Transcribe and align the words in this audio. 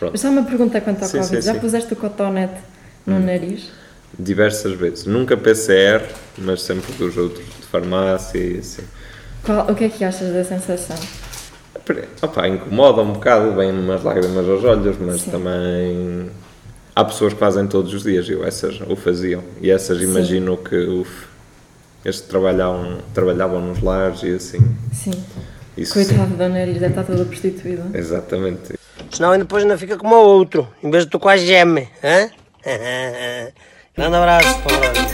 Pronto. 0.00 0.18
Só 0.18 0.30
uma 0.30 0.42
pergunta 0.42 0.80
quanto 0.80 1.02
ao 1.02 1.08
Sim, 1.08 1.18
Covid. 1.18 1.36
sim, 1.42 1.46
Já 1.46 1.52
sim. 1.54 1.60
puseste 1.60 1.92
o 1.92 1.96
cotonete 1.96 2.54
no 3.06 3.16
Hum. 3.16 3.20
nariz? 3.26 3.70
Diversas 4.18 4.72
vezes. 4.72 5.04
Nunca 5.04 5.36
PCR, 5.36 6.02
mas 6.38 6.62
sempre 6.62 6.90
dos 6.94 7.16
outros 7.18 7.44
de 7.44 7.66
farmácia 7.66 8.38
e 8.38 8.58
assim. 8.58 8.82
Qual- 9.44 9.70
o 9.70 9.74
que 9.74 9.84
é 9.84 9.88
que 9.90 10.02
achas 10.02 10.32
da 10.32 10.42
sensação? 10.42 10.96
Opa, 12.22 12.48
incomoda 12.48 13.02
um 13.02 13.12
bocado, 13.12 13.54
vem 13.54 13.70
umas 13.72 14.02
lágrimas 14.02 14.48
aos 14.48 14.64
olhos, 14.64 14.96
mas 15.00 15.20
Sim. 15.22 15.30
também 15.32 16.30
há 16.94 17.04
pessoas 17.04 17.32
que 17.34 17.38
fazem 17.38 17.66
todos 17.66 17.92
os 17.92 18.02
dias, 18.02 18.28
eu 18.28 18.44
essas 18.44 18.80
o 18.80 18.96
faziam. 18.96 19.42
E 19.60 19.70
essas 19.70 19.98
Sim. 19.98 20.04
imagino 20.04 20.56
que 20.56 20.76
uf, 20.76 21.26
estes 22.04 22.26
trabalhavam, 22.28 22.98
trabalhavam 23.12 23.60
nos 23.60 23.82
lares 23.82 24.22
e 24.22 24.34
assim. 24.34 24.60
Sim. 24.92 25.12
Isso 25.76 25.94
sim. 25.98 26.06
Coitado 26.06 26.34
do 26.36 26.48
nariz, 26.48 26.74
deve 26.80 26.86
estar 26.88 27.04
todo 27.04 27.26
prostituído. 27.26 27.82
Exatamente. 27.94 28.74
Senão 29.10 29.32
ainda 29.32 29.44
depois 29.44 29.62
ainda 29.62 29.76
fica 29.76 29.96
como 29.96 30.14
o 30.14 30.24
outro, 30.24 30.68
em 30.82 30.90
vez 30.90 31.04
de 31.04 31.10
tu 31.10 31.18
com 31.18 31.28
a 31.28 31.36
geme, 31.36 31.88
hã? 32.02 32.30
Grande 33.96 34.16
abraço, 34.16 34.60
Tom 34.62 34.78
Brother. 34.78 35.10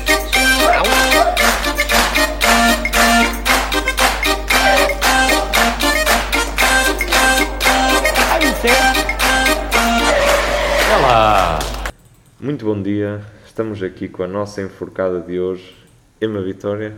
Muito 12.38 12.64
bom 12.64 12.80
dia, 12.80 13.24
estamos 13.44 13.82
aqui 13.82 14.08
com 14.08 14.22
a 14.22 14.28
nossa 14.28 14.62
enforcada 14.62 15.20
de 15.20 15.40
hoje, 15.40 15.76
Emma 16.22 16.40
Vitória. 16.40 16.94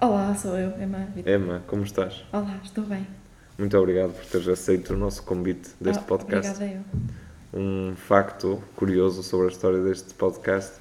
Olá, 0.00 0.32
sou 0.36 0.56
eu, 0.56 0.70
Emma. 0.80 1.08
Vitor. 1.12 1.32
Emma, 1.32 1.62
como 1.66 1.82
estás? 1.82 2.22
Olá, 2.32 2.60
estou 2.62 2.84
bem. 2.84 3.04
Muito 3.58 3.76
obrigado 3.78 4.12
por 4.12 4.24
teres 4.26 4.48
aceito 4.48 4.94
o 4.94 4.96
nosso 4.96 5.22
convite 5.22 5.70
deste 5.80 6.00
Ah, 6.00 6.06
podcast. 6.06 6.52
Obrigada 6.54 6.82
eu. 7.52 7.60
Um 7.60 7.94
facto 7.94 8.62
curioso 8.74 9.22
sobre 9.22 9.46
a 9.46 9.50
história 9.50 9.80
deste 9.82 10.12
podcast: 10.14 10.72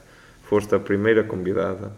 foste 0.43 0.73
a 0.73 0.79
primeira 0.79 1.23
convidada 1.23 1.91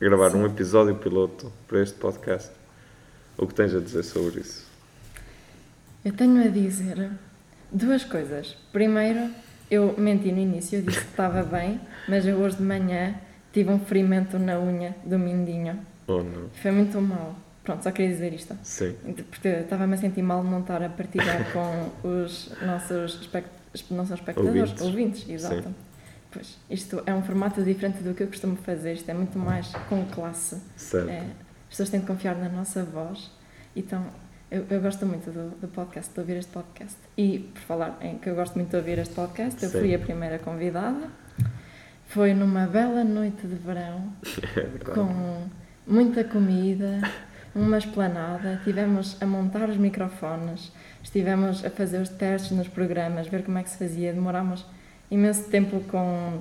a 0.00 0.04
gravar 0.04 0.34
um 0.34 0.44
episódio 0.46 0.96
piloto 0.96 1.52
para 1.68 1.80
este 1.82 1.96
podcast. 1.98 2.50
O 3.38 3.46
que 3.46 3.54
tens 3.54 3.74
a 3.74 3.78
dizer 3.80 4.02
sobre 4.02 4.40
isso? 4.40 4.66
Eu 6.04 6.12
tenho 6.12 6.42
a 6.44 6.48
dizer 6.48 7.10
duas 7.70 8.04
coisas. 8.04 8.56
Primeiro, 8.72 9.30
eu 9.70 9.94
menti 9.96 10.32
no 10.32 10.40
início, 10.40 10.78
eu 10.78 10.82
disse 10.82 11.00
que 11.00 11.10
estava 11.10 11.42
bem, 11.46 11.80
mas 12.08 12.26
eu 12.26 12.38
hoje 12.38 12.56
de 12.56 12.62
manhã 12.62 13.14
tive 13.52 13.70
um 13.70 13.78
ferimento 13.78 14.38
na 14.38 14.58
unha 14.58 14.96
do 15.04 15.18
mindinho. 15.18 15.78
Oh 16.08 16.22
não? 16.24 16.48
Foi 16.60 16.70
muito 16.72 17.00
mal. 17.00 17.36
Pronto, 17.70 17.84
só 17.84 17.92
queria 17.92 18.10
dizer 18.12 18.32
isto. 18.34 18.56
Sim, 18.64 18.96
Porque 19.30 19.48
estava-me 19.48 19.94
a 19.94 19.96
sentir 19.96 20.22
mal 20.22 20.42
de 20.42 20.48
não 20.48 20.60
estar 20.60 20.82
a 20.82 20.88
partilhar 20.88 21.52
com 21.52 22.08
os 22.08 22.50
nossos, 22.62 23.20
espect... 23.20 23.48
não 23.90 24.04
são 24.04 24.16
espectadores, 24.16 24.58
Ouvintes. 24.58 24.82
ouvintes, 24.82 25.28
exato. 25.28 25.62
Sim. 25.62 25.74
Pois, 26.32 26.58
isto 26.68 27.00
é 27.06 27.14
um 27.14 27.22
formato 27.22 27.62
diferente 27.62 28.02
do 28.02 28.12
que 28.12 28.24
eu 28.24 28.26
costumo 28.26 28.56
fazer, 28.56 28.94
isto 28.94 29.08
é 29.08 29.14
muito 29.14 29.38
mais 29.38 29.68
com 29.88 30.04
classe. 30.06 30.60
certo. 30.76 31.10
É, 31.10 31.18
as 31.18 31.68
pessoas 31.70 31.90
têm 31.90 32.00
de 32.00 32.06
confiar 32.06 32.34
na 32.36 32.48
nossa 32.48 32.82
voz. 32.82 33.30
Então, 33.76 34.04
eu, 34.50 34.66
eu 34.68 34.80
gosto 34.80 35.06
muito 35.06 35.30
do, 35.30 35.50
do 35.60 35.68
podcast, 35.68 36.12
de 36.12 36.18
ouvir 36.18 36.38
este 36.38 36.50
podcast. 36.50 36.96
E, 37.16 37.50
por 37.54 37.60
falar 37.62 37.98
em 38.00 38.18
que 38.18 38.28
eu 38.28 38.34
gosto 38.34 38.56
muito 38.56 38.70
de 38.70 38.76
ouvir 38.76 38.98
este 38.98 39.14
podcast, 39.14 39.62
eu 39.62 39.70
Sim. 39.70 39.78
fui 39.78 39.94
a 39.94 39.98
primeira 40.00 40.40
convidada. 40.40 41.08
Foi 42.08 42.34
numa 42.34 42.66
bela 42.66 43.04
noite 43.04 43.46
de 43.46 43.54
verão, 43.54 44.12
É 44.56 44.84
com 44.92 45.46
muita 45.86 46.24
comida, 46.24 47.00
uma 47.54 47.78
esplanada. 47.78 48.60
Tivemos 48.64 49.16
a 49.20 49.26
montar 49.26 49.68
os 49.68 49.76
microfones, 49.76 50.72
estivemos 51.02 51.64
a 51.64 51.70
fazer 51.70 52.00
os 52.00 52.08
testes 52.08 52.52
nos 52.52 52.68
programas, 52.68 53.26
ver 53.26 53.44
como 53.44 53.58
é 53.58 53.62
que 53.62 53.70
se 53.70 53.78
fazia. 53.78 54.12
Demorámos 54.12 54.64
imenso 55.10 55.44
tempo 55.50 55.80
com 55.88 56.40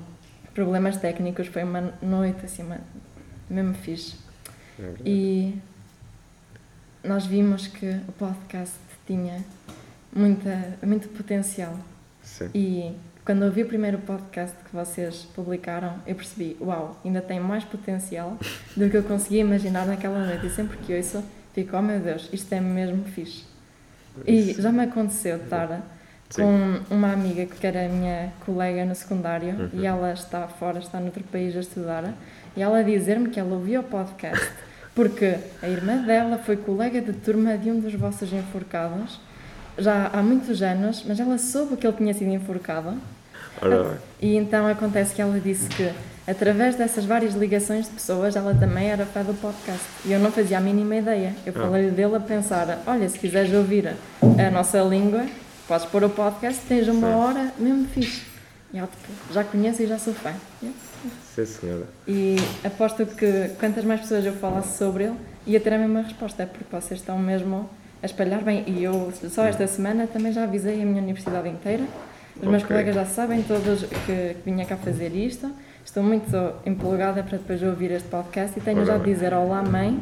problemas 0.53 0.97
técnicos. 0.97 1.47
Foi 1.47 1.63
uma 1.63 1.93
noite 2.01 2.45
assim, 2.45 2.63
uma, 2.63 2.79
mesmo 3.49 3.73
fixe. 3.73 4.15
É. 4.79 4.93
E 5.05 5.61
nós 7.03 7.25
vimos 7.25 7.67
que 7.67 7.89
o 8.07 8.11
podcast 8.13 8.75
tinha 9.05 9.43
muita, 10.13 10.77
muito 10.83 11.09
potencial. 11.09 11.77
Sim. 12.21 12.49
E 12.53 12.95
quando 13.25 13.43
ouvi 13.43 13.63
o 13.63 13.67
primeiro 13.67 13.99
podcast 13.99 14.55
que 14.63 14.75
vocês 14.75 15.27
publicaram, 15.35 15.95
eu 16.07 16.15
percebi, 16.15 16.57
uau, 16.59 16.99
ainda 17.05 17.21
tem 17.21 17.39
mais 17.39 17.63
potencial 17.63 18.37
do 18.75 18.89
que 18.89 18.97
eu 18.97 19.03
conseguia 19.03 19.41
imaginar 19.41 19.85
naquela 19.85 20.25
noite. 20.25 20.47
E 20.47 20.49
sempre 20.49 20.77
que 20.77 20.95
ouço, 20.95 21.23
fico, 21.53 21.75
oh 21.77 21.81
meu 21.81 21.99
Deus, 21.99 22.27
isto 22.33 22.51
é 22.53 22.59
mesmo 22.59 23.03
fixe. 23.05 23.43
E 24.25 24.53
já 24.53 24.71
me 24.71 24.83
aconteceu 24.83 25.37
estar 25.37 25.81
Sim. 26.29 26.41
com 26.41 26.95
uma 26.95 27.11
amiga 27.13 27.45
que 27.45 27.65
era 27.65 27.87
minha 27.87 28.33
colega 28.45 28.83
no 28.83 28.95
secundário 28.95 29.49
Uhum. 29.49 29.69
e 29.73 29.85
ela 29.85 30.11
está 30.11 30.47
fora, 30.47 30.79
está 30.79 30.99
noutro 30.99 31.23
país 31.25 31.55
a 31.55 31.59
estudar, 31.59 32.13
e 32.57 32.61
ela 32.61 32.83
dizer-me 32.83 33.29
que 33.29 33.39
ela 33.39 33.53
ouvia 33.53 33.79
o 33.79 33.83
podcast 33.83 34.49
porque 34.95 35.37
a 35.61 35.67
irmã 35.69 35.97
dela 36.03 36.37
foi 36.39 36.57
colega 36.57 36.99
de 36.99 37.13
turma 37.13 37.57
de 37.57 37.69
um 37.71 37.79
dos 37.79 37.93
vossos 37.93 38.33
enforcados 38.33 39.19
já 39.79 40.09
há 40.13 40.21
muitos 40.21 40.61
anos, 40.61 41.03
mas 41.07 41.19
ela 41.19 41.37
soube 41.37 41.75
que 41.77 41.87
ele 41.87 41.95
tinha 41.97 42.13
sido 42.13 42.31
enforcado 42.31 42.93
Ora 43.61 43.99
e 44.21 44.35
então 44.37 44.65
acontece 44.67 45.13
que 45.13 45.21
ela 45.21 45.39
disse 45.39 45.67
que 45.69 45.91
através 46.25 46.75
dessas 46.75 47.03
várias 47.05 47.33
ligações 47.33 47.85
de 47.87 47.91
pessoas 47.91 48.35
ela 48.35 48.53
também 48.55 48.87
era 48.89 49.05
fã 49.05 49.21
do 49.23 49.33
podcast 49.33 49.81
e 50.05 50.11
eu 50.13 50.19
não 50.19 50.31
fazia 50.31 50.57
a 50.57 50.61
mínima 50.61 50.95
ideia. 50.95 51.33
Eu 51.45 51.53
Ah. 51.57 51.61
falei 51.63 51.89
dele 51.91 52.15
a 52.15 52.19
pensar, 52.19 52.81
olha, 52.87 53.09
se 53.09 53.17
quiseres 53.19 53.51
ouvir 53.53 53.95
a 54.21 54.51
nossa 54.51 54.79
língua, 54.81 55.25
podes 55.67 55.85
pôr 55.87 56.03
o 56.05 56.09
podcast, 56.09 56.61
tens 56.67 56.87
uma 56.87 57.07
Sim. 57.07 57.13
hora 57.15 57.53
mesmo 57.57 57.85
fixe. 57.87 58.21
E 58.73 58.77
ela 58.77 58.87
tipo, 58.87 59.33
já 59.33 59.43
conheço 59.43 59.81
e 59.81 59.87
já 59.87 59.97
sou 59.97 60.13
fã. 60.13 60.31
Sim, 61.35 61.45
senhora. 61.45 61.85
E 62.07 62.35
aposto 62.63 63.05
que 63.05 63.49
quantas 63.59 63.83
mais 63.83 64.01
pessoas 64.01 64.25
eu 64.25 64.33
falasse 64.33 64.77
sobre 64.77 65.05
ele, 65.05 65.15
ia 65.47 65.59
ter 65.59 65.73
a 65.73 65.77
mesma 65.77 66.01
resposta, 66.01 66.45
porque 66.45 66.65
vocês 66.71 66.99
estão 66.99 67.17
mesmo 67.17 67.69
a 68.01 68.05
espalhar 68.05 68.41
bem. 68.41 68.63
E 68.67 68.83
eu, 68.83 69.11
só 69.29 69.45
esta 69.45 69.67
semana, 69.67 70.07
também 70.07 70.31
já 70.31 70.43
avisei 70.43 70.81
a 70.81 70.85
minha 70.85 71.01
universidade 71.01 71.47
inteira. 71.49 71.85
Os 72.41 72.47
meus 72.47 72.63
colegas 72.63 72.95
já 72.95 73.05
sabem 73.05 73.43
todos 73.43 73.83
que, 73.83 74.05
que 74.05 74.37
vinha 74.45 74.65
cá 74.65 74.77
fazer 74.77 75.13
isto. 75.13 75.51
Estou 75.83 76.03
muito 76.03 76.53
empolgada 76.65 77.23
para 77.23 77.37
depois 77.37 77.61
ouvir 77.63 77.91
este 77.91 78.07
podcast 78.07 78.57
e 78.57 78.61
tenho 78.61 78.77
Ora 78.77 78.85
já 78.85 78.97
de 78.97 79.13
dizer 79.13 79.33
olá, 79.33 79.61
mãe. 79.63 79.99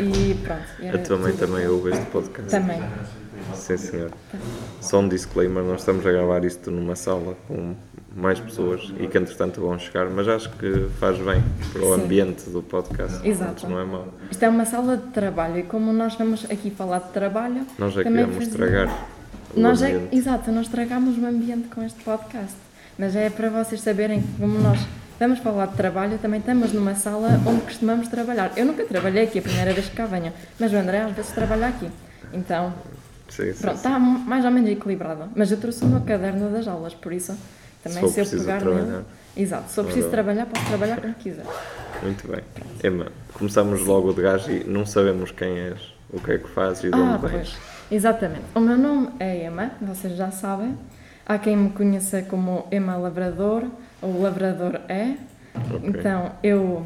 E 0.00 0.34
pronto. 0.42 0.94
A 0.94 0.98
tua 0.98 1.18
mãe 1.18 1.32
também 1.34 1.66
ouve 1.68 1.90
este 1.90 2.06
podcast. 2.06 2.50
Também. 2.50 2.82
Sim, 3.54 3.76
senhor. 3.76 4.10
Só 4.80 5.00
um 5.00 5.08
disclaimer: 5.08 5.62
nós 5.62 5.80
estamos 5.80 6.06
a 6.06 6.10
gravar 6.10 6.44
isto 6.44 6.70
numa 6.70 6.96
sala 6.96 7.36
com 7.46 7.74
mais 8.14 8.38
pessoas 8.40 8.92
e 8.98 9.06
que 9.06 9.16
entretanto 9.18 9.60
vão 9.60 9.78
chegar, 9.78 10.08
mas 10.10 10.28
acho 10.28 10.50
que 10.50 10.86
faz 11.00 11.16
bem 11.18 11.42
para 11.72 11.82
o 11.82 11.94
Sim. 11.96 12.02
ambiente 12.02 12.50
do 12.50 12.62
podcast. 12.62 13.26
Exato. 13.26 13.66
Não 13.68 13.80
é 13.80 13.84
mau. 13.84 14.08
Isto 14.30 14.42
é 14.44 14.48
uma 14.48 14.64
sala 14.64 14.96
de 14.96 15.06
trabalho 15.08 15.58
e 15.58 15.62
como 15.62 15.92
nós 15.92 16.14
vamos 16.16 16.44
aqui 16.50 16.70
falar 16.70 16.98
de 17.00 17.08
trabalho, 17.10 17.66
Nós 17.78 17.92
já 17.94 18.02
também 18.02 18.24
queríamos 18.26 18.34
fazia- 18.48 18.50
estragar 18.66 19.06
o 19.56 19.60
Nós 19.60 19.82
é, 19.82 19.92
ambiente. 19.92 20.16
exato, 20.16 20.52
nós 20.52 20.66
estragamos 20.66 21.16
o 21.18 21.26
ambiente 21.26 21.68
com 21.68 21.82
este 21.82 22.02
podcast. 22.04 22.56
Mas 22.98 23.16
é 23.16 23.30
para 23.30 23.48
vocês 23.48 23.80
saberem 23.80 24.20
que 24.22 24.28
como 24.38 24.58
nós 24.58 24.78
estamos 25.12 25.38
a 25.38 25.42
falar 25.42 25.66
de 25.66 25.76
trabalho, 25.76 26.18
também 26.18 26.40
estamos 26.40 26.72
numa 26.72 26.94
sala 26.94 27.40
onde 27.46 27.62
costumamos 27.62 28.08
trabalhar. 28.08 28.52
Eu 28.56 28.66
nunca 28.66 28.84
trabalhei 28.84 29.24
aqui, 29.24 29.38
a 29.38 29.42
primeira 29.42 29.72
vez 29.72 29.88
que 29.88 29.96
cá 29.96 30.04
venho, 30.06 30.32
mas 30.60 30.72
o 30.72 30.76
André 30.76 31.00
às 31.00 31.12
vezes 31.12 31.30
trabalha 31.32 31.68
aqui. 31.68 31.88
Então, 32.34 32.72
Sim, 33.28 33.52
sim, 33.52 33.60
pronto, 33.62 33.76
sim. 33.78 33.88
está 33.88 33.98
mais 33.98 34.44
ou 34.44 34.50
menos 34.50 34.68
equilibrado. 34.70 35.24
Mas 35.34 35.50
eu 35.50 35.56
trouxe 35.58 35.84
o 35.84 35.86
meu 35.88 36.00
caderno 36.02 36.50
das 36.50 36.68
aulas, 36.68 36.92
por 36.92 37.12
isso 37.12 37.34
também 37.82 38.08
Se 38.08 38.24
se 38.24 38.34
eu 38.36 38.40
pegar 38.40 38.60
trabalhar. 38.60 39.02
Exato, 39.36 39.70
se 39.70 39.80
eu 39.80 39.84
preciso 39.84 40.10
trabalhar, 40.10 40.46
posso 40.46 40.66
trabalhar 40.66 41.00
como 41.00 41.14
quiser. 41.14 41.44
Muito 42.02 42.28
bem. 42.28 42.40
Emma, 42.84 43.06
começamos 43.32 43.80
logo 43.86 44.12
de 44.12 44.22
gajo 44.22 44.50
e 44.50 44.64
não 44.64 44.84
sabemos 44.84 45.30
quem 45.30 45.58
és, 45.58 45.80
o 46.12 46.20
que 46.20 46.32
é 46.32 46.38
que 46.38 46.48
fazes 46.48 46.84
e 46.84 46.90
de 46.90 46.94
Ah, 46.94 46.98
onde 46.98 47.26
vens. 47.28 47.32
pois. 47.32 47.56
Exatamente. 47.90 48.42
O 48.54 48.60
meu 48.60 48.76
nome 48.76 49.08
é 49.18 49.46
Emma, 49.46 49.70
vocês 49.80 50.16
já 50.16 50.30
sabem. 50.30 50.76
Há 51.24 51.38
quem 51.38 51.56
me 51.56 51.70
conheça 51.70 52.22
como 52.22 52.66
Emma 52.70 52.96
Lavrador 52.96 53.64
ou 54.00 54.20
Lavrador 54.22 54.80
é. 54.88 55.14
Ok. 55.54 55.80
Então, 55.84 56.32
eu 56.42 56.84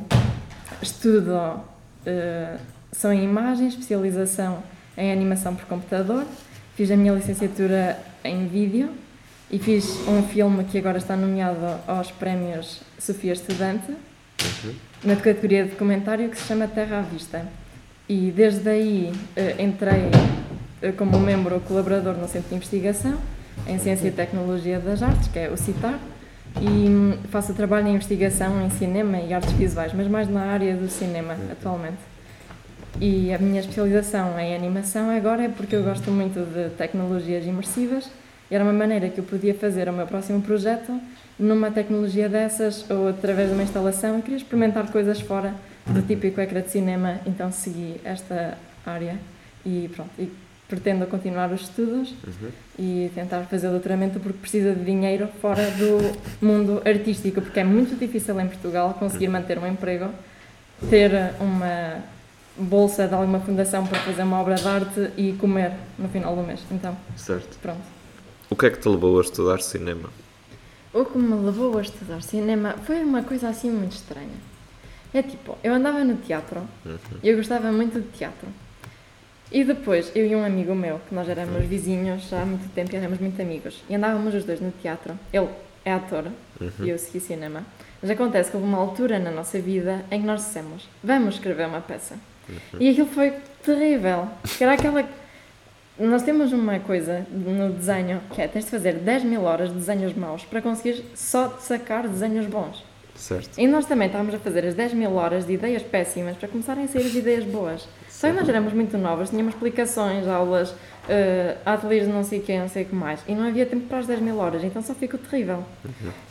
estudo 0.83 1.61
eh, 2.05 2.57
são 2.93 3.13
em 3.13 3.25
imagem, 3.25 3.69
especialização 3.69 4.63
em 4.97 5.13
animação 5.13 5.55
por 5.55 5.65
computador. 5.67 6.25
Fiz 6.75 6.91
a 6.91 6.97
minha 6.97 7.13
licenciatura 7.13 7.99
em 8.25 8.47
vídeo 8.47 8.91
e 9.51 9.59
fiz 9.59 10.01
um 10.09 10.23
filme 10.23 10.65
que 10.65 10.79
agora 10.79 10.99
está 10.99 11.17
nomeado 11.17 11.59
aos 11.87 12.11
prémios 12.11 12.81
Sofia 12.99 13.33
Estudante, 13.33 13.93
Uhum. 14.43 14.75
na 15.03 15.17
categoria 15.17 15.65
de 15.65 15.71
documentário 15.71 16.29
que 16.29 16.37
se 16.37 16.45
chama 16.45 16.69
Terra 16.69 16.99
à 16.99 17.01
Vista. 17.03 17.47
E 18.07 18.31
desde 18.31 18.69
aí 18.69 19.13
eh, 19.35 19.57
entrei 19.59 20.11
eh, 20.83 20.93
como 20.93 21.19
membro 21.19 21.59
colaborador 21.61 22.15
no 22.15 22.29
Centro 22.29 22.51
de 22.51 22.57
Investigação 22.57 23.19
em 23.67 23.79
Ciência 23.79 24.09
e 24.09 24.11
Tecnologia 24.11 24.79
das 24.79 25.03
Artes, 25.03 25.29
que 25.29 25.39
é 25.39 25.49
o 25.51 25.57
CITAR, 25.57 25.99
e 26.61 26.67
hum, 26.69 27.19
faço 27.31 27.55
trabalho 27.55 27.89
em 27.89 27.95
investigação 27.95 28.63
em 28.65 28.71
cinema 28.71 29.19
e 29.19 29.33
artes 29.33 29.53
visuais, 29.53 29.93
mas 29.95 30.07
mais 30.07 30.29
na 30.29 30.43
área 30.43 30.75
do 30.77 30.89
cinema 30.89 31.35
atualmente. 31.51 31.99
E 33.01 33.33
a 33.33 33.39
minha 33.39 33.61
especialização 33.61 34.39
em 34.39 34.55
animação 34.55 35.11
agora 35.11 35.45
é 35.45 35.49
porque 35.49 35.77
eu 35.77 35.83
gosto 35.83 36.11
muito 36.11 36.41
de 36.41 36.71
tecnologias 36.77 37.45
imersivas 37.45 38.09
era 38.51 38.63
uma 38.65 38.73
maneira 38.73 39.09
que 39.09 39.19
eu 39.19 39.25
podia 39.25 39.55
fazer 39.55 39.89
o 39.89 39.93
meu 39.93 40.07
próximo 40.07 40.41
projeto 40.43 41.01
numa 41.39 41.71
tecnologia 41.71 42.29
dessas 42.29 42.89
ou 42.91 43.09
através 43.09 43.49
de 43.49 43.55
uma 43.55 43.63
instalação 43.63 44.21
queria 44.23 44.37
experimentar 44.39 44.91
coisas 44.91 45.21
fora 45.21 45.55
do 45.87 46.03
típico 46.03 46.41
ecrã 46.41 46.61
de 46.63 46.71
cinema, 46.71 47.21
então 47.27 47.53
segui 47.53 48.01
esta 48.05 48.57
área 48.85 49.17
e 49.65 49.91
pronto. 49.95 50.11
E 50.19 50.33
pretendo 50.69 51.07
continuar 51.07 51.53
os 51.53 51.61
estudos 51.63 52.11
Uhum. 52.27 52.51
e 52.79 53.11
tentar 53.15 53.43
fazer 53.45 53.69
doutoramento 53.69 54.19
porque 54.19 54.39
precisa 54.39 54.73
de 54.75 54.85
dinheiro 54.85 55.29
fora 55.41 55.63
do 55.73 56.19
mundo 56.45 56.83
artístico, 56.85 57.41
porque 57.41 57.61
é 57.61 57.65
muito 57.65 57.97
difícil 57.97 58.41
em 58.41 58.49
Portugal 58.49 58.95
conseguir 58.99 59.29
manter 59.29 59.59
um 59.59 59.67
emprego, 59.67 60.09
ter 60.91 61.13
uma 61.41 61.99
bolsa 62.57 63.07
de 63.07 63.15
alguma 63.15 63.39
fundação 63.41 63.87
para 63.87 64.01
fazer 64.01 64.23
uma 64.23 64.41
obra 64.41 64.55
de 64.57 64.67
arte 64.67 65.11
e 65.17 65.35
comer 65.35 65.73
no 65.99 66.09
final 66.09 66.35
do 66.35 66.43
mês. 66.43 66.61
Então, 66.73 66.97
Certo. 67.17 67.59
pronto. 67.63 67.96
O 68.49 68.57
que 68.57 68.67
é 68.67 68.71
que 68.71 68.79
te 68.79 68.89
levou 68.89 69.19
a 69.19 69.23
estudar 69.23 69.61
cinema? 69.61 70.09
O 70.93 71.05
que 71.05 71.19
me 71.19 71.35
levou 71.45 71.77
a 71.79 71.83
estudar 71.83 72.23
cinema 72.23 72.75
foi 72.85 73.03
uma 73.03 73.23
coisa 73.23 73.49
assim 73.49 73.71
muito 73.71 73.93
estranha. 73.93 74.39
É 75.13 75.23
tipo, 75.23 75.59
eu 75.65 75.75
andava 75.75 76.05
no 76.05 76.17
teatro 76.17 76.63
e 77.23 77.29
eu 77.29 77.37
gostava 77.37 77.73
muito 77.73 78.01
de 78.01 78.09
teatro. 78.09 78.49
E 79.51 79.65
depois, 79.65 80.11
eu 80.15 80.27
e 80.27 80.35
um 80.35 80.45
amigo 80.45 80.75
meu, 80.75 81.01
que 81.09 81.15
nós 81.15 81.29
éramos 81.29 81.65
vizinhos 81.67 82.29
já 82.29 82.43
há 82.43 82.47
muito 82.47 82.69
tempo 82.75 82.93
e 82.93 82.97
éramos 82.97 83.19
muito 83.19 83.41
amigos, 83.41 83.83
e 83.89 83.95
andávamos 83.95 84.35
os 84.35 84.45
dois 84.45 84.61
no 84.61 84.73
teatro. 84.73 85.19
Ele 85.33 85.49
é 85.85 85.93
ator 85.93 86.25
e 86.81 86.89
eu 86.89 86.99
segui 86.99 87.21
cinema. 87.21 87.65
Mas 88.03 88.11
acontece 88.11 88.51
que 88.51 88.57
houve 88.57 88.69
uma 88.69 88.79
altura 88.79 89.19
na 89.19 89.31
nossa 89.31 89.59
vida 89.61 90.05
em 90.11 90.21
que 90.21 90.27
nós 90.27 90.45
dissemos: 90.45 90.89
vamos 91.03 91.37
escrever 91.37 91.67
uma 91.67 91.81
peça. 91.81 92.17
E 92.79 92.89
aquilo 92.89 93.07
foi 93.09 93.33
terrível. 93.65 94.29
Que 94.57 94.65
era 94.65 94.75
aquela. 94.75 95.05
Nós 95.99 96.23
temos 96.23 96.53
uma 96.53 96.79
coisa 96.79 97.27
no 97.31 97.73
desenho 97.73 98.21
que 98.31 98.43
é: 98.43 98.49
tens 98.49 98.67
de 98.67 98.71
fazer 98.71 98.95
10 98.95 99.25
mil 99.25 99.43
horas 99.43 99.71
de 99.71 99.77
desenhos 99.77 100.15
maus 100.15 100.45
para 100.45 100.61
conseguir 100.61 101.05
só 101.15 101.57
sacar 101.59 102.07
desenhos 102.07 102.47
bons. 102.47 102.85
Certo. 103.15 103.59
E 103.59 103.67
nós 103.67 103.87
também 103.87 104.09
estávamos 104.09 104.35
a 104.35 104.39
fazer 104.39 104.67
as 104.67 104.75
10 104.75 104.93
mil 104.93 105.15
horas 105.15 105.47
de 105.47 105.55
ideias 105.55 105.83
péssimas 105.83 106.37
para 106.37 106.49
começarem 106.49 106.85
a 106.85 106.89
sair 106.89 107.07
as 107.07 107.15
ideias 107.15 107.45
boas. 107.45 107.89
Só 108.11 108.29
que 108.29 108.35
nós 108.35 108.49
éramos 108.49 108.73
muito 108.75 108.97
novas, 108.99 109.31
tínhamos 109.31 109.55
explicações, 109.55 110.27
aulas, 110.27 110.71
uh, 110.71 110.77
ateliês 111.65 112.07
de 112.07 112.13
não 112.13 112.25
sei 112.25 112.41
o 112.41 112.43
que, 112.43 112.59
não 112.59 112.69
sei 112.69 112.83
o 112.83 112.87
que 112.87 112.95
mais. 112.95 113.21
E 113.27 113.35
não 113.35 113.47
havia 113.47 113.65
tempo 113.65 113.87
para 113.87 113.99
as 113.99 114.07
10 114.07 114.21
mil 114.21 114.39
horas, 114.39 114.63
então 114.63 114.83
só 114.83 114.95
ficou 114.95 115.19
terrível. 115.19 115.65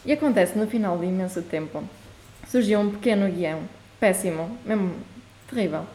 E 0.05 0.11
acontece, 0.11 0.57
no 0.57 0.67
final 0.67 0.97
de 0.97 1.05
imenso 1.05 1.41
tempo, 1.41 1.83
surgiu 2.47 2.79
um 2.79 2.91
pequeno 2.91 3.31
guião, 3.31 3.61
péssimo, 3.99 4.57
mesmo 4.63 4.93
terrível. 5.49 5.85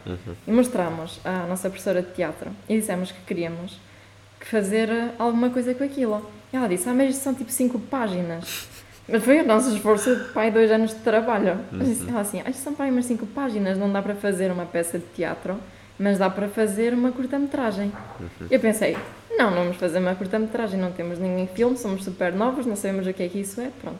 E 0.47 0.51
mostramos 0.51 1.19
à 1.23 1.45
nossa 1.47 1.69
professora 1.69 2.01
de 2.01 2.11
teatro 2.11 2.51
e 2.67 2.79
dissemos 2.79 3.11
que 3.11 3.21
queríamos 3.21 3.79
que 4.39 4.47
fazer 4.47 4.89
uh, 4.89 5.11
alguma 5.19 5.49
coisa 5.49 5.73
com 5.73 5.83
aquilo. 5.83 6.25
E 6.51 6.57
ela 6.57 6.67
disse, 6.67 6.89
ah, 6.89 6.93
mas 6.93 7.11
isto 7.11 7.23
são 7.23 7.33
tipo 7.33 7.51
5 7.51 7.79
páginas. 7.79 8.67
Mas 9.07 9.25
foi 9.25 9.41
o 9.41 9.45
nosso 9.45 9.75
esforço 9.75 10.15
de 10.15 10.23
pai 10.29 10.51
dois 10.51 10.71
anos 10.71 10.91
de 10.91 10.99
trabalho. 11.01 11.59
Disse 11.73 12.07
ela 12.07 12.21
assim, 12.21 12.41
ah, 12.45 12.49
isto 12.49 12.61
são 12.61 12.73
pai 12.73 12.89
umas 12.89 13.05
5 13.05 13.25
páginas, 13.27 13.77
não 13.77 13.91
dá 13.91 14.01
para 14.01 14.15
fazer 14.15 14.51
uma 14.51 14.65
peça 14.65 14.99
de 14.99 15.05
teatro, 15.05 15.57
mas 15.99 16.17
dá 16.17 16.29
para 16.29 16.47
fazer 16.47 16.93
uma 16.93 17.11
curta-metragem. 17.11 17.91
Eu 18.49 18.59
pensei, 18.59 18.95
não, 19.31 19.49
não 19.49 19.63
vamos 19.63 19.77
fazer 19.77 19.99
uma 19.99 20.15
curta-metragem, 20.15 20.79
não 20.79 20.91
temos 20.91 21.19
nenhum 21.19 21.45
filme, 21.47 21.77
somos 21.77 22.03
super 22.05 22.31
novos, 22.31 22.65
não 22.65 22.75
sabemos 22.75 23.05
o 23.07 23.13
que 23.13 23.23
é 23.23 23.27
que 23.27 23.39
isso 23.39 23.59
é, 23.59 23.69
pronto. 23.81 23.99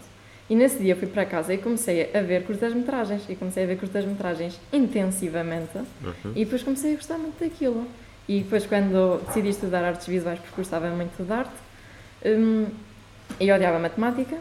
E 0.52 0.56
nesse 0.56 0.80
dia 0.80 0.98
fui 0.98 1.08
para 1.08 1.24
casa 1.26 1.54
e 1.54 1.58
comecei 1.58 2.12
a 2.14 2.20
ver 2.20 2.44
curtas-metragens. 2.44 3.24
E 3.30 3.38
comecei 3.38 3.64
a 3.64 3.68
ver 3.68 3.78
curtas-metragens 3.78 4.60
intensivamente. 4.74 5.80
E 6.36 6.44
depois 6.44 6.62
comecei 6.62 6.92
a 6.92 6.96
gostar 6.98 7.18
muito 7.18 7.42
daquilo. 7.42 7.88
E 8.28 8.42
depois, 8.42 8.66
quando 8.66 9.26
decidi 9.28 9.48
estudar 9.48 9.82
artes 9.82 10.08
visuais, 10.08 10.38
porque 10.40 10.58
gostava 10.58 10.90
muito 10.90 11.24
de 11.24 11.32
arte, 11.32 11.54
hum, 12.26 12.68
eu 13.40 13.56
odiava 13.56 13.80
matemática. 13.80 14.40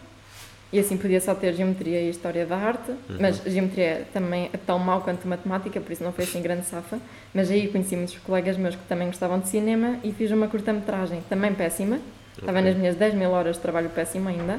E 0.73 0.81
assim 0.81 0.97
podia 0.97 1.21
só 1.21 1.33
ter 1.33 1.55
geometria 1.55 2.01
e 2.01 2.11
história 2.11 2.45
da 2.45 2.57
arte. 2.57 2.93
Mas 3.21 3.41
geometria 3.47 4.05
também 4.12 4.51
é 4.53 4.57
tão 4.57 4.81
mau 4.81 5.03
quanto 5.03 5.29
matemática, 5.29 5.81
por 5.81 5.93
isso 5.93 6.03
não 6.03 6.12
foi 6.12 6.25
assim 6.25 6.43
grande 6.43 6.67
safa. 6.67 6.99
Mas 7.33 7.53
aí 7.53 7.69
conheci 7.69 7.95
muitos 7.95 8.19
colegas 8.19 8.57
meus 8.57 8.75
que 8.75 8.83
também 8.89 9.07
gostavam 9.07 9.39
de 9.39 9.49
cinema 9.49 10.01
e 10.03 10.12
fiz 10.12 10.33
uma 10.33 10.49
curta-metragem, 10.49 11.23
também 11.29 11.55
péssima. 11.55 12.01
Estava 12.37 12.61
nas 12.61 12.75
minhas 12.75 12.97
10 12.97 13.15
mil 13.15 13.31
horas 13.31 13.57
de 13.57 13.62
trabalho 13.62 13.91
péssimo 13.91 14.29
ainda. 14.29 14.59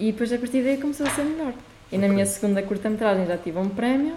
E 0.00 0.10
depois 0.12 0.32
a 0.32 0.38
partir 0.38 0.62
daí 0.62 0.78
começou 0.78 1.06
a 1.06 1.10
ser 1.10 1.22
melhor. 1.24 1.52
E 1.92 1.98
na 1.98 2.08
minha 2.08 2.24
segunda 2.26 2.62
curta-metragem 2.62 3.26
já 3.26 3.36
tive 3.36 3.58
um 3.58 3.68
prémio, 3.68 4.16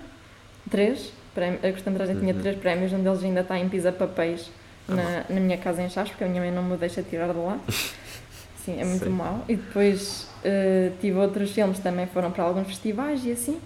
três. 0.71 1.11
prémio- 1.35 1.59
A 1.61 1.71
curta-metragem 1.71 2.19
tinha 2.19 2.33
três 2.33 2.57
prémios, 2.57 2.91
um 2.93 3.03
deles 3.03 3.23
ainda 3.23 3.41
está 3.41 3.59
em 3.59 3.67
pisa-papéis 3.69 4.49
na, 4.87 5.25
na 5.29 5.39
minha 5.39 5.57
casa 5.57 5.81
em 5.83 5.89
Chaves, 5.89 6.11
porque 6.11 6.23
a 6.23 6.27
minha 6.27 6.41
mãe 6.41 6.51
não 6.51 6.63
me 6.63 6.77
deixa 6.77 7.03
tirar 7.03 7.31
de 7.33 7.37
lá. 7.39 7.59
Sim, 8.63 8.79
é 8.79 8.85
muito 8.85 9.03
Sim. 9.03 9.11
mau. 9.11 9.43
E 9.49 9.55
depois 9.57 10.27
eh, 10.43 10.91
tive 11.01 11.17
outros 11.17 11.51
filmes 11.51 11.79
também 11.79 12.07
foram 12.07 12.31
para 12.31 12.45
alguns 12.45 12.67
festivais 12.67 13.25
e 13.25 13.31
assim. 13.33 13.59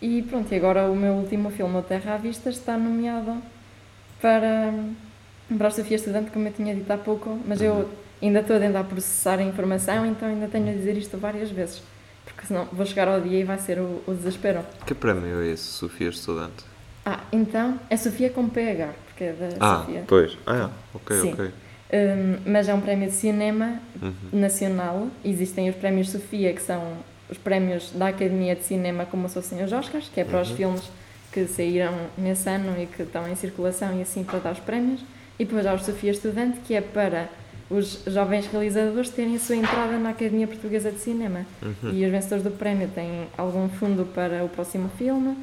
E 0.00 0.22
pronto, 0.22 0.50
e 0.50 0.56
agora 0.56 0.88
o 0.90 0.96
meu 0.96 1.12
último 1.14 1.50
filme, 1.50 1.76
O 1.76 1.82
Terra 1.82 2.14
à 2.14 2.16
Vista, 2.16 2.48
está 2.48 2.78
nomeado 2.78 3.36
para, 4.22 4.72
para 5.58 5.68
a 5.68 5.70
Sofia 5.70 5.96
Estudante, 5.96 6.30
como 6.30 6.46
eu 6.48 6.52
tinha 6.52 6.74
dito 6.74 6.90
há 6.90 6.96
pouco, 6.96 7.38
mas 7.46 7.60
eu 7.60 7.88
ainda 8.26 8.40
estou 8.40 8.56
a 8.56 8.60
tentar 8.60 8.84
processar 8.84 9.38
a 9.38 9.42
informação, 9.42 10.04
então 10.06 10.28
ainda 10.28 10.48
tenho 10.48 10.68
a 10.68 10.72
dizer 10.72 10.96
isto 10.96 11.16
várias 11.16 11.50
vezes, 11.50 11.82
porque 12.24 12.46
senão 12.46 12.66
vou 12.72 12.84
chegar 12.86 13.08
ao 13.08 13.20
dia 13.20 13.38
e 13.40 13.44
vai 13.44 13.58
ser 13.58 13.78
o, 13.78 14.02
o 14.06 14.14
desespero. 14.14 14.64
Que 14.86 14.94
prémio 14.94 15.40
é 15.42 15.48
esse, 15.48 15.64
Sofia 15.64 16.08
Estudante? 16.08 16.64
Ah, 17.04 17.20
então 17.32 17.78
é 17.88 17.96
Sofia 17.96 18.30
com 18.30 18.48
PH, 18.48 18.90
porque 19.06 19.24
é 19.24 19.32
da 19.32 19.48
Ah, 19.60 19.80
Sofia. 19.80 20.04
pois. 20.06 20.36
Ah, 20.46 20.70
ok, 20.94 21.16
Sim. 21.20 21.32
ok. 21.32 21.46
Hum, 21.90 22.38
mas 22.44 22.68
é 22.68 22.74
um 22.74 22.80
prémio 22.82 23.08
de 23.08 23.14
cinema 23.14 23.80
Uhum. 24.02 24.12
nacional. 24.32 25.08
Existem 25.24 25.70
os 25.70 25.76
prémios 25.76 26.10
Sofia, 26.10 26.52
que 26.52 26.60
são 26.60 26.82
os 27.30 27.38
prémios 27.38 27.90
da 27.92 28.08
Academia 28.08 28.54
de 28.54 28.64
Cinema, 28.64 29.06
como 29.06 29.26
se 29.28 29.34
fossem 29.34 29.62
os 29.64 29.72
Oscars, 29.72 30.10
que 30.12 30.20
é 30.20 30.24
para 30.24 30.40
os 30.42 30.50
filmes 30.50 30.82
que 31.32 31.46
saíram 31.46 31.94
nesse 32.16 32.48
ano 32.48 32.74
e 32.80 32.86
que 32.86 33.02
estão 33.02 33.26
em 33.28 33.34
circulação 33.34 33.98
e 33.98 34.02
assim 34.02 34.22
para 34.24 34.38
dar 34.38 34.52
os 34.52 34.58
prémios. 34.60 35.00
E 35.38 35.44
depois 35.44 35.64
há 35.66 35.72
o 35.72 35.78
Sofia 35.78 36.10
Estudante, 36.10 36.58
que 36.66 36.74
é 36.74 36.80
para 36.82 37.28
os 37.70 38.02
jovens 38.06 38.46
realizadores 38.46 39.10
terem 39.10 39.36
a 39.36 39.38
sua 39.38 39.56
entrada 39.56 39.98
na 39.98 40.10
Academia 40.10 40.46
Portuguesa 40.46 40.90
de 40.90 40.98
Cinema. 40.98 41.44
E 41.92 42.04
os 42.04 42.10
vencedores 42.10 42.42
do 42.42 42.50
prémio 42.50 42.88
têm 42.94 43.26
algum 43.36 43.68
fundo 43.68 44.06
para 44.14 44.44
o 44.44 44.48
próximo 44.48 44.88
filme. 44.96 45.36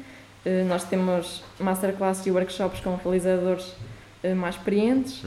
Eh, 0.44 0.64
Nós 0.64 0.84
temos 0.84 1.42
masterclass 1.60 2.26
e 2.26 2.30
workshops 2.30 2.80
com 2.80 2.96
realizadores 2.96 3.72
eh, 4.22 4.34
mais 4.34 4.56
experientes 4.56 5.22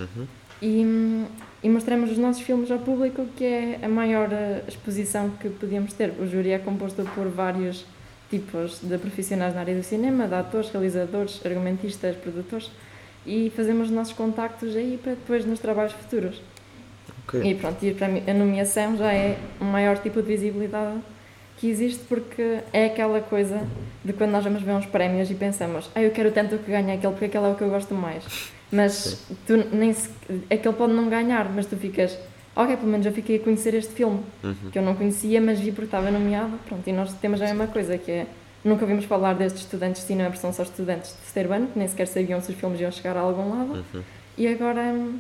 e, 0.62 0.84
hum, 0.86 1.26
e 1.64 1.70
mostramos 1.70 2.12
os 2.12 2.18
nossos 2.18 2.42
filmes 2.42 2.70
ao 2.70 2.80
público, 2.80 3.26
que 3.36 3.46
é 3.46 3.80
a 3.82 3.88
maior 3.88 4.30
eh, 4.32 4.64
exposição 4.68 5.30
que 5.40 5.50
podíamos 5.50 5.94
ter. 5.94 6.12
O 6.20 6.28
júri 6.28 6.52
é 6.52 6.60
composto 6.60 7.04
por 7.16 7.28
vários 7.30 7.86
tipos 8.30 8.80
de 8.82 8.98
profissionais 8.98 9.54
na 9.56 9.62
área 9.62 9.76
do 9.76 9.84
cinema, 9.84 10.28
de 10.28 10.36
atores, 10.36 10.70
realizadores, 10.70 11.42
argumentistas, 11.46 12.16
produtores, 12.18 12.70
e 13.26 13.52
fazemos 13.56 13.88
os 13.88 13.94
nossos 13.94 14.14
contactos 14.14 14.76
aí 14.76 15.00
para 15.02 15.14
depois 15.14 15.46
nos 15.46 15.60
trabalhos 15.60 15.94
futuros. 15.94 16.42
Ok. 17.30 17.42
E 17.44 17.54
pronto, 17.56 17.86
e 17.86 17.94
para 17.94 18.08
a 18.08 18.34
nomeação 18.34 18.98
já 18.98 19.14
é 19.14 19.38
o 19.62 19.66
maior 19.66 19.98
tipo 20.00 20.22
de 20.22 20.28
visibilidade 20.28 21.00
que 21.58 21.70
existe 21.70 22.02
porque 22.08 22.60
é 22.72 22.86
aquela 22.86 23.20
coisa 23.20 23.62
de 24.04 24.14
quando 24.14 24.32
nós 24.32 24.44
vamos 24.44 24.62
ver 24.64 24.72
uns 24.72 24.86
prémios 24.86 25.30
e 25.30 25.36
pensamos, 25.36 25.90
ah, 25.94 26.02
eu 26.02 26.10
quero 26.12 26.32
tanto 26.32 26.58
que 26.58 26.72
ganhe 26.72 26.94
aquele 26.94 27.12
porque 27.12 27.26
aquele 27.26 27.46
é 27.46 27.50
o 27.50 27.56
que 27.56 27.62
eu 27.62 27.70
gosto 27.70 27.94
mais. 27.94 28.24
Mas 28.72 29.26
tu 29.46 29.58
nem 29.74 29.94
se, 29.94 30.10
aquele 30.50 30.74
pode 30.76 30.94
não 30.94 31.10
ganhar, 31.10 31.50
mas 31.50 31.66
tu 31.66 31.76
ficas, 31.76 32.18
ok, 32.56 32.78
pelo 32.78 32.90
menos 32.90 33.06
eu 33.06 33.12
fiquei 33.12 33.36
a 33.36 33.40
conhecer 33.40 33.74
este 33.74 33.94
filme 33.94 34.22
que 34.72 34.80
eu 34.80 34.84
não 34.84 34.96
conhecia, 34.96 35.42
mas 35.42 35.60
vi 35.60 35.72
porque 35.72 35.86
estava 35.86 36.10
nomeado. 36.10 36.58
Pronto, 36.68 36.88
e 36.88 36.94
nós 36.94 37.14
temos 37.16 37.42
a 37.42 37.46
mesma 37.46 37.68
coisa, 37.68 37.98
que 37.98 38.10
é 38.12 38.28
nunca 38.64 38.84
ouvimos 38.84 39.06
falar 39.06 39.34
destes 39.34 39.64
estudantes 39.64 40.02
de 40.02 40.08
cinema, 40.08 40.30
porque 40.30 40.42
são 40.42 40.54
só 40.54 40.64
estudantes 40.64 41.12
de 41.12 41.18
terceiro 41.18 41.52
ano, 41.52 41.68
que 41.68 41.78
nem 41.78 41.88
sequer 41.88 42.08
sabiam 42.08 42.40
se 42.42 42.52
os 42.52 42.58
filmes 42.58 42.80
iam 42.80 42.92
chegar 42.92 43.18
a 43.18 43.22
algum 43.22 43.50
lado. 43.50 43.84
E 44.38 44.48
agora 44.48 44.82
hum, 44.94 45.20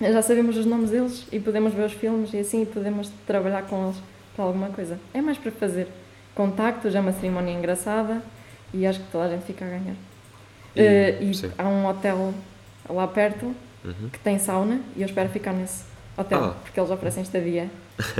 já 0.00 0.22
sabemos 0.22 0.56
os 0.56 0.64
nomes 0.66 0.90
deles 0.90 1.26
e 1.32 1.40
podemos 1.40 1.72
ver 1.74 1.84
os 1.86 1.92
filmes 1.92 2.32
e 2.32 2.38
assim 2.38 2.64
podemos 2.64 3.10
trabalhar 3.26 3.62
com 3.62 3.84
eles 3.86 3.96
para 4.36 4.44
alguma 4.44 4.68
coisa. 4.68 4.98
É 5.12 5.20
mais 5.20 5.38
para 5.38 5.50
fazer 5.52 5.88
contactos, 6.34 6.94
é 6.94 7.00
uma 7.00 7.12
cerimónia 7.12 7.52
engraçada 7.52 8.22
e 8.72 8.86
acho 8.86 9.00
que 9.00 9.10
toda 9.10 9.24
a 9.24 9.28
gente 9.28 9.44
fica 9.44 9.64
a 9.64 9.68
ganhar. 9.68 9.94
E- 10.76 10.80
Eh, 10.80 11.18
E, 11.22 11.32
há 11.58 11.64
um 11.68 11.86
hotel 11.86 12.32
lá 12.88 13.06
perto 13.08 13.54
que 14.12 14.18
tem 14.18 14.38
sauna 14.38 14.80
e 14.96 15.02
eu 15.02 15.06
espero 15.06 15.28
ficar 15.30 15.52
nesse 15.52 15.84
hotel 16.16 16.44
Ah. 16.44 16.54
porque 16.62 16.78
eles 16.78 16.90
oferecem 16.90 17.22
estadia. 17.22 17.68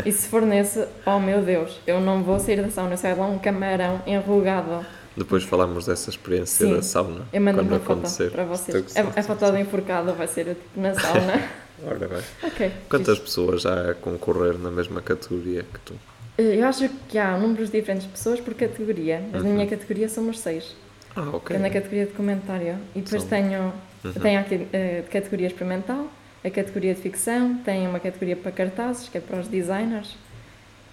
e 0.05 0.11
se 0.11 0.27
for 0.29 0.43
nesse, 0.43 0.85
oh 1.07 1.21
meu 1.21 1.43
Deus, 1.43 1.79
eu 1.87 2.01
não 2.01 2.23
vou 2.25 2.41
sair 2.41 2.61
da 2.61 2.69
sauna, 2.71 2.95
eu 2.95 2.97
saio 2.97 3.17
lá 3.19 3.27
um 3.27 3.39
camarão 3.39 4.01
enrugado. 4.07 4.85
Depois 5.17 5.45
falamos 5.45 5.87
dessa 5.87 6.11
experiência 6.11 6.67
Sim. 6.67 6.75
da 6.75 6.83
sauna. 6.83 7.27
Eu 7.33 7.41
mando 7.41 7.59
quando 7.59 7.71
uma 7.71 7.81
foto 7.81 8.31
para 8.31 8.45
vocês. 8.45 8.97
A, 8.97 9.21
a 9.21 9.23
foto 9.23 9.51
do 9.53 9.59
enforcado 9.59 10.13
vai 10.15 10.27
ser 10.27 10.45
tipo 10.47 10.81
na 10.81 10.95
sauna. 10.95 11.41
Ora 11.85 12.09
bem. 12.09 12.23
ok. 12.43 12.73
Quantas 12.89 13.19
fixe. 13.19 13.23
pessoas 13.31 13.63
já 13.63 13.91
a 13.91 13.95
concorrer 13.95 14.59
na 14.59 14.71
mesma 14.71 15.01
categoria 15.01 15.63
que 15.63 15.81
tu? 15.81 15.95
Eh, 16.37 16.57
Eu 16.57 16.67
acho 16.67 16.89
que 17.09 17.19
há 17.19 17.37
números 17.37 17.71
diferentes 17.71 18.05
de 18.07 18.13
pessoas 18.13 18.41
por 18.41 18.55
categoria, 18.55 19.23
mas 19.33 19.43
na 19.45 19.51
minha 19.51 19.67
categoria 19.67 20.09
somos 20.09 20.41
seis. 20.41 20.75
Ah, 21.17 21.29
ok. 21.33 21.57
É 21.57 21.59
na 21.59 21.71
categoria 21.71 22.07
de 22.07 22.13
comentário. 22.13 22.77
E 22.95 23.01
depois 23.01 23.23
São- 23.23 23.31
tenho, 23.31 23.73
Uhum. 24.05 24.13
tenho 24.13 24.41
aqui 24.41 24.67
eh, 24.73 25.03
de 25.05 25.09
categoria 25.11 25.47
experimental, 25.49 26.07
a 26.45 26.51
categoria 26.51 26.95
de 26.95 27.01
ficção, 27.01 27.57
tem 27.65 27.87
uma 27.89 27.99
categoria 27.99 28.37
para 28.37 28.53
cartazes, 28.53 29.09
que 29.09 29.19
é 29.19 29.21
para 29.21 29.41
os 29.41 29.49
designers, 29.49 30.17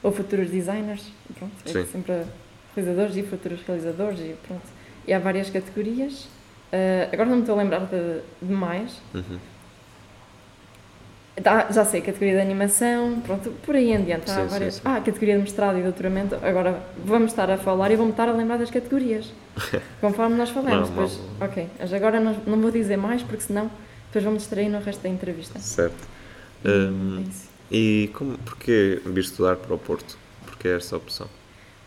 ou 0.01 0.11
futuros 0.11 0.49
designers, 0.49 1.03
pronto, 1.37 1.53
é 1.65 1.69
Sim. 1.71 1.85
sempre 1.91 2.23
realizadores 2.75 3.15
e 3.15 3.23
futuros 3.23 3.59
realizadores, 3.67 4.19
e 4.19 4.35
pronto. 4.47 4.63
E 5.07 5.13
há 5.13 5.19
várias 5.19 5.49
categorias. 5.51 6.27
Ah, 6.73 7.09
agora 7.13 7.29
não 7.29 7.35
me 7.37 7.41
estou 7.43 7.57
a 7.59 7.61
lembrar 7.61 7.81
de, 7.85 8.19
de 8.41 8.51
mais. 8.53 8.99
Uhum. 9.13 9.37
Tá, 11.43 11.67
já 11.69 11.83
sei, 11.83 11.99
categoria 12.01 12.35
de 12.35 12.39
animação, 12.41 13.19
pronto, 13.19 13.51
por 13.65 13.75
aí 13.75 13.91
em 13.91 14.03
diante. 14.05 14.31
Há 14.31 14.35
Sim, 14.35 14.41
sim, 14.43 14.47
várias. 14.47 14.75
sim. 14.75 14.81
Ah, 14.85 15.01
categoria 15.01 15.35
de 15.35 15.41
mestrado 15.41 15.77
e 15.77 15.81
doutoramento. 15.83 16.35
Agora 16.41 16.81
vamos 17.03 17.31
estar 17.31 17.49
a 17.51 17.57
falar 17.57 17.91
e 17.91 17.95
vou-me 17.97 18.11
estar 18.11 18.29
a 18.29 18.31
lembrar 18.31 18.57
das 18.57 18.69
categorias, 18.71 19.33
conforme 19.99 20.35
nós 20.37 20.49
falamos. 20.49 20.89
Não, 20.89 20.95
Depois, 20.95 21.19
não. 21.39 21.47
ok, 21.47 21.67
mas 21.77 21.91
agora 21.93 22.19
não, 22.21 22.33
não 22.47 22.61
vou 22.61 22.71
dizer 22.71 22.95
mais 22.95 23.21
porque 23.21 23.41
senão 23.43 23.69
depois 24.07 24.23
vamos 24.23 24.43
distrair 24.43 24.69
no 24.69 24.79
resto 24.79 25.01
da 25.03 25.09
entrevista. 25.09 25.59
Certo. 25.59 26.07
É 26.63 26.69
Hum, 26.69 27.23
isso. 27.29 27.49
e 27.69 28.09
como, 28.13 28.37
porquê 28.39 29.01
vir 29.05 29.19
estudar 29.19 29.57
para 29.57 29.75
o 29.75 29.77
Porto? 29.77 30.17
Porquê 30.45 30.69
esta 30.69 30.95
opção? 30.95 31.27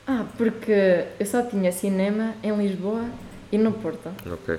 Ah, 0.07 0.25
porque 0.37 1.07
eu 1.19 1.25
só 1.27 1.41
tinha 1.43 1.73
cinema 1.73 2.35
em 2.43 2.55
Lisboa 2.55 3.07
e 3.51 3.57
no 3.57 3.73
Porto. 3.73 4.11
Ok. 4.31 4.59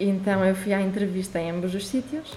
Então 0.00 0.44
eu 0.44 0.54
fui 0.56 0.72
à 0.72 0.80
entrevista 0.80 1.38
em 1.38 1.50
ambos 1.52 1.74
os 1.74 1.86
sítios 1.86 2.36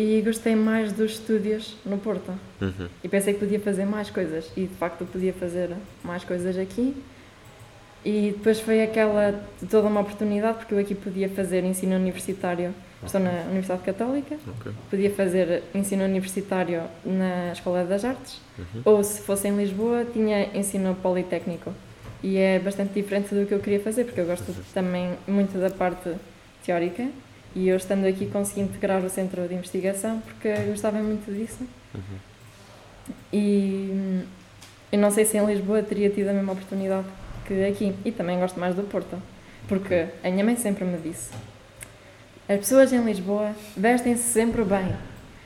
e 0.00 0.22
gostei 0.24 0.54
mais 0.54 0.92
dos 0.92 1.14
estúdios 1.14 1.76
no 1.84 1.98
Porto. 1.98 2.30
Uhum. 2.60 2.88
E 3.02 3.08
pensei 3.08 3.34
que 3.34 3.40
podia 3.40 3.58
fazer 3.58 3.84
mais 3.84 4.08
coisas. 4.08 4.48
E 4.56 4.60
de 4.62 4.74
facto 4.76 5.04
podia 5.04 5.32
fazer 5.32 5.70
mais 6.04 6.22
coisas 6.22 6.56
aqui. 6.56 6.94
E 8.04 8.32
depois 8.36 8.60
foi 8.60 8.80
aquela 8.80 9.42
toda 9.68 9.88
uma 9.88 10.00
oportunidade, 10.00 10.58
porque 10.58 10.72
eu 10.72 10.78
aqui 10.78 10.94
podia 10.94 11.28
fazer 11.28 11.64
ensino 11.64 11.96
universitário. 11.96 12.72
Estou 13.04 13.20
na 13.20 13.30
Universidade 13.48 13.82
Católica, 13.82 14.36
Ok. 14.60 14.72
podia 14.90 15.10
fazer 15.10 15.62
ensino 15.74 16.04
universitário 16.04 16.82
na 17.04 17.52
Escola 17.52 17.84
das 17.84 18.04
Artes, 18.04 18.40
Uhum. 18.58 18.82
ou 18.84 19.04
se 19.04 19.20
fosse 19.22 19.46
em 19.48 19.56
Lisboa, 19.56 20.04
tinha 20.12 20.48
ensino 20.56 20.96
politécnico. 20.96 21.72
E 22.22 22.36
é 22.36 22.58
bastante 22.58 22.92
diferente 22.94 23.32
do 23.34 23.46
que 23.46 23.54
eu 23.54 23.60
queria 23.60 23.78
fazer, 23.80 24.04
porque 24.04 24.20
eu 24.20 24.26
gosto 24.26 24.52
também 24.74 25.12
muito 25.28 25.58
da 25.60 25.70
parte 25.70 26.10
teórica. 26.64 27.06
E 27.58 27.68
eu 27.68 27.76
estando 27.76 28.06
aqui 28.06 28.26
consegui 28.26 28.60
integrar 28.60 29.04
o 29.04 29.10
centro 29.10 29.48
de 29.48 29.54
investigação, 29.54 30.20
porque 30.20 30.46
eu 30.46 30.68
gostava 30.68 30.96
muito 30.98 31.28
disso. 31.32 31.66
E 33.32 33.90
hum, 33.92 34.22
eu 34.92 34.98
não 35.00 35.10
sei 35.10 35.24
se 35.24 35.36
em 35.36 35.44
Lisboa 35.44 35.82
teria 35.82 36.08
tido 36.08 36.28
a 36.28 36.32
mesma 36.32 36.52
oportunidade 36.52 37.08
que 37.44 37.64
aqui. 37.64 37.96
E 38.04 38.12
também 38.12 38.38
gosto 38.38 38.60
mais 38.60 38.76
do 38.76 38.84
Porto, 38.84 39.20
porque 39.66 40.06
a 40.22 40.30
minha 40.30 40.44
mãe 40.44 40.54
sempre 40.54 40.84
me 40.84 40.98
disse: 40.98 41.30
as 42.48 42.60
pessoas 42.60 42.92
em 42.92 43.02
Lisboa 43.04 43.50
vestem-se 43.76 44.22
sempre 44.22 44.62
bem. 44.62 44.94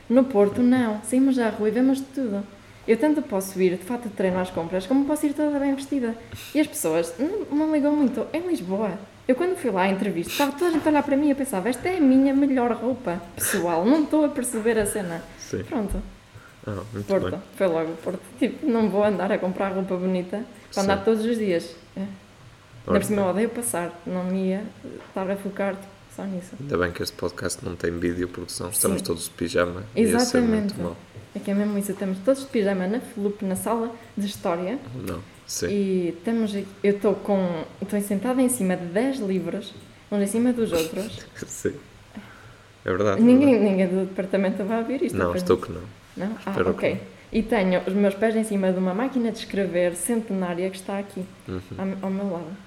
No 0.07 0.23
Porto, 0.23 0.61
não. 0.61 1.01
Saímos 1.01 1.39
à 1.39 1.49
rua 1.49 1.69
e 1.69 1.71
vemos 1.71 1.97
de 1.97 2.05
tudo. 2.05 2.43
Eu 2.87 2.95
tanto 2.95 3.23
posso 3.23 3.59
ir 3.59 3.71
de 3.71 3.83
fato 3.83 4.07
de 4.07 4.13
treino 4.13 4.37
às 4.37 4.51
compras, 4.51 4.85
como 4.85 5.05
posso 5.05 5.25
ir 5.25 5.33
toda 5.33 5.57
bem 5.57 5.73
vestida. 5.73 6.15
E 6.53 6.59
as 6.59 6.67
pessoas 6.67 7.11
não, 7.17 7.57
não 7.57 7.73
ligam 7.73 7.95
muito. 7.95 8.27
Em 8.31 8.45
Lisboa, 8.47 8.99
eu 9.27 9.35
quando 9.35 9.55
fui 9.55 9.71
lá 9.71 9.83
à 9.83 9.89
entrevista, 9.89 10.31
estava 10.31 10.51
toda 10.51 10.67
a 10.67 10.71
gente 10.71 10.85
a 10.85 10.91
olhar 10.91 11.03
para 11.03 11.15
mim 11.15 11.27
e 11.27 11.29
eu 11.31 11.35
pensava: 11.35 11.69
esta 11.69 11.87
é 11.89 11.97
a 11.97 12.01
minha 12.01 12.33
melhor 12.33 12.71
roupa 12.73 13.21
pessoal. 13.35 13.85
Não 13.85 14.03
estou 14.03 14.25
a 14.25 14.29
perceber 14.29 14.77
a 14.77 14.85
cena. 14.85 15.23
Sim. 15.39 15.63
Pronto. 15.63 16.01
Ah, 16.65 16.81
muito 16.93 17.05
Porto, 17.07 17.31
bem. 17.31 17.41
foi 17.55 17.67
logo 17.67 17.91
Porto. 18.03 18.21
Tipo, 18.39 18.65
não 18.65 18.89
vou 18.89 19.03
andar 19.03 19.31
a 19.31 19.37
comprar 19.37 19.69
roupa 19.73 19.95
bonita 19.95 20.43
para 20.73 20.83
andar 20.83 20.97
Sim. 20.99 21.03
todos 21.05 21.25
os 21.25 21.37
dias. 21.37 21.75
É. 21.95 21.99
Ainda 21.99 22.11
Olha, 22.87 22.99
por 22.99 23.05
cima 23.05 23.21
eu 23.21 23.27
odeio 23.27 23.49
passar, 23.49 24.01
não 24.05 24.25
me 24.25 24.49
ia 24.49 24.63
estar 25.07 25.29
a 25.29 25.35
focar 25.37 25.73
tipo, 25.75 25.87
só 26.15 26.23
nisso. 26.23 26.51
Ainda 26.59 26.77
bem 26.77 26.91
que 26.91 27.01
este 27.01 27.15
podcast 27.15 27.63
não 27.63 27.75
tem 27.75 27.97
vídeo, 27.97 28.27
porque 28.27 28.51
senão 28.51 28.69
estamos 28.71 28.99
Sim. 28.99 29.03
todos 29.05 29.23
de 29.25 29.29
pijama 29.31 29.83
e 29.95 30.01
ia 30.03 30.19
ser 30.19 30.41
muito 30.41 30.73
Exatamente. 30.73 30.81
mal. 30.81 30.97
É 31.35 31.39
que 31.39 31.49
é 31.49 31.53
mesmo 31.53 31.77
isso, 31.77 31.91
estamos 31.91 32.17
todos 32.19 32.41
de 32.43 32.47
pijama 32.49 32.87
na 32.87 32.99
Flup, 32.99 33.43
na 33.43 33.55
sala 33.55 33.89
de 34.15 34.27
história 34.27 34.77
Não, 34.95 35.19
sim. 35.45 35.67
e 35.69 36.11
aqui- 36.23 36.65
eu 36.83 36.95
estou 36.95 37.13
com, 37.15 37.63
estou 37.81 37.99
sentada 38.01 38.41
em 38.41 38.49
cima 38.49 38.75
de 38.77 38.85
10 38.85 39.19
livros, 39.19 39.73
uns 40.11 40.21
em 40.21 40.27
cima 40.27 40.53
dos 40.53 40.71
outros. 40.71 41.19
sim. 41.47 41.73
É 42.85 42.89
verdade. 42.89 43.21
é 43.21 43.23
ninguém, 43.23 43.51
verdade. 43.51 43.69
ninguém 43.71 43.87
do 43.87 44.05
departamento 44.05 44.63
vai 44.65 44.79
ouvir 44.79 45.01
isto. 45.03 45.17
Não, 45.17 45.33
estou 45.35 45.57
que 45.57 45.71
não. 45.71 45.81
Não? 46.17 46.35
Ah, 46.45 46.49
Espero 46.51 46.71
ok. 46.71 47.01
E 47.31 47.41
tenho 47.41 47.81
os 47.87 47.93
meus 47.93 48.13
pés 48.13 48.35
em 48.35 48.43
cima 48.43 48.71
de 48.71 48.77
uma 48.77 48.93
máquina 48.93 49.31
de 49.31 49.39
escrever 49.39 49.95
centenária 49.95 50.69
que 50.69 50.75
está 50.75 50.99
aqui, 50.99 51.25
Uhum. 51.47 51.61
ao, 52.01 52.05
ao 52.07 52.09
meu 52.11 52.31
lado. 52.31 52.57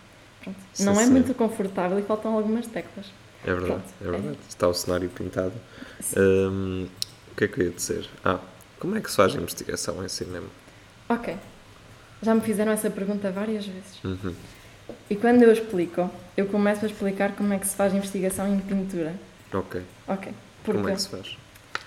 Pronto. 0.42 0.58
Sim, 0.72 0.84
Não 0.86 1.00
é 1.00 1.04
sim. 1.04 1.10
muito 1.10 1.34
confortável 1.34 1.98
e 1.98 2.02
faltam 2.02 2.32
algumas 2.34 2.66
teclas. 2.66 3.06
É 3.44 3.48
verdade, 3.54 3.66
Pronto, 3.68 3.84
é 4.00 4.08
é. 4.08 4.10
verdade. 4.10 4.38
Está 4.48 4.66
o 4.66 4.74
cenário 4.74 5.08
pintado. 5.10 5.52
Hum, 6.16 6.86
o 7.32 7.34
que 7.36 7.44
é 7.44 7.48
que 7.48 7.60
eu 7.60 7.66
ia 7.66 7.70
dizer? 7.70 8.08
Ah, 8.24 8.40
como 8.80 8.96
é 8.96 9.00
que 9.00 9.08
se 9.10 9.16
faz 9.16 9.34
investigação 9.34 10.02
em 10.04 10.08
cinema? 10.08 10.48
Ok. 11.08 11.36
Já 12.22 12.34
me 12.34 12.40
fizeram 12.40 12.72
essa 12.72 12.90
pergunta 12.90 13.30
várias 13.30 13.66
vezes. 13.66 14.02
Uhum. 14.04 14.34
E 15.10 15.16
quando 15.16 15.42
eu 15.42 15.52
explico, 15.52 16.10
eu 16.36 16.46
começo 16.46 16.84
a 16.84 16.88
explicar 16.88 17.32
como 17.32 17.52
é 17.52 17.58
que 17.58 17.66
se 17.66 17.76
faz 17.76 17.92
investigação 17.94 18.52
em 18.52 18.58
pintura. 18.60 19.14
Ok. 19.52 19.82
Ok. 20.08 20.32
Porque, 20.64 20.78
Como 20.80 20.88
é 20.88 20.94
que 20.94 21.02
se 21.02 21.08
faz? 21.08 21.36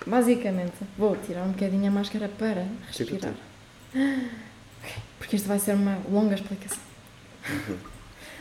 basicamente, 0.05 0.73
vou 0.97 1.15
tirar 1.17 1.43
um 1.43 1.51
bocadinho 1.51 1.87
a 1.87 1.91
máscara 1.91 2.29
para 2.29 2.65
respirar. 2.87 3.33
Porque 5.17 5.35
isto 5.35 5.47
vai 5.47 5.59
ser 5.59 5.73
uma 5.73 5.97
longa 6.09 6.35
explicação. 6.35 6.79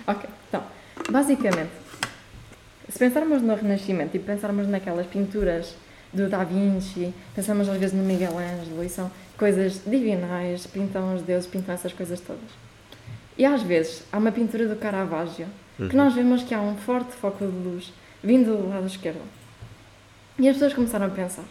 ok. 0.07 0.29
Então, 0.49 0.63
basicamente, 1.11 1.71
se 2.89 2.99
pensarmos 2.99 3.43
no 3.43 3.55
Renascimento 3.55 4.17
e 4.17 4.21
pensarmos 4.21 4.69
naquelas 4.69 5.07
pinturas 5.07 5.75
do 6.13 6.29
Da 6.29 6.45
Vinci, 6.45 7.13
pensamos 7.35 7.69
às 7.69 7.79
vezes 7.79 7.95
no 7.95 8.05
Miguel 8.05 8.39
Ângelo 8.39 8.83
e 8.85 8.89
são 8.89 9.11
coisas 9.39 9.81
divinais, 9.87 10.67
pintam 10.67 11.15
os 11.15 11.23
deuses, 11.23 11.49
pintam 11.49 11.75
essas 11.75 11.93
coisas 11.93 12.21
todas. 12.21 12.43
E 13.37 13.45
às 13.45 13.63
vezes 13.63 14.03
há 14.13 14.19
uma 14.19 14.33
pintura 14.33 14.67
do 14.67 14.77
Caravaggio 14.77 15.47
que 15.77 15.83
Uhum. 15.85 15.91
nós 15.93 16.13
vemos 16.13 16.43
que 16.43 16.53
há 16.53 16.61
um 16.61 16.77
forte 16.77 17.13
foco 17.13 17.47
de 17.47 17.53
luz 17.53 17.93
vindo 18.23 18.57
do 18.57 18.69
lado 18.69 18.87
esquerdo. 18.87 19.21
E 20.39 20.49
as 20.49 20.55
pessoas 20.57 20.75
começaram 20.75 21.07
a 21.07 21.11
pensar: 21.11 21.45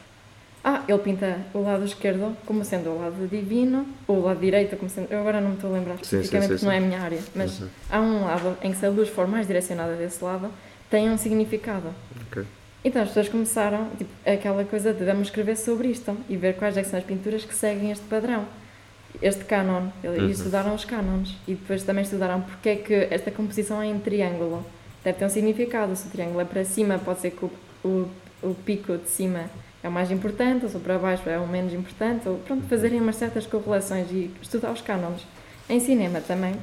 ah, 0.63 0.83
ele 0.87 0.97
pinta 0.99 1.39
o 1.53 1.61
lado 1.61 1.85
esquerdo 1.85 2.35
como 2.45 2.63
sendo 2.65 2.89
o 2.89 2.99
lado 2.99 3.25
divino, 3.27 3.85
ou 4.05 4.17
o 4.17 4.23
lado 4.25 4.39
direito 4.41 4.75
como 4.75 4.89
sendo. 4.89 5.07
Eu 5.09 5.19
agora 5.19 5.39
não 5.39 5.49
me 5.51 5.55
estou 5.55 5.69
a 5.69 5.73
lembrar 5.77 5.95
Sim, 5.99 6.03
sim, 6.03 6.19
especificamente 6.19 6.59
sim, 6.59 6.65
não 6.65 6.71
é 6.73 6.77
a 6.77 6.81
minha 6.81 7.01
área, 7.01 7.19
mas 7.33 7.61
Uhum. 7.61 7.67
há 7.89 8.01
um 8.01 8.25
lado 8.25 8.57
em 8.61 8.71
que 8.71 8.77
se 8.77 8.85
a 8.85 8.89
luz 8.89 9.07
for 9.07 9.27
mais 9.27 9.47
direcionada 9.47 9.95
desse 9.95 10.21
lado, 10.23 10.49
tem 10.89 11.09
um 11.09 11.17
significado. 11.17 11.93
Ok. 12.29 12.43
Então 12.87 13.01
as 13.01 13.09
pessoas 13.09 13.27
começaram, 13.27 13.89
tipo, 13.97 14.09
aquela 14.25 14.63
coisa 14.63 14.93
de 14.93 15.03
vamos 15.03 15.27
escrever 15.27 15.57
sobre 15.57 15.89
isto 15.89 16.15
e 16.29 16.37
ver 16.37 16.55
quais 16.55 16.77
é 16.77 16.83
são 16.83 16.97
as 16.97 17.03
pinturas 17.05 17.43
que 17.43 17.53
seguem 17.53 17.91
este 17.91 18.05
padrão, 18.05 18.45
este 19.21 19.43
cânon. 19.43 19.89
E 20.01 20.07
Uhum. 20.07 20.29
estudaram 20.29 20.73
os 20.73 20.85
cânones 20.85 21.35
e 21.45 21.53
depois 21.53 21.83
também 21.83 22.05
estudaram 22.05 22.39
porque 22.39 22.69
é 22.69 22.75
que 22.77 22.93
esta 23.11 23.29
composição 23.29 23.81
é 23.81 23.87
em 23.87 23.99
triângulo. 23.99 24.65
Deve 25.03 25.17
ter 25.19 25.25
um 25.25 25.29
significado. 25.29 25.93
Se 25.97 26.07
o 26.07 26.09
triângulo 26.09 26.39
é 26.39 26.45
para 26.45 26.63
cima, 26.63 26.97
pode 26.97 27.19
ser 27.19 27.31
que 27.31 27.43
o, 27.43 27.51
o, 27.83 28.09
o 28.41 28.55
pico 28.55 28.97
de 28.97 29.09
cima 29.09 29.49
é 29.83 29.89
o 29.89 29.91
mais 29.91 30.09
importante, 30.09 30.63
ou 30.63 30.71
se 30.71 30.79
para 30.79 30.97
baixo 30.97 31.29
é 31.29 31.37
o 31.37 31.45
menos 31.45 31.73
importante, 31.73 32.29
ou 32.29 32.37
pronto, 32.37 32.65
fazerem 32.69 33.01
umas 33.01 33.17
certas 33.17 33.45
correlações 33.45 34.09
e 34.11 34.31
estudar 34.41 34.71
os 34.71 34.79
cânones. 34.79 35.27
Em 35.69 35.81
cinema 35.81 36.21
também 36.21 36.55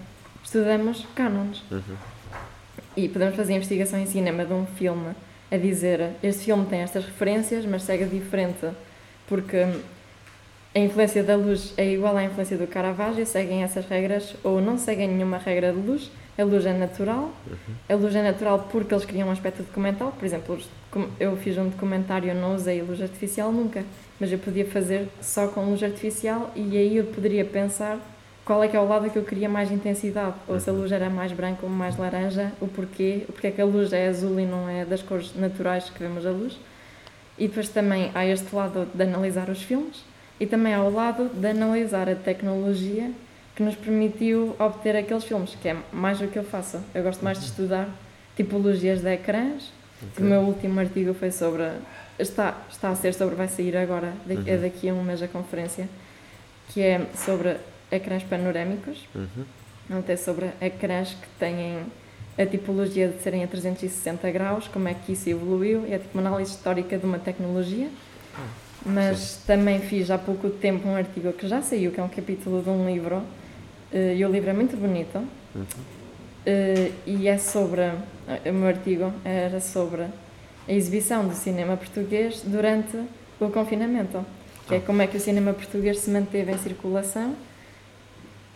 estudamos 0.42 1.06
cânones. 1.14 1.62
Uhum. 1.70 1.82
E 2.96 3.10
podemos 3.10 3.36
fazer 3.36 3.52
investigação 3.54 3.98
em 3.98 4.06
cinema 4.06 4.46
de 4.46 4.54
um 4.54 4.64
filme 4.64 5.14
a 5.50 5.56
dizer 5.56 6.12
este 6.22 6.44
filme 6.44 6.66
tem 6.66 6.80
estas 6.80 7.04
referências, 7.04 7.64
mas 7.64 7.82
segue 7.82 8.04
diferente 8.04 8.66
porque 9.26 9.66
a 10.74 10.78
influência 10.78 11.22
da 11.22 11.36
luz 11.36 11.72
é 11.76 11.92
igual 11.92 12.16
à 12.16 12.24
influência 12.24 12.56
do 12.56 12.66
Caravaggio, 12.66 13.24
seguem 13.24 13.62
essas 13.62 13.86
regras 13.86 14.34
ou 14.42 14.60
não 14.60 14.76
seguem 14.76 15.08
nenhuma 15.08 15.38
regra 15.38 15.72
de 15.72 15.78
luz. 15.78 16.10
A 16.36 16.42
luz 16.42 16.66
é 16.66 16.72
natural. 16.72 17.30
A 17.88 17.94
luz 17.94 18.12
é 18.16 18.20
natural 18.20 18.68
porque 18.72 18.92
eles 18.92 19.04
criam 19.04 19.28
um 19.28 19.30
aspecto 19.30 19.62
documental. 19.62 20.10
Por 20.10 20.24
exemplo, 20.24 20.58
eu 21.20 21.36
fiz 21.36 21.56
um 21.56 21.68
documentário, 21.68 22.28
eu 22.28 22.34
não 22.34 22.56
usei 22.56 22.82
luz 22.82 23.00
artificial 23.00 23.52
nunca, 23.52 23.84
mas 24.18 24.32
eu 24.32 24.38
podia 24.38 24.66
fazer 24.66 25.08
só 25.20 25.46
com 25.46 25.64
luz 25.64 25.80
artificial 25.80 26.50
e 26.56 26.76
aí 26.76 26.96
eu 26.96 27.04
poderia 27.04 27.44
pensar 27.44 28.00
qual 28.44 28.62
é 28.62 28.68
que 28.68 28.76
é 28.76 28.80
o 28.80 28.86
lado 28.86 29.08
que 29.10 29.16
eu 29.16 29.24
queria 29.24 29.48
mais 29.48 29.70
intensidade, 29.70 30.34
ou 30.46 30.60
se 30.60 30.68
a 30.68 30.72
luz 30.72 30.92
era 30.92 31.08
mais 31.08 31.32
branca 31.32 31.60
ou 31.62 31.68
mais 31.68 31.96
laranja, 31.96 32.52
o 32.60 32.68
porquê, 32.68 33.24
o 33.28 33.32
porquê 33.32 33.46
é 33.46 33.50
que 33.50 33.60
a 33.60 33.64
luz 33.64 33.92
é 33.92 34.08
azul 34.08 34.38
e 34.38 34.44
não 34.44 34.68
é 34.68 34.84
das 34.84 35.02
cores 35.02 35.34
naturais 35.34 35.88
que 35.88 35.98
vemos 35.98 36.26
a 36.26 36.30
luz. 36.30 36.58
E 37.38 37.48
depois 37.48 37.68
também 37.68 38.10
há 38.14 38.24
este 38.26 38.54
lado 38.54 38.86
de 38.94 39.02
analisar 39.02 39.48
os 39.48 39.62
filmes 39.62 40.04
e 40.38 40.46
também 40.46 40.74
há 40.74 40.82
o 40.82 40.92
lado 40.92 41.30
de 41.32 41.46
analisar 41.46 42.08
a 42.08 42.14
tecnologia 42.14 43.10
que 43.56 43.62
nos 43.62 43.74
permitiu 43.76 44.54
obter 44.58 44.94
aqueles 44.96 45.24
filmes, 45.24 45.56
que 45.60 45.68
é 45.68 45.76
mais 45.92 46.20
o 46.20 46.26
que 46.28 46.38
eu 46.38 46.44
faço. 46.44 46.80
Eu 46.94 47.02
gosto 47.02 47.24
mais 47.24 47.38
de 47.38 47.46
estudar 47.46 47.88
tipologias 48.36 49.00
de 49.00 49.12
ecrãs. 49.14 49.72
O 50.18 50.22
meu 50.22 50.40
último 50.42 50.78
artigo 50.80 51.14
foi 51.14 51.30
sobre. 51.30 51.62
Está, 52.18 52.58
está 52.70 52.90
a 52.90 52.94
ser 52.96 53.14
sobre, 53.14 53.34
vai 53.36 53.48
sair 53.48 53.76
agora, 53.76 54.12
daqui, 54.26 54.50
é 54.50 54.54
Uhum. 54.54 54.60
daqui 54.62 54.88
a 54.88 54.92
um 54.94 55.02
mês 55.02 55.22
a 55.22 55.28
conferência, 55.28 55.88
que 56.68 56.82
é 56.82 57.00
sobre 57.14 57.56
ecrãs 57.94 58.22
panorâmicos 58.22 58.98
Uhum. 59.14 59.98
até 59.98 60.16
sobre 60.16 60.50
ecrãs 60.60 61.10
que 61.14 61.28
têm 61.38 61.78
a 62.36 62.44
tipologia 62.46 63.08
de 63.08 63.22
serem 63.22 63.44
a 63.44 63.46
360 63.46 64.30
graus, 64.32 64.66
como 64.68 64.88
é 64.88 64.94
que 64.94 65.12
isso 65.12 65.28
evoluiu, 65.28 65.84
é 65.88 65.98
tipo 65.98 66.18
uma 66.18 66.26
análise 66.28 66.50
histórica 66.52 66.98
de 66.98 67.04
uma 67.04 67.18
tecnologia. 67.18 67.88
Mas 68.86 69.36
também 69.46 69.80
fiz 69.80 70.10
há 70.10 70.18
pouco 70.18 70.50
tempo 70.50 70.86
um 70.88 70.96
artigo 70.96 71.32
que 71.32 71.46
já 71.48 71.62
saiu, 71.62 71.90
que 71.92 72.00
é 72.00 72.02
um 72.02 72.08
capítulo 72.08 72.60
de 72.62 72.68
um 72.68 72.84
livro, 72.86 73.22
eh, 73.92 74.14
e 74.16 74.24
o 74.24 74.30
livro 74.30 74.50
é 74.50 74.52
muito 74.52 74.76
bonito, 74.76 75.22
eh, 76.44 76.90
e 77.06 77.28
é 77.28 77.38
sobre, 77.38 77.80
o 78.46 78.52
meu 78.52 78.68
artigo 78.68 79.12
era 79.24 79.60
sobre 79.60 80.02
a 80.02 80.72
exibição 80.72 81.26
do 81.26 81.34
cinema 81.34 81.76
português 81.76 82.42
durante 82.44 82.98
o 83.40 83.48
confinamento, 83.48 84.24
que 84.68 84.74
é 84.74 84.80
como 84.80 85.00
é 85.02 85.06
que 85.06 85.16
o 85.16 85.20
cinema 85.20 85.52
português 85.54 85.98
se 86.00 86.10
manteve 86.10 86.52
em 86.52 86.58
circulação. 86.58 87.34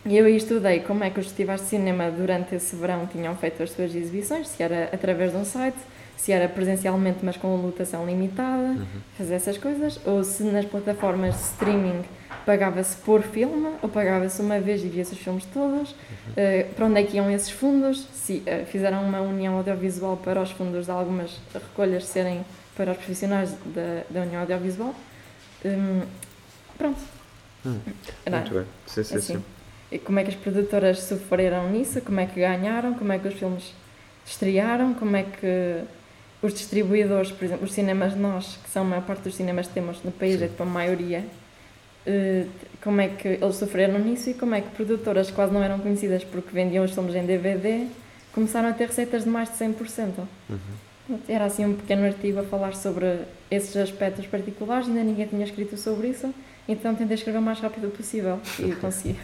E 0.07 0.17
eu 0.17 0.25
aí 0.25 0.37
estudei 0.37 0.81
como 0.81 1.05
é 1.05 1.11
que 1.11 1.21
os 1.21 1.27
festivais 1.27 1.61
de 1.61 1.67
cinema 1.67 2.11
durante 2.11 2.55
esse 2.55 2.75
verão 2.77 3.07
tinham 3.07 3.35
feito 3.37 3.63
as 3.63 3.71
suas 3.71 3.95
exibições, 3.95 4.49
se 4.49 4.63
era 4.63 4.89
através 4.93 5.33
de 5.33 5.37
um 5.37 5.45
site, 5.45 5.77
se 6.17 6.33
era 6.33 6.49
presencialmente, 6.49 7.19
mas 7.23 7.37
com 7.37 7.55
lotação 7.57 8.07
limitada, 8.07 8.77
fazer 9.17 9.35
essas 9.35 9.59
coisas, 9.59 10.01
ou 10.05 10.25
se 10.25 10.43
nas 10.45 10.65
plataformas 10.65 11.35
de 11.35 11.43
streaming 11.43 12.03
pagava-se 12.47 12.97
por 12.97 13.23
filme, 13.23 13.75
ou 13.83 13.89
pagava-se 13.89 14.41
uma 14.41 14.59
vez 14.59 14.83
e 14.83 14.89
via-se 14.89 15.13
os 15.13 15.19
filmes 15.19 15.45
todos, 15.53 15.95
eh, 16.37 16.67
para 16.75 16.87
onde 16.87 17.01
é 17.01 17.05
que 17.05 17.17
iam 17.17 17.31
esses 17.31 17.51
fundos, 17.51 18.09
se 18.13 18.43
eh, 18.47 18.65
fizeram 18.65 19.05
uma 19.05 19.21
união 19.21 19.57
audiovisual 19.59 20.17
para 20.17 20.41
os 20.41 20.51
fundos 20.51 20.87
de 20.87 20.91
algumas 20.91 21.39
recolhas 21.53 22.07
serem 22.07 22.45
para 22.75 22.93
os 22.93 22.97
profissionais 22.97 23.51
da, 23.67 24.03
da 24.09 24.21
União 24.23 24.41
Audiovisual. 24.41 24.95
Hum, 25.65 26.03
pronto. 26.79 27.01
Era 28.25 28.39
Muito 28.39 28.55
bem. 28.55 28.65
Sim, 28.87 29.03
sim, 29.03 29.17
assim. 29.17 29.35
sim. 29.35 29.45
E 29.91 29.99
como 29.99 30.19
é 30.19 30.25
que 30.25 30.31
as 30.31 30.37
produtoras 30.37 31.01
sofreram 31.01 31.71
nisso, 31.71 32.01
como 32.03 32.21
é 32.21 32.27
que 32.27 32.41
ganharam, 32.41 32.95
como 32.95 33.13
é 33.13 33.19
que 33.19 33.29
os 33.29 33.35
filmes 33.35 33.73
estrearam, 34.27 34.93
como 34.95 35.17
é 35.17 35.23
que 35.23 35.83
os 36.43 36.53
distribuidores, 36.53 37.33
por 37.33 37.45
exemplo, 37.45 37.65
os 37.65 37.73
cinemas 37.73 38.15
nós, 38.15 38.59
que 38.63 38.71
são 38.71 38.83
a 38.83 38.85
maior 38.85 39.03
parte 39.03 39.23
dos 39.23 39.35
cinemas 39.35 39.67
que 39.67 39.75
temos 39.75 40.03
no 40.05 40.13
país, 40.13 40.39
Sim. 40.39 40.45
é 40.45 40.49
tipo 40.49 40.63
a 40.63 40.67
maioria, 40.67 41.25
eh, 42.07 42.47
como 42.83 43.01
é 43.01 43.09
que 43.09 43.29
eles 43.29 43.57
sofreram 43.57 43.99
nisso 43.99 44.31
e 44.31 44.35
como 44.35 44.55
é 44.55 44.61
que 44.61 44.71
produtoras 44.71 45.29
que 45.29 45.33
quase 45.33 45.53
não 45.53 45.63
eram 45.63 45.79
conhecidas 45.79 46.23
porque 46.23 46.51
vendiam 46.53 46.85
os 46.85 46.93
filmes 46.93 47.15
em 47.15 47.25
DVD 47.25 47.87
começaram 48.33 48.69
a 48.69 48.73
ter 48.73 48.87
receitas 48.87 49.25
de 49.25 49.31
mais 49.31 49.51
de 49.51 49.57
100%. 49.57 50.27
Uhum. 50.49 51.19
Era 51.27 51.47
assim 51.47 51.65
um 51.65 51.75
pequeno 51.75 52.05
artigo 52.05 52.39
a 52.39 52.45
falar 52.45 52.75
sobre 52.75 53.23
esses 53.51 53.77
aspectos 53.77 54.27
particulares, 54.27 54.87
ainda 54.87 55.03
ninguém 55.03 55.27
tinha 55.27 55.45
escrito 55.45 55.77
sobre 55.77 56.09
isso, 56.09 56.33
então 56.69 56.95
tentei 56.95 57.15
escrever 57.15 57.39
o 57.39 57.43
mais 57.43 57.59
rápido 57.59 57.91
possível 57.91 58.39
e 58.59 58.73
consegui. 58.77 59.17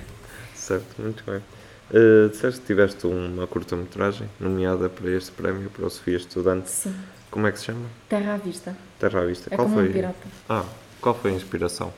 Certo, 0.64 1.02
muito 1.02 1.22
bem. 1.30 1.42
Uh, 1.90 2.30
disseste 2.30 2.60
que 2.62 2.66
tiveste 2.68 3.06
uma 3.06 3.46
curta-metragem 3.46 4.26
nomeada 4.40 4.88
para 4.88 5.10
este 5.10 5.30
prémio 5.32 5.68
para 5.68 5.84
o 5.84 5.90
Sofia 5.90 6.16
Estudante. 6.16 6.70
Sim, 6.70 6.94
Como 7.30 7.46
é 7.46 7.52
que 7.52 7.58
se 7.58 7.66
chama? 7.66 7.86
terra 8.08 8.32
à 8.32 8.36
vista. 8.38 8.74
Terra 8.98 9.20
à 9.20 9.26
Vista. 9.26 9.52
É 9.52 9.56
qual 9.56 9.68
como 9.68 9.80
foi? 9.80 9.90
um 9.90 9.92
pirata. 9.92 10.26
Ah, 10.48 10.64
qual 11.02 11.14
foi 11.14 11.32
a 11.32 11.34
inspiração? 11.34 11.92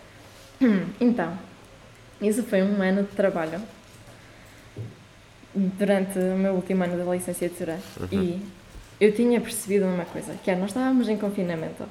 Então, 1.00 1.38
isso 2.20 2.42
foi 2.42 2.60
um 2.62 2.82
ano 2.82 3.02
de 3.04 3.10
trabalho 3.14 3.62
durante 5.54 6.18
o 6.18 6.36
meu 6.36 6.54
último 6.54 6.82
ano 6.82 6.96
da 7.02 7.14
licenciatura 7.14 7.78
e 8.10 8.42
eu 9.00 9.14
tinha 9.14 9.40
percebido 9.40 9.84
uma 9.84 10.04
coisa, 10.06 10.34
que 10.42 10.50
é 10.50 10.56
nós 10.56 10.70
estávamos 10.70 11.08
em 11.08 11.16
confinamento 11.16 11.84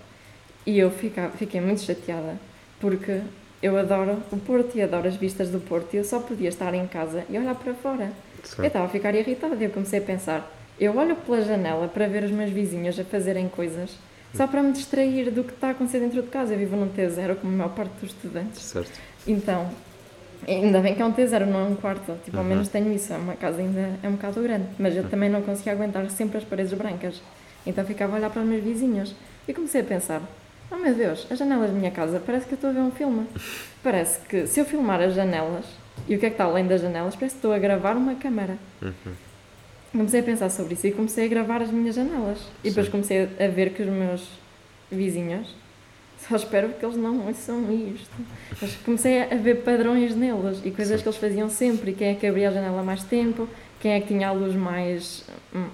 e 0.65 0.77
eu 0.77 0.91
fica, 0.91 1.29
fiquei 1.38 1.62
muito 1.62 1.82
chateada 1.82 2.38
porque 2.82 3.22
eu 3.65 3.77
adoro 3.77 4.22
o 4.31 4.38
Porto 4.38 4.77
e 4.77 4.81
adoro 4.81 5.07
as 5.07 5.15
vistas 5.15 5.50
do 5.50 5.60
Porto 5.60 5.93
e 5.93 5.98
eu 5.98 6.03
só 6.03 6.19
podia 6.19 6.50
estar 6.50 6.74
em 6.74 6.86
casa 6.88 7.24
e 7.29 7.38
olhar 7.38 7.55
para 7.55 7.74
fora. 7.74 8.05
Eu 8.38 8.45
Certo. 8.48 8.65
estava 8.65 8.86
a 8.86 8.89
ficar 8.89 9.15
irritada 9.15 9.55
e 9.55 9.63
eu 9.63 9.69
comecei 9.72 10.00
a 10.00 10.01
pensar, 10.03 10.51
eu 10.79 10.95
olho 10.95 11.15
pela 11.15 11.41
janela 11.41 11.88
para 11.88 12.07
ver 12.07 12.24
os 12.24 12.31
meus 12.31 12.51
vizinhos 12.51 13.00
a 13.00 13.03
fazerem 13.03 13.48
coisas 13.50 13.98
só 14.36 14.45
para 14.45 14.62
me 14.62 14.72
distrair 14.72 15.31
do 15.31 15.43
que 15.43 15.51
está 15.53 15.69
a 15.69 15.72
acontecer 15.72 16.00
dentro 16.00 16.22
de 16.22 16.27
casa. 16.27 16.53
Eu 16.53 16.60
vivo 16.60 16.75
num 16.75 16.89
T0 16.89 17.36
como 17.38 17.53
a 17.53 17.57
maior 17.57 17.69
parte 17.74 17.91
dos 18.01 18.12
estudantes. 18.12 18.62
Certo. 18.62 18.91
Então, 19.25 19.69
ainda 20.48 20.79
bem 20.81 20.93
que 20.93 21.01
é 21.01 21.05
um 21.05 21.13
T0, 21.13 21.45
não 21.45 21.60
é 21.62 21.63
um 21.69 21.75
quarto. 21.75 22.13
Tipo, 22.25 22.38
ao 22.38 22.43
Uhum. 22.43 22.50
menos 22.50 22.67
tenho 22.67 22.91
isso. 22.93 23.13
É 23.13 23.17
uma 23.17 23.34
casa 23.36 23.62
ainda 23.62 23.98
é 24.03 24.07
um 24.10 24.12
bocado 24.12 24.42
grande. 24.44 24.66
Mas 24.77 24.96
eu 24.96 25.05
também 25.09 25.29
não 25.29 25.42
conseguia 25.42 25.72
aguentar 25.74 26.07
sempre 26.11 26.37
as 26.37 26.44
paredes 26.44 26.74
brancas. 26.74 27.22
Então 27.66 27.83
ficava 27.85 28.13
a 28.13 28.20
olhar 28.20 28.29
para 28.29 28.42
os 28.42 28.48
meus 28.48 28.61
vizinhos. 28.63 29.16
E 29.48 29.53
comecei 29.53 29.79
a 29.81 29.83
pensar: 29.85 30.22
oh 30.72 30.75
meu 30.75 30.94
Deus, 30.94 31.28
as 31.30 31.40
janelas 31.40 31.70
da 31.70 31.75
minha 31.75 31.92
casa 31.92 32.22
parece 32.25 32.46
que 32.46 32.54
eu 32.54 32.56
estou 32.56 32.70
a 32.70 32.74
ver 32.74 32.80
um 32.80 32.92
filme. 32.92 33.28
Parece 33.84 34.20
que 34.28 34.48
se 34.48 34.60
eu 34.60 34.66
filmar 34.66 35.01
as 35.01 35.14
janelas, 35.14 35.66
e 36.08 36.16
o 36.16 36.20
que 36.20 36.25
é 36.25 36.30
que 36.30 36.36
está 36.36 36.46
além 36.46 36.68
das 36.68 36.82
janelas, 36.82 37.16
parece 37.16 37.36
que 37.36 37.40
estou 37.40 37.54
a 37.54 37.60
gravar 37.60 37.96
uma 37.96 38.16
câmara. 38.16 38.58
Uhum. 38.82 39.14
Comecei 39.92 40.20
a 40.20 40.24
pensar 40.24 40.50
sobre 40.50 40.74
isso 40.74 40.88
e 40.88 40.92
comecei 40.92 41.25
a 41.25 41.28
gravar 41.28 41.62
as 41.62 41.72
minhas 41.72 41.96
janelas. 41.96 42.40
E 42.64 42.70
depois 42.70 42.88
Sim. 42.88 42.92
comecei 42.92 43.24
a 43.24 43.48
ver 43.48 43.72
que 43.72 43.82
os 43.82 43.88
meus 43.88 44.28
vizinhos, 44.92 45.56
só 46.28 46.36
espero 46.36 46.70
que 46.70 46.86
eles 46.86 46.98
não 46.98 47.28
ouçam 47.28 47.72
isto, 47.72 48.12
mas 48.62 48.75
comecei 48.78 49.22
a 49.22 49.36
ver 49.36 49.64
padrões 49.64 50.16
neles 50.16 50.60
e 50.66 50.72
coisas 50.72 50.98
Sim. 50.98 51.04
que 51.04 51.10
eles 51.10 51.18
faziam 51.18 51.50
sempre. 51.50 51.92
E 51.92 51.94
quem 51.94 52.10
é 52.10 52.16
que 52.16 52.28
abria 52.28 52.50
a 52.50 52.51
janela 52.51 52.84
mais 52.84 53.04
tempo, 53.04 53.48
quem 53.80 53.94
é 53.94 54.00
que 54.00 54.08
tinha 54.08 54.28
a 54.28 54.32
luz 54.32 54.56
mais, 54.56 55.24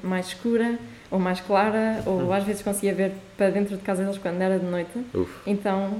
mais 0.03 0.27
escura 0.27 0.77
ou 1.11 1.19
mais 1.19 1.39
clara, 1.41 2.01
ou 2.05 2.21
Hum. 2.21 2.33
às 2.33 2.43
vezes 2.43 2.61
conseguia 2.63 2.93
ver 2.95 3.11
para 3.37 3.49
dentro 3.51 3.75
de 3.75 3.83
casa 3.83 4.01
deles 4.03 4.17
quando 4.17 4.41
era 4.41 4.57
de 4.57 4.65
noite. 4.65 4.91
Uf. 5.13 5.29
Então 5.45 5.97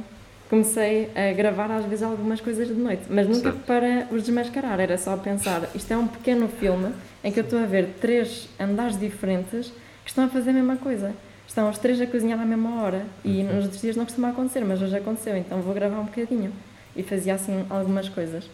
comecei 0.49 1.09
a 1.15 1.33
gravar 1.33 1.69
às 1.71 1.85
vezes 1.85 2.03
algumas 2.03 2.41
coisas 2.41 2.67
de 2.67 2.73
noite, 2.73 3.03
mas 3.09 3.27
nunca 3.27 3.51
Certo. 3.51 3.65
para 3.65 4.07
os 4.11 4.23
desmascarar, 4.23 4.79
era 4.79 4.97
só 4.97 5.15
pensar, 5.15 5.69
isto 5.75 5.91
é 5.93 5.97
um 5.97 6.07
pequeno 6.07 6.47
filme 6.49 6.91
em 7.23 7.31
que 7.31 7.39
eu 7.39 7.43
estou 7.43 7.59
a 7.59 7.65
ver 7.65 7.89
três 8.01 8.49
andares 8.59 8.99
diferentes 8.99 9.67
que 10.03 10.09
estão 10.09 10.25
a 10.25 10.27
fazer 10.27 10.49
a 10.49 10.53
mesma 10.53 10.75
coisa. 10.77 11.13
Estão 11.47 11.69
os 11.69 11.77
três 11.77 11.99
a 12.01 12.05
cozinhar 12.07 12.39
à 12.39 12.45
mesma 12.45 12.81
hora 12.81 13.03
e 13.25 13.43
nos 13.43 13.63
outros 13.65 13.81
dias 13.81 13.95
não 13.95 14.05
costuma 14.05 14.29
acontecer, 14.29 14.61
mas 14.65 14.81
hoje 14.81 14.95
aconteceu, 14.95 15.35
então 15.37 15.59
vou 15.61 15.73
gravar 15.73 15.99
um 15.99 16.05
bocadinho. 16.05 16.51
E 16.95 17.03
fazia 17.03 17.33
assim 17.35 17.65
algumas 17.69 18.07
coisas. 18.09 18.49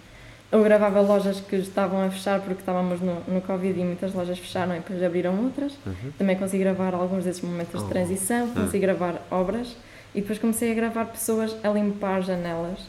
Eu 0.52 0.64
gravava 0.64 1.02
lojas 1.02 1.42
que 1.42 1.58
estavam 1.58 2.02
a 2.02 2.10
fechar 2.10 2.40
porque 2.40 2.62
estávamos 2.62 3.02
no, 3.02 3.22
no 3.28 3.42
Covid 3.42 3.78
e 3.80 3.84
muitas 3.84 4.14
lojas 4.14 4.40
fecharam 4.40 4.74
e 4.76 4.80
depois 4.80 5.04
abriram 5.04 5.38
outras. 5.44 5.74
Também 6.18 6.38
consegui 6.38 6.64
gravar 6.64 6.94
alguns 6.94 7.26
desses 7.26 7.42
momentos 7.42 7.82
Oh. 7.82 7.84
de 7.86 7.90
transição, 7.90 8.48
consegui 8.52 8.80
gravar 8.80 9.22
obras 9.30 9.76
e 10.16 10.22
depois 10.22 10.40
comecei 10.40 10.72
a 10.72 10.76
gravar 10.76 11.06
pessoas 11.06 11.54
a 11.64 11.70
limpar 11.70 12.22
janelas. 12.22 12.80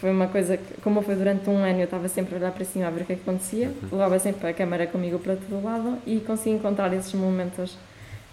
Foi 0.00 0.10
uma 0.10 0.26
coisa 0.28 0.56
que, 0.56 0.80
como 0.80 1.00
foi 1.02 1.14
durante 1.14 1.48
um 1.48 1.56
ano, 1.58 1.78
eu 1.80 1.84
estava 1.84 2.08
sempre 2.08 2.34
a 2.34 2.38
olhar 2.38 2.52
para 2.52 2.64
cima 2.64 2.86
a 2.88 2.90
ver 2.90 3.02
o 3.02 3.04
que 3.04 3.12
é 3.12 3.16
que 3.16 3.22
acontecia, 3.22 3.72
levava 3.90 4.18
sempre 4.18 4.48
a 4.48 4.52
câmera 4.52 4.86
comigo 4.86 5.18
para 5.20 5.36
todo 5.36 5.62
lado 5.64 5.98
e 6.06 6.18
consegui 6.20 6.56
encontrar 6.56 6.92
esses 6.92 7.12
momentos 7.14 7.76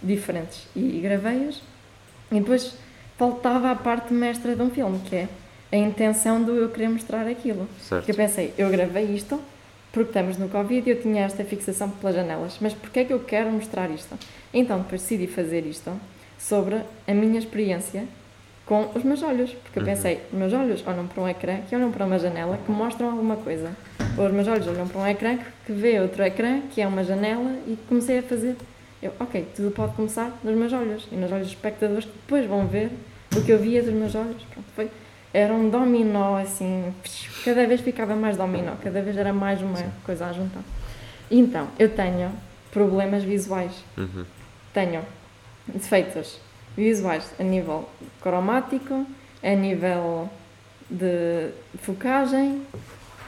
diferentes 0.01 0.67
e 0.75 0.99
gravei-os. 1.01 1.61
E 2.31 2.39
depois 2.39 2.75
faltava 3.17 3.71
a 3.71 3.75
parte 3.75 4.11
mestra 4.13 4.55
de 4.55 4.61
um 4.61 4.69
filme, 4.69 4.99
que 5.05 5.15
é 5.15 5.27
a 5.75 5.87
intenção 5.87 6.41
do 6.41 6.53
eu 6.55 6.69
querer 6.69 6.89
mostrar 6.89 7.27
aquilo. 7.27 7.67
Certo. 7.81 8.01
Porque 8.05 8.11
eu 8.11 8.15
pensei, 8.15 8.53
eu 8.57 8.69
gravei 8.69 9.05
isto 9.05 9.39
porque 9.91 10.09
estamos 10.09 10.37
no 10.37 10.49
Covid 10.49 10.87
e 10.89 10.91
eu 10.91 11.01
tinha 11.01 11.23
esta 11.23 11.43
fixação 11.45 11.89
pelas 11.89 12.15
janelas, 12.15 12.57
mas 12.59 12.73
porquê 12.73 12.99
é 13.01 13.05
que 13.05 13.13
eu 13.13 13.19
quero 13.21 13.49
mostrar 13.51 13.89
isto? 13.89 14.13
Então 14.53 14.79
depois 14.79 15.01
decidi 15.01 15.25
fazer 15.27 15.65
isto 15.65 15.91
sobre 16.37 16.75
a 17.07 17.13
minha 17.13 17.39
experiência 17.39 18.03
com 18.65 18.89
os 18.95 19.03
meus 19.03 19.21
olhos, 19.23 19.51
porque 19.51 19.79
eu 19.79 19.83
Uhum. 19.83 19.89
pensei, 19.89 20.19
os 20.33 20.37
meus 20.37 20.51
olhos 20.51 20.83
olham 20.87 21.05
para 21.07 21.21
um 21.23 21.27
ecrã 21.29 21.59
que 21.69 21.75
olham 21.75 21.91
para 21.91 22.05
uma 22.05 22.17
janela 22.19 22.57
que 22.65 22.71
mostram 22.71 23.09
alguma 23.11 23.35
coisa. 23.37 23.71
Ou 24.17 24.25
os 24.25 24.33
meus 24.33 24.47
olhos 24.47 24.67
olham 24.67 24.87
para 24.87 24.99
um 25.01 25.07
ecrã 25.07 25.37
que- 25.37 25.43
que 25.67 25.71
vê 25.71 25.99
outro 25.99 26.23
ecrã 26.23 26.61
que 26.71 26.81
é 26.81 26.87
uma 26.87 27.03
janela 27.03 27.51
e 27.67 27.77
comecei 27.87 28.19
a 28.19 28.23
fazer. 28.23 28.55
Eu, 29.03 29.11
ok, 29.19 29.45
tudo 29.55 29.71
pode 29.71 29.93
começar 29.93 30.31
nos 30.43 30.55
meus 30.57 30.73
olhos 30.73 31.07
e 31.11 31.15
nos 31.15 31.31
olhos 31.31 31.47
dos 31.47 31.55
espectadores 31.55 32.05
que 32.05 32.11
depois 32.11 32.45
vão 32.47 32.65
ver 32.67 32.89
o 33.37 33.41
que 33.41 33.51
eu 33.51 33.59
via 33.59 33.83
dos 33.83 33.93
meus 33.93 34.15
olhos. 34.15 34.41
Pronto, 34.51 34.65
foi. 34.75 34.89
Era 35.35 35.53
um 35.53 35.69
dominó 35.69 36.37
assim, 36.37 36.93
cada 37.43 37.67
vez 37.67 37.81
ficava 37.81 38.15
mais 38.15 38.37
dominó, 38.37 38.71
cada 38.81 39.01
vez 39.01 39.17
era 39.17 39.33
mais 39.33 39.61
uma 39.61 39.77
coisa 40.05 40.27
a 40.27 40.31
juntar. 40.31 40.61
Então, 41.29 41.67
eu 41.77 41.89
tenho 41.89 42.31
problemas 42.71 43.21
visuais 43.21 43.73
Uhum. 43.97 44.23
tenho 44.73 45.01
defeitos 45.67 46.39
visuais 46.77 47.33
a 47.37 47.43
nível 47.43 47.89
cromático, 48.21 49.05
a 49.43 49.49
nível 49.55 50.29
de 50.89 51.49
focagem 51.81 52.61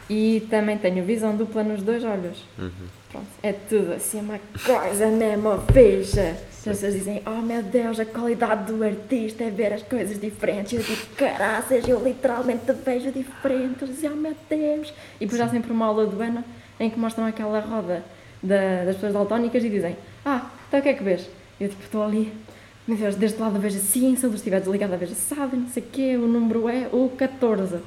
e 0.09 0.47
também 0.49 0.77
tenho 0.77 1.03
visão 1.03 1.35
dupla 1.35 1.61
nos 1.61 1.81
dois 1.83 2.05
olhos. 2.05 2.41
Uhum. 2.57 2.71
Pronto, 3.11 3.27
é 3.43 3.51
tudo 3.51 3.91
assim 3.91 4.21
uma 4.21 4.39
coisa 4.65 5.07
mesmo 5.07 5.59
fixa. 5.73 6.37
As 6.71 6.77
pessoas 6.77 6.93
dizem, 6.93 7.21
oh 7.25 7.41
meu 7.41 7.61
Deus, 7.63 7.99
a 7.99 8.05
qualidade 8.05 8.71
do 8.71 8.83
artista 8.83 9.43
é 9.43 9.49
ver 9.49 9.73
as 9.73 9.83
coisas 9.83 10.19
diferentes. 10.19 10.73
Eu 10.73 10.81
digo, 10.83 11.05
caraças, 11.15 11.87
eu 11.87 12.03
literalmente 12.03 12.71
vejo 12.85 13.11
diferente. 13.11 13.81
Eu 13.81 13.87
dizia, 13.87 14.11
oh 14.11 14.15
meu 14.15 14.35
Deus. 14.49 14.93
E 15.19 15.25
depois 15.25 15.41
há 15.41 15.49
sempre 15.49 15.71
uma 15.71 15.85
aula 15.85 16.05
do 16.05 16.21
ano 16.21 16.43
em 16.79 16.89
que 16.89 16.99
mostram 16.99 17.25
aquela 17.25 17.59
roda 17.59 18.03
da- 18.43 18.83
das 18.85 18.95
pessoas 18.95 19.13
daltónicas 19.13 19.63
e 19.63 19.69
dizem, 19.69 19.95
ah, 20.25 20.47
então 20.67 20.79
o 20.79 20.83
que 20.83 20.89
é 20.89 20.93
que 20.93 21.03
vês? 21.03 21.27
Eu 21.59 21.69
tipo, 21.69 21.81
estou 21.83 22.03
ali, 22.03 22.31
meu 22.87 22.95
Deus, 22.97 23.15
deste 23.15 23.39
lado 23.41 23.59
vejo 23.59 23.77
assim, 23.77 24.15
se 24.15 24.25
ele 24.25 24.35
estiver 24.35 24.59
desligado 24.59 24.95
vejo 24.97 25.13
assado, 25.13 25.57
não 25.57 25.67
sei 25.69 25.81
o 25.81 25.85
quê, 25.91 26.15
o 26.17 26.27
número 26.27 26.69
é 26.69 26.87
o 26.93 27.09
14. 27.17 27.79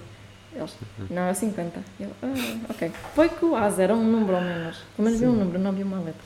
Eles, 0.52 0.74
não, 1.08 1.22
é 1.22 1.30
o 1.30 1.34
50. 1.34 1.80
Eu, 2.00 2.08
ah, 2.22 2.26
ok. 2.70 2.90
Foi 3.14 3.28
que 3.28 3.44
o 3.44 3.54
AS 3.54 3.78
era 3.78 3.94
um 3.94 4.02
número 4.02 4.34
ou 4.36 4.42
menos. 4.42 4.78
Pelo 4.96 5.04
menos 5.06 5.20
vi 5.20 5.26
um 5.26 5.32
número, 5.36 5.58
não 5.60 5.70
vi 5.72 5.84
uma 5.84 5.98
letra. 5.98 6.20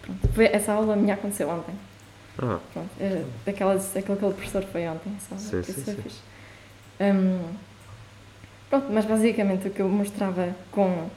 Pronto, 0.00 0.28
foi, 0.32 0.46
essa 0.46 0.72
aula 0.72 0.96
minha 0.96 1.12
aconteceu 1.12 1.50
ontem. 1.50 1.74
Ah, 2.40 2.58
Pronto, 2.72 2.88
é, 3.00 3.24
daquelas, 3.44 3.96
aquele, 3.96 4.16
aquele 4.16 4.34
professor 4.34 4.62
foi 4.64 4.86
ontem, 4.88 5.12
só 5.28 5.36
Sim, 5.36 5.62
sim, 5.62 5.72
sim. 5.72 5.96
Hum, 7.00 7.40
pronto, 8.70 8.86
mas 8.90 9.04
basicamente 9.04 9.68
o 9.68 9.70
que 9.70 9.80
eu 9.80 9.88
mostrava 9.88 10.54
com 10.70 11.08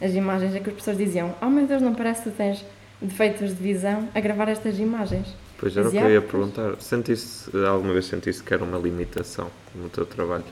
as 0.00 0.12
imagens 0.12 0.54
é 0.54 0.60
que 0.60 0.70
as 0.70 0.76
pessoas 0.76 0.96
diziam: 0.96 1.34
Oh 1.40 1.46
meu 1.46 1.66
Deus, 1.66 1.80
não 1.80 1.94
parece 1.94 2.22
que 2.22 2.30
tu 2.30 2.36
tens 2.36 2.64
defeitos 3.00 3.50
de 3.50 3.62
visão 3.62 4.08
a 4.14 4.20
gravar 4.20 4.48
estas 4.48 4.78
imagens. 4.78 5.28
pois 5.58 5.76
era 5.76 5.88
o 5.88 5.90
que 5.90 5.96
eu 5.96 6.02
ia 6.02 6.08
yeah, 6.08 6.26
perguntar. 6.26 6.80
Sentiste, 6.80 7.50
alguma 7.66 7.92
vez 7.92 8.06
sentiste 8.06 8.42
que 8.42 8.52
era 8.52 8.64
uma 8.64 8.78
limitação 8.78 9.48
no 9.74 9.88
teu 9.88 10.04
trabalho? 10.06 10.44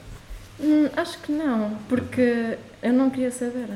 Hum, 0.61 0.89
acho 0.97 1.19
que 1.19 1.33
não, 1.33 1.77
porque 1.89 2.57
eu 2.83 2.93
não 2.93 3.11
queria 3.11 3.31
saber. 3.31 3.69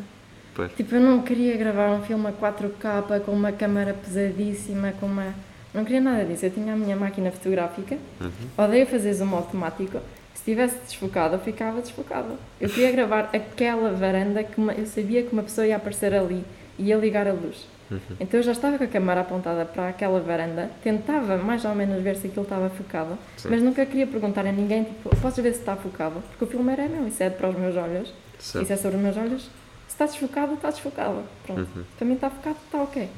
Pois. 0.54 0.72
Tipo, 0.72 0.94
eu 0.94 1.00
não 1.00 1.22
queria 1.22 1.56
gravar 1.56 1.90
um 1.90 2.02
filme 2.02 2.26
a 2.28 2.32
4K 2.32 3.20
com 3.20 3.32
uma 3.32 3.52
câmara 3.52 3.92
pesadíssima, 3.92 4.92
com 4.92 5.06
uma. 5.06 5.34
Não 5.76 5.84
queria 5.84 6.00
nada 6.00 6.24
disso. 6.24 6.46
Eu 6.46 6.50
tinha 6.50 6.72
a 6.72 6.76
minha 6.76 6.96
máquina 6.96 7.30
fotográfica, 7.30 7.98
Uhum. 8.20 8.30
odeio 8.64 8.86
fazer 8.86 9.12
zoom 9.12 9.34
automático. 9.36 9.98
Se 10.34 10.40
estivesse 10.52 10.76
desfocado, 10.86 11.34
eu 11.34 11.38
ficava 11.40 11.80
desfocado. 11.82 12.30
Eu 12.60 12.68
queria 12.70 12.90
gravar 12.92 13.28
aquela 13.32 13.90
varanda 13.92 14.42
que 14.42 14.58
uma- 14.58 14.72
eu 14.72 14.86
sabia 14.86 15.22
que 15.22 15.32
uma 15.34 15.42
pessoa 15.42 15.66
ia 15.66 15.76
aparecer 15.76 16.14
ali 16.14 16.42
e 16.78 16.84
ia 16.84 16.96
ligar 16.96 17.26
a 17.28 17.32
luz. 17.32 17.66
Uhum. 17.90 17.98
Então 18.18 18.40
eu 18.40 18.42
já 18.42 18.52
estava 18.52 18.78
com 18.78 18.84
a 18.84 18.86
câmara 18.86 19.20
apontada 19.20 19.64
para 19.66 19.88
aquela 19.90 20.18
varanda, 20.18 20.70
tentava 20.82 21.36
mais 21.36 21.64
ou 21.64 21.74
menos 21.74 22.02
ver 22.02 22.16
se 22.16 22.26
aquilo 22.26 22.42
estava 22.42 22.68
focado, 22.70 23.16
Sim. 23.36 23.48
mas 23.50 23.62
nunca 23.62 23.84
queria 23.86 24.06
perguntar 24.06 24.44
a 24.46 24.50
ninguém, 24.52 24.84
tipo, 24.84 25.14
posso 25.16 25.40
ver 25.42 25.52
se 25.52 25.60
está 25.60 25.76
focado? 25.76 26.20
Porque 26.30 26.44
o 26.44 26.46
filme 26.48 26.72
era 26.72 26.88
meu, 26.88 27.06
isso 27.06 27.22
é 27.22 27.28
para 27.30 27.48
os 27.50 27.56
meus 27.56 27.76
olhos. 27.76 28.12
Certo. 28.40 28.64
Isso 28.64 28.72
é 28.72 28.76
sobre 28.76 28.96
os 28.96 29.02
meus 29.02 29.16
olhos. 29.16 29.42
Se 29.42 29.50
está 29.94 30.06
desfocado, 30.06 30.54
está 30.54 30.70
desfocado. 30.70 31.22
Pronto. 31.44 31.60
Uhum. 31.76 31.84
Para 31.96 32.06
mim 32.08 32.14
está 32.14 32.28
focado, 32.30 32.56
está 32.66 32.82
ok. 32.82 33.08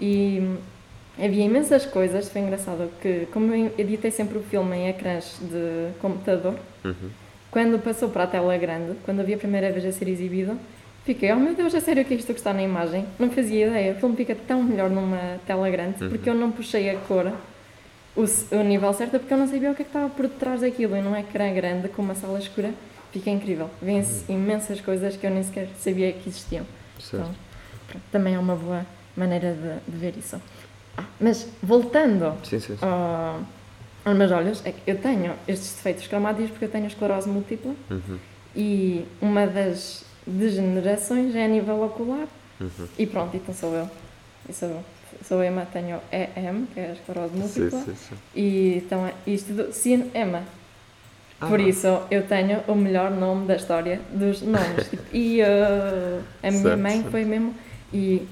E 0.00 0.56
havia 1.18 1.44
imensas 1.44 1.86
coisas, 1.86 2.28
foi 2.28 2.42
engraçado, 2.42 2.90
que 3.00 3.26
como 3.32 3.52
eu 3.54 3.72
editei 3.78 4.10
sempre 4.10 4.38
o 4.38 4.42
filme 4.42 4.76
em 4.76 4.88
ecrãs 4.88 5.36
de 5.40 5.90
computador, 6.00 6.54
Uhum. 6.84 7.10
quando 7.50 7.78
passou 7.82 8.08
para 8.10 8.24
a 8.24 8.26
tela 8.26 8.56
grande, 8.56 8.94
quando 9.04 9.24
vi 9.24 9.34
a 9.34 9.38
primeira 9.38 9.72
vez 9.72 9.84
a 9.86 9.92
ser 9.92 10.08
exibido, 10.08 10.58
fiquei, 11.04 11.32
oh 11.32 11.36
meu 11.36 11.54
Deus, 11.54 11.74
é 11.74 11.80
sério 11.80 12.04
que 12.04 12.14
é 12.14 12.16
isto 12.16 12.32
que 12.32 12.38
está 12.40 12.52
na 12.52 12.62
imagem? 12.62 13.06
Não 13.18 13.30
fazia 13.30 13.66
ideia. 13.68 13.92
O 13.92 13.96
filme 13.96 14.16
fica 14.16 14.34
tão 14.34 14.62
melhor 14.62 14.90
numa 14.90 15.38
tela 15.46 15.68
grande 15.70 16.02
Uhum. 16.04 16.10
porque 16.10 16.28
eu 16.28 16.34
não 16.34 16.50
puxei 16.52 16.90
a 16.90 16.96
cor, 16.96 17.32
o, 18.16 18.24
o 18.56 18.62
nível 18.62 18.92
certo, 18.92 19.18
porque 19.18 19.32
eu 19.32 19.38
não 19.38 19.46
sabia 19.46 19.70
o 19.70 19.74
que 19.74 19.82
é 19.82 19.84
que 19.84 19.88
estava 19.90 20.08
por 20.10 20.26
detrás 20.28 20.60
daquilo. 20.60 20.96
E 20.96 21.00
num 21.00 21.16
ecrã 21.16 21.52
grande, 21.52 21.88
com 21.88 22.02
uma 22.02 22.14
sala 22.14 22.38
escura, 22.38 22.70
fica 23.12 23.30
incrível. 23.30 23.70
Vêem-se 23.80 24.30
Uhum. 24.30 24.36
imensas 24.38 24.80
coisas 24.80 25.16
que 25.16 25.26
eu 25.26 25.30
nem 25.30 25.42
sequer 25.42 25.68
sabia 25.78 26.12
que 26.12 26.28
existiam. 26.28 26.64
Certo. 27.00 27.14
Então, 27.24 27.34
pronto, 27.88 28.02
também 28.12 28.34
é 28.34 28.38
uma 28.38 28.54
boa 28.56 28.84
maneira 29.16 29.52
de, 29.54 29.90
de 29.92 29.96
ver 29.98 30.14
isso. 30.18 30.40
Mas 31.20 31.46
voltando 31.62 32.32
Sim, 32.44 32.58
sim, 32.60 32.76
sim. 32.76 32.84
ao- 32.86 33.40
aos 34.04 34.16
meus 34.16 34.30
olhos, 34.30 34.62
é 34.64 34.72
que 34.72 34.78
eu 34.90 34.98
tenho 34.98 35.32
estes 35.48 35.74
defeitos 35.74 36.06
cromáticos 36.06 36.50
porque 36.50 36.64
eu 36.66 36.70
tenho 36.70 36.86
esclerose 36.86 37.28
múltipla 37.28 37.74
Uhum. 37.90 38.18
e 38.54 39.04
uma 39.20 39.46
das 39.46 40.04
degenerações 40.26 41.34
é 41.34 41.44
a 41.44 41.48
nível 41.48 41.82
ocular. 41.82 42.26
Uhum. 42.60 42.86
E 42.98 43.06
pronto, 43.06 43.36
então 43.36 43.54
sou 43.54 43.74
eu. 43.74 43.88
E 44.48 44.52
sou 44.52 44.68
eu. 44.68 44.84
Sou 45.26 45.42
Emma, 45.42 45.66
tenho 45.72 45.98
EM, 46.12 46.66
que 46.72 46.80
é 46.80 46.90
a 46.90 46.92
esclerose 46.92 47.34
múltipla. 47.34 47.80
sim, 47.80 47.94
sim. 47.94 48.14
E 48.34 48.76
então 48.84 49.06
é 49.06 49.12
isto 49.26 49.52
do 49.52 49.72
cinema. 49.72 50.42
Ah, 51.40 51.46
Por 51.46 51.60
isso 51.60 51.86
eu 52.10 52.26
tenho 52.26 52.60
o 52.66 52.74
melhor 52.74 53.10
nome 53.10 53.46
da 53.46 53.56
história 53.56 54.00
dos 54.12 54.42
nomes. 54.42 54.90
E 55.12 55.40
uh, 55.42 56.22
a 56.42 56.50
minha 56.50 56.62
Certo, 56.62 56.80
mãe 56.80 56.96
certo. 56.96 57.10
foi 57.10 57.24
mesmo. 57.24 57.54
E 57.92 58.26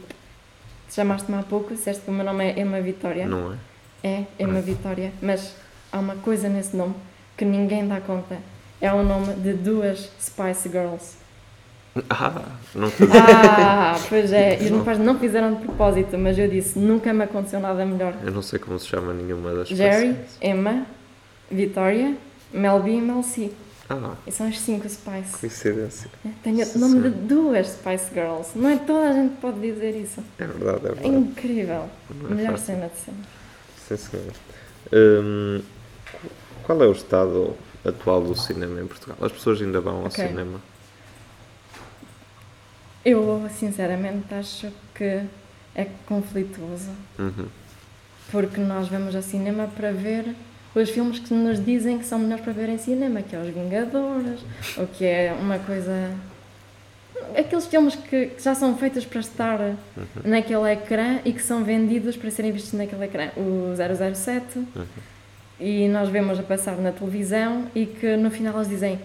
chamaste-me 0.94 1.38
há 1.38 1.42
pouco, 1.42 1.74
disseste 1.74 2.02
que 2.02 2.10
o 2.10 2.14
meu 2.14 2.24
nome 2.24 2.44
é 2.44 2.60
Emma 2.60 2.80
Vitória. 2.80 3.26
Não 3.26 3.52
é? 3.52 3.56
É 4.06 4.24
Emma 4.38 4.60
Vitória, 4.60 5.12
mas 5.20 5.54
há 5.90 5.98
uma 5.98 6.16
coisa 6.16 6.48
nesse 6.48 6.76
nome 6.76 6.94
que 7.36 7.44
ninguém 7.44 7.86
dá 7.86 8.00
conta. 8.00 8.38
É 8.80 8.92
o 8.92 9.02
nome 9.02 9.34
de 9.34 9.54
duas 9.54 10.10
Spice 10.20 10.68
Girls. 10.68 11.16
Ah, 12.10 12.42
não 12.74 12.90
fazia. 12.90 13.20
Ah, 13.22 13.98
pois 14.08 14.32
é. 14.32 14.60
E 14.60 14.64
os 14.64 14.70
meus 14.70 14.84
pais 14.84 14.98
não 14.98 15.18
fizeram 15.18 15.54
de 15.54 15.62
propósito, 15.64 16.18
mas 16.18 16.36
eu 16.38 16.48
disse: 16.48 16.78
nunca 16.78 17.12
me 17.12 17.24
aconteceu 17.24 17.60
nada 17.60 17.84
melhor. 17.86 18.14
Eu 18.22 18.32
não 18.32 18.42
sei 18.42 18.58
como 18.58 18.78
se 18.78 18.86
chama 18.88 19.12
nenhuma 19.14 19.54
das 19.54 19.68
Jerry. 19.68 20.16
Emma, 20.42 20.86
Vitória, 21.50 22.16
Mel 22.52 22.80
B 22.82 22.90
e 22.90 23.00
Mel 23.00 23.22
C. 23.22 23.50
Ah, 23.88 24.14
E 24.26 24.32
são 24.32 24.48
as 24.48 24.58
cinco 24.60 24.88
Spice. 24.88 25.38
coincidência. 25.38 26.10
Tenho 26.42 26.64
Sim, 26.64 26.72
o 26.76 26.78
nome 26.80 27.02
de 27.02 27.10
duas 27.10 27.66
Spice 27.68 28.08
Girls. 28.14 28.50
Não 28.56 28.70
é 28.70 28.76
toda 28.78 29.10
a 29.10 29.12
gente 29.12 29.34
que 29.34 29.40
pode 29.42 29.60
dizer 29.60 29.94
isso. 29.94 30.22
É 30.38 30.46
verdade, 30.46 30.86
é 30.86 30.88
É 30.90 30.94
verdade. 30.94 31.08
incrível. 31.16 31.90
Não 32.10 32.30
é 32.30 32.34
Melhor 32.34 32.52
fácil. 32.52 32.66
cena 32.66 32.88
de 32.88 32.96
sempre. 32.98 33.24
Sim, 33.86 33.96
senhor. 33.96 34.32
Hum, 35.22 35.62
qual 36.62 36.82
é 36.82 36.86
o 36.86 36.92
estado 36.92 37.54
atual 37.84 38.22
do 38.22 38.34
cinema 38.34 38.80
em 38.80 38.86
Portugal? 38.86 39.18
As 39.20 39.32
pessoas 39.32 39.60
ainda 39.60 39.80
vão 39.80 39.96
ao 39.98 40.06
Ok. 40.06 40.26
cinema? 40.26 40.60
Eu, 43.04 43.46
sinceramente, 43.58 44.32
acho 44.32 44.72
que 44.94 45.22
é 45.74 45.86
conflituoso. 46.06 46.90
Uhum. 47.18 47.46
Porque 48.30 48.58
nós 48.60 48.88
vamos 48.88 49.14
ao 49.14 49.20
cinema 49.22 49.66
para 49.76 49.92
ver 49.92 50.34
os 50.74 50.90
filmes 50.90 51.18
que 51.18 51.32
nos 51.32 51.64
dizem 51.64 51.98
que 51.98 52.04
são 52.04 52.18
melhores 52.18 52.42
para 52.44 52.52
ver 52.52 52.68
em 52.68 52.78
cinema, 52.78 53.22
que 53.22 53.34
é 53.36 53.38
Os 53.38 53.48
Vingadores, 53.48 54.40
ou 54.76 54.86
que 54.86 55.04
é 55.04 55.34
uma 55.40 55.58
coisa. 55.58 56.10
Aqueles 57.36 57.66
filmes 57.66 57.94
que, 57.94 58.26
que 58.26 58.42
já 58.42 58.54
são 58.54 58.76
feitos 58.76 59.04
para 59.04 59.20
estar 59.20 59.76
naquele 60.24 60.72
ecrã 60.72 61.20
e 61.24 61.32
que 61.32 61.42
são 61.42 61.62
vendidos 61.64 62.16
para 62.16 62.30
serem 62.30 62.52
vistos 62.52 62.72
naquele 62.72 63.04
ecrã. 63.04 63.28
O 63.36 63.72
007, 63.76 64.64
e 65.60 65.88
nós 65.88 66.08
vemos 66.08 66.38
a 66.38 66.42
passar 66.42 66.76
na 66.76 66.90
televisão 66.90 67.66
e 67.74 67.86
que 67.86 68.16
no 68.16 68.30
final 68.30 68.54
eles 68.56 68.68
dizem 68.68 68.98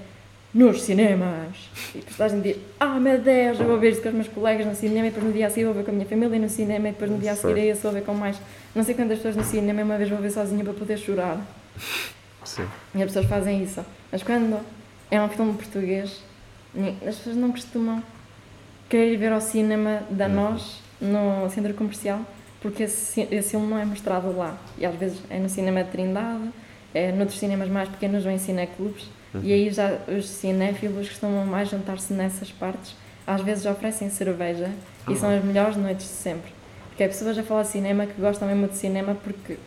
nos 0.54 0.82
cinemas. 0.82 1.70
E 1.94 2.00
depois 2.00 2.34
a 2.34 2.36
gente 2.36 2.44
diz, 2.44 2.58
ah 2.80 3.00
meu 3.00 3.20
Deus, 3.20 3.60
eu 3.60 3.68
vou 3.68 3.80
ver 3.80 3.92
isto 3.92 4.02
com 4.02 4.10
os 4.10 4.16
meus 4.16 4.28
colegas 4.28 4.66
no 4.66 4.74
cinema 4.74 5.08
e 5.08 5.10
depois 5.12 5.28
no 5.28 5.32
dia 5.32 5.48
a 5.48 5.50
seguir 5.50 5.66
vou 5.66 5.76
ver 5.76 5.84
com 5.86 5.92
a 5.92 5.94
minha 5.94 6.08
família 6.08 6.40
no 6.40 6.50
cinema 6.50 6.90
e 6.90 6.92
depois 6.92 7.12
no 7.12 7.20
dia 7.20 7.34
a 7.34 7.36
seguir 7.36 7.68
eu 7.68 7.76
vou 7.76 7.92
ver 7.92 8.04
com 8.04 8.14
mais 8.16 8.38
não 8.76 8.84
sei 8.84 8.96
quantas 8.96 9.20
pessoas 9.20 9.36
no 9.36 9.44
cinema 9.44 9.82
e 9.82 9.84
uma 9.84 9.98
vez 9.98 10.10
vou 10.10 10.18
ver 10.20 10.32
sozinha 10.32 10.64
para 10.64 10.74
poder 10.74 10.98
chorar. 10.98 11.40
Sim. 12.44 12.68
E 12.96 13.02
as 13.02 13.08
pessoas 13.08 13.26
fazem 13.26 13.64
isso. 13.64 13.86
Mas 14.12 14.24
quando 14.24 14.60
é 15.12 15.22
um 15.22 15.30
filme 15.30 15.54
português, 15.54 16.22
as 17.08 17.16
pessoas 17.18 17.36
não 17.36 17.52
costumam 17.52 18.04
querer 18.88 19.14
ir 19.14 19.18
ver 19.18 19.32
ao 19.32 19.42
cinema 19.42 20.02
da 20.10 20.28
nós 20.28 20.82
no 21.00 21.50
centro 21.50 21.74
comercial 21.74 22.26
porque 22.62 22.84
esse, 22.84 23.28
esse 23.32 23.52
filme 23.52 23.68
não 23.68 23.78
é 23.78 23.86
mostrado 23.86 24.36
lá. 24.36 24.58
E 24.78 24.86
às 24.86 24.96
vezes 24.96 25.20
é 25.30 25.40
no 25.40 25.50
cinema 25.50 25.84
de 25.84 25.92
Trindade, 25.92 26.50
é 26.94 27.12
noutros 27.12 27.40
cinemas 27.40 27.70
mais 27.70 27.90
pequenos 27.90 28.26
ou 28.26 28.32
em 28.32 28.38
cineclubes. 28.38 29.08
E 29.44 29.54
aí 29.54 29.70
já 29.70 30.00
os 30.08 30.28
cinéfilos 30.28 31.08
costumam 31.08 31.46
mais 31.46 31.70
juntar-se 31.70 32.12
nessas 32.14 32.52
partes. 32.52 32.96
Às 33.26 33.42
vezes 33.42 33.66
oferecem 33.66 34.10
cerveja 34.10 34.70
e 35.08 35.16
são 35.16 35.30
as 35.30 35.44
melhores 35.44 35.78
noites 35.78 36.08
de 36.08 36.14
sempre. 36.14 36.52
Porque 36.90 37.04
há 37.04 37.08
pessoas 37.08 37.38
a 37.38 37.44
falar 37.44 37.62
de 37.62 37.70
cinema 37.70 38.08
que 38.08 38.20
gostam 38.20 38.48
mesmo 38.48 38.68
de 38.68 38.76
cinema 38.76 39.16
porque 39.24 39.58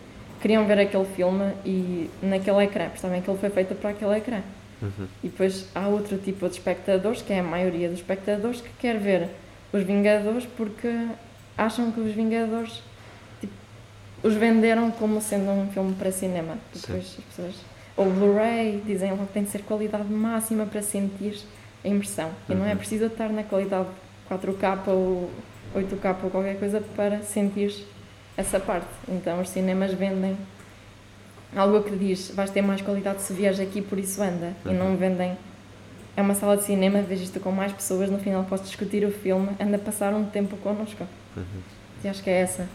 queriam 0.42 0.66
ver 0.66 0.78
aquele 0.80 1.04
filme 1.06 1.52
e 1.64 2.10
naquele 2.22 2.64
ecrã, 2.64 2.88
que 2.90 3.30
ele 3.30 3.38
foi 3.38 3.48
feito 3.50 3.74
para 3.76 3.90
aquele 3.90 4.16
ecrã. 4.18 4.40
Uhum. 4.82 5.06
E 5.22 5.28
depois 5.28 5.66
há 5.74 5.86
outro 5.86 6.18
tipo 6.18 6.46
de 6.48 6.54
espectadores, 6.56 7.22
que 7.22 7.32
é 7.32 7.38
a 7.38 7.42
maioria 7.42 7.88
dos 7.88 7.98
espectadores, 8.00 8.60
que 8.60 8.68
quer 8.80 8.98
ver 8.98 9.28
os 9.72 9.82
Vingadores 9.84 10.44
porque 10.56 10.92
acham 11.56 11.92
que 11.92 12.00
os 12.00 12.12
Vingadores 12.12 12.82
tipo, 13.40 13.52
os 14.24 14.34
venderam 14.34 14.90
como 14.90 15.20
sendo 15.20 15.50
um 15.50 15.68
filme 15.70 15.94
para 15.94 16.10
cinema. 16.10 16.56
Sim. 16.74 16.80
Depois 16.86 17.16
as 17.18 17.24
pessoas. 17.24 17.54
Ou 17.96 18.10
Blu-ray, 18.10 18.82
dizem 18.84 19.10
logo 19.10 19.26
que 19.26 19.32
tem 19.34 19.44
de 19.44 19.50
ser 19.50 19.62
qualidade 19.62 20.10
máxima 20.10 20.66
para 20.66 20.82
sentir 20.82 21.38
a 21.84 21.88
imersão. 21.88 22.30
E 22.48 22.54
não 22.54 22.66
é 22.66 22.72
Uhum. 22.72 22.76
preciso 22.78 23.04
estar 23.06 23.28
na 23.28 23.44
qualidade 23.44 23.86
4K 24.28 24.88
ou 24.88 25.30
8K 25.76 26.16
ou 26.24 26.30
qualquer 26.30 26.58
coisa 26.58 26.82
para 26.96 27.20
sentir 27.22 27.86
essa 28.36 28.58
parte. 28.60 28.86
Então 29.08 29.40
os 29.40 29.48
cinemas 29.48 29.92
vendem 29.92 30.36
algo 31.54 31.82
que 31.82 31.94
diz 31.96 32.30
vais 32.34 32.50
ter 32.50 32.62
mais 32.62 32.80
qualidade 32.80 33.20
se 33.22 33.32
vieres 33.32 33.60
aqui, 33.60 33.80
por 33.82 33.98
isso 33.98 34.22
anda. 34.22 34.52
E 34.64 34.70
não 34.72 34.96
vendem. 34.96 35.36
É 36.16 36.20
uma 36.22 36.34
sala 36.34 36.56
de 36.56 36.64
cinema, 36.64 37.00
vejo 37.02 37.22
isto 37.24 37.40
com 37.40 37.50
mais 37.50 37.72
pessoas, 37.72 38.10
no 38.10 38.18
final 38.18 38.44
podes 38.44 38.66
discutir 38.66 39.04
o 39.04 39.10
filme, 39.10 39.48
anda 39.58 39.76
a 39.76 39.78
passar 39.78 40.12
um 40.12 40.24
tempo 40.26 40.56
connosco. 40.58 41.06
E 42.04 42.08
acho 42.08 42.22
que 42.22 42.28
é 42.28 42.40
essa 42.40 42.68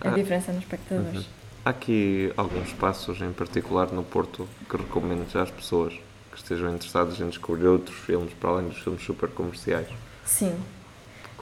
a 0.00 0.08
Ah. 0.08 0.10
diferença 0.12 0.52
nos 0.52 0.62
espectadores. 0.62 1.20
Uhum. 1.20 1.24
Há 1.64 1.70
aqui 1.70 2.30
alguns 2.36 2.72
passos, 2.74 3.22
em 3.22 3.32
particular 3.32 3.90
no 3.90 4.02
Porto, 4.02 4.46
que 4.68 4.76
recomendo 4.76 5.24
às 5.38 5.50
pessoas 5.50 5.94
que 6.30 6.36
estejam 6.36 6.74
interessadas 6.74 7.18
em 7.20 7.28
descobrir 7.28 7.66
outros 7.68 7.96
filmes 7.96 8.34
para 8.34 8.50
além 8.50 8.68
dos 8.68 8.78
filmes 8.78 9.02
super 9.02 9.30
comerciais. 9.30 9.86
Sim. 10.26 10.54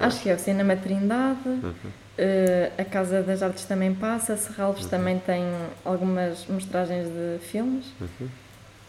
Acho 0.02 0.20
que 0.22 0.28
é 0.30 0.34
o 0.34 0.38
Cinema 0.38 0.74
Trindade, 0.76 1.48
Uhum. 1.48 1.72
eh, 2.18 2.72
a 2.76 2.84
Casa 2.84 3.22
das 3.22 3.42
Artes 3.42 3.64
também 3.64 3.94
passa, 3.94 4.36
Serralves 4.36 4.86
também 4.86 5.18
tem 5.20 5.44
algumas 5.84 6.44
mostragens 6.48 7.08
de 7.08 7.38
filmes 7.46 7.86
Uhum. 8.00 8.28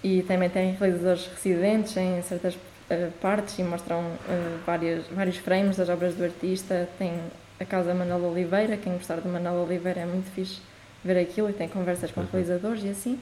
e 0.04 0.24
também 0.24 0.50
tem 0.50 0.74
realizadores 0.74 1.28
residentes 1.28 1.96
em 1.98 2.22
certas 2.24 2.58
eh, 2.90 3.10
partes 3.22 3.58
e 3.60 3.64
mostram 3.64 4.04
eh, 4.28 4.58
várias, 4.66 5.06
vários 5.08 5.38
frames 5.38 5.78
das 5.78 5.88
obras 5.88 6.16
do 6.16 6.24
artista, 6.24 6.90
tem 6.98 7.14
a 7.60 7.66
Casa 7.66 7.94
Manuel 7.94 8.24
Oliveira. 8.32 8.76
Quem 8.76 8.94
gostar 8.94 9.22
de 9.22 9.28
Manuel 9.28 9.64
Oliveira 9.64 10.02
é 10.02 10.06
muito 10.06 10.30
fixe 10.32 10.60
ver 11.04 11.18
aquilo 11.18 11.50
e 11.50 11.54
tem 11.54 11.68
conversas 11.70 12.12
com 12.12 12.22
Uhum. 12.22 12.28
realizadores 12.32 12.84
e 12.84 12.90
assim. 12.90 13.20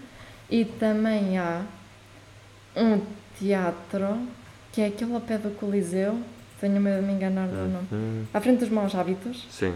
E 0.49 0.63
também 0.65 1.37
há 1.37 1.61
um 2.75 3.01
teatro 3.37 4.17
que 4.71 4.81
é 4.81 4.87
aquele 4.87 5.13
ao 5.13 5.21
pé 5.21 5.37
do 5.37 5.51
Coliseu. 5.51 6.17
Tenho 6.61 6.79
medo 6.79 7.01
de 7.01 7.07
me 7.07 7.13
enganar 7.13 7.47
do 7.47 7.55
nome. 7.55 7.87
Hum, 7.91 8.23
À 8.33 8.39
frente 8.39 8.59
dos 8.59 8.69
maus 8.69 8.93
hábitos. 8.95 9.45
sim. 9.51 9.73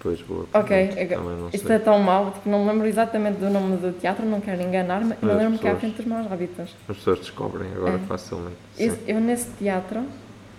Pois 0.00 0.20
boa. 0.22 0.46
Ok, 0.54 0.88
pergunta. 0.94 1.20
não 1.22 1.48
isto 1.52 1.66
sei. 1.66 1.74
é 1.74 1.78
tão 1.80 1.98
mau, 1.98 2.30
tipo, 2.30 2.48
não 2.48 2.64
me 2.64 2.70
lembro 2.70 2.86
exatamente 2.86 3.38
do 3.38 3.50
nome 3.50 3.76
do 3.78 3.92
teatro, 3.98 4.24
não 4.24 4.40
quero 4.40 4.62
enganar-me, 4.62 5.06
mas 5.08 5.18
Mas 5.20 5.36
lembro-me 5.36 5.58
que 5.58 5.66
é 5.66 5.72
à 5.72 5.76
frente 5.76 5.96
dos 5.96 6.06
maus 6.06 6.30
hábitos. 6.30 6.72
As 6.88 6.96
pessoas 6.98 7.18
descobrem 7.18 7.72
agora 7.72 7.96
É. 7.96 7.98
facilmente. 8.06 8.54
Esse- 8.78 9.00
eu 9.08 9.20
nesse 9.20 9.50
teatro, 9.58 10.04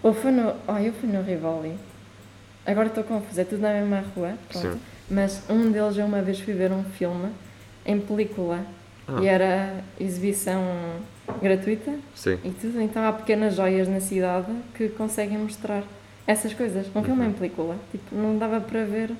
ou 0.04 0.13
foi 0.13 0.32
no. 0.32 0.54
Oh, 0.68 0.78
eu 0.78 0.92
fui 0.92 1.08
no 1.08 1.22
Rivoli. 1.22 1.74
Agora 2.65 2.88
estou 2.88 3.02
confusa, 3.06 3.42
é 3.42 3.46
tudo 3.46 3.62
na 3.62 3.72
mesma 3.72 4.04
rua, 4.13 4.34
pronto. 4.50 4.74
Sim. 4.74 4.80
Mas 5.10 5.42
um 5.50 5.72
deles 5.72 5.98
eu 5.98 6.06
uma 6.06 6.22
vez 6.22 6.42
fui 6.42 6.54
ver 6.54 6.74
um 6.74 6.84
filme 6.84 7.30
em 7.86 7.98
película 7.98 8.60
Ah. 9.08 9.20
e 9.22 9.28
era 9.28 9.74
exibição 9.98 10.62
gratuita 11.42 11.94
Sim. 12.15 12.38
e 12.44 12.50
tudo. 12.52 12.82
Então 12.82 13.04
há 13.08 13.12
pequenas 13.13 13.56
joias 13.56 13.88
na 13.88 14.00
cidade 14.00 14.52
que 14.76 14.89
conseguem 14.89 15.38
mostrar 15.38 15.84
essas 16.28 16.54
coisas. 16.54 16.88
Um 16.96 17.04
filme 17.04 17.24
Uhum. 17.24 17.30
em 17.30 17.34
película. 17.34 17.76
Tipo, 17.92 18.15
não 18.15 18.38
dava 18.38 18.60
para 18.62 18.86
ver 18.86 19.12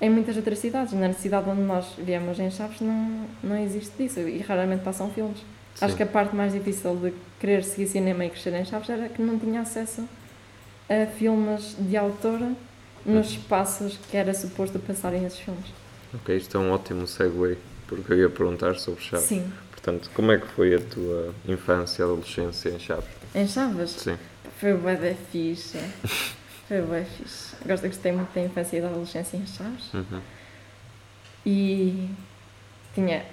em 0.00 0.10
muitas 0.10 0.36
outras 0.36 0.58
cidades. 0.58 0.92
Na 0.92 1.12
cidade 1.12 1.48
onde 1.48 1.62
nós 1.62 1.86
viemos, 1.98 2.38
em 2.38 2.50
Chaves, 2.50 2.80
não, 2.80 3.24
não 3.42 3.56
existe 3.58 3.92
disso 3.98 4.20
e 4.20 4.38
raramente 4.38 4.82
passam 4.82 5.10
filmes. 5.10 5.38
Acho 5.80 5.90
Sim. 5.92 5.96
que 5.98 6.02
a 6.02 6.06
parte 6.06 6.34
mais 6.34 6.52
difícil 6.52 6.96
de 6.96 7.12
querer 7.38 7.62
seguir 7.62 7.86
cinema 7.86 8.24
e 8.24 8.30
crescer 8.30 8.54
em 8.54 8.64
Chaves 8.64 8.88
era 8.88 9.08
que 9.08 9.20
não 9.20 9.38
tinha 9.38 9.60
acesso 9.60 10.08
a 10.88 11.06
filmes 11.06 11.76
de 11.78 11.96
autora 11.96 12.52
nos 13.04 13.30
espaços 13.32 13.98
que 14.10 14.16
era 14.16 14.32
suposto 14.34 14.78
passarem 14.78 15.24
esses 15.24 15.38
filmes. 15.38 15.66
Ok, 16.14 16.34
isto 16.36 16.56
é 16.56 16.60
um 16.60 16.70
ótimo 16.72 17.06
segue, 17.06 17.58
porque 17.86 18.12
eu 18.12 18.18
ia 18.18 18.28
perguntar 18.30 18.76
sobre 18.76 19.00
Chaves. 19.02 19.26
Sim. 19.26 19.44
Portanto, 19.86 20.10
como 20.14 20.32
é 20.32 20.38
que 20.38 20.48
foi 20.48 20.74
a 20.74 20.80
tua 20.80 21.32
infância 21.46 22.02
e 22.02 22.04
adolescência 22.04 22.70
em 22.70 22.78
Chaves? 22.80 23.04
Em 23.32 23.46
Chaves 23.46 23.90
Sim. 23.90 24.18
foi 24.58 24.74
bué 24.74 24.96
da 24.96 25.14
fixe. 25.30 25.78
Foi 26.66 26.80
bué 26.82 27.04
fixe. 27.04 27.54
Gosto, 27.64 27.86
gostei 27.86 28.10
muito 28.10 28.34
da 28.34 28.40
infância 28.40 28.78
e 28.78 28.80
da 28.80 28.88
adolescência 28.88 29.36
em 29.36 29.46
Chaves. 29.46 29.94
Uhum. 29.94 30.20
E 31.46 32.10
tinha 32.96 33.24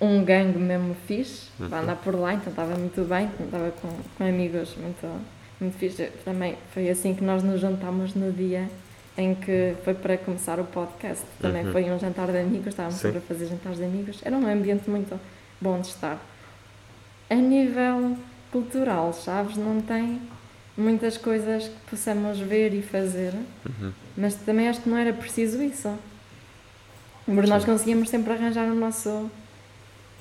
um 0.00 0.24
gangue 0.24 0.56
mesmo 0.58 0.96
fixe 1.06 1.48
Uhum. 1.60 1.68
para 1.68 1.80
andar 1.82 1.96
por 1.96 2.14
lá, 2.18 2.32
então 2.32 2.48
estava 2.50 2.74
muito 2.78 3.02
bem, 3.06 3.28
estava 3.38 3.70
com, 3.72 3.88
com 4.16 4.24
amigos 4.26 4.74
muito, 4.78 5.20
muito 5.60 5.76
fixe. 5.76 6.06
Também 6.24 6.56
foi 6.72 6.88
assim 6.88 7.14
que 7.14 7.22
nós 7.22 7.42
nos 7.42 7.60
juntámos 7.60 8.14
no 8.14 8.32
dia 8.32 8.70
em 9.18 9.34
que 9.34 9.74
foi 9.84 9.92
para 9.92 10.16
começar 10.16 10.58
o 10.58 10.64
podcast. 10.64 11.22
Também 11.42 11.66
Uhum. 11.66 11.72
foi 11.72 11.84
um 11.90 11.98
jantar 11.98 12.28
de 12.32 12.38
amigos, 12.38 12.68
estávamos 12.68 12.94
Sim. 12.96 13.02
sempre 13.02 13.18
a 13.18 13.20
fazer 13.20 13.46
jantares 13.48 13.76
de 13.78 13.84
amigos. 13.84 14.20
Era 14.24 14.34
um 14.34 14.46
ambiente 14.48 14.88
muito 14.88 15.20
bom 15.64 15.80
de 15.80 15.88
estar. 15.88 16.18
A 17.30 17.34
nível 17.34 18.16
cultural, 18.52 19.12
Chaves 19.14 19.56
não 19.56 19.80
tem 19.80 20.20
muitas 20.76 21.16
coisas 21.16 21.64
que 21.68 21.90
possamos 21.90 22.38
ver 22.38 22.74
e 22.74 22.82
fazer, 22.82 23.32
Uhum. 23.66 23.92
mas 24.16 24.34
também 24.34 24.68
acho 24.68 24.82
que 24.82 24.88
não 24.88 24.98
era 24.98 25.12
preciso 25.12 25.62
isso. 25.62 25.90
Porque 27.24 27.48
nós 27.48 27.64
conseguíamos 27.64 28.10
sempre 28.10 28.32
arranjar 28.34 28.66
o 28.70 28.74
nosso, 28.74 29.30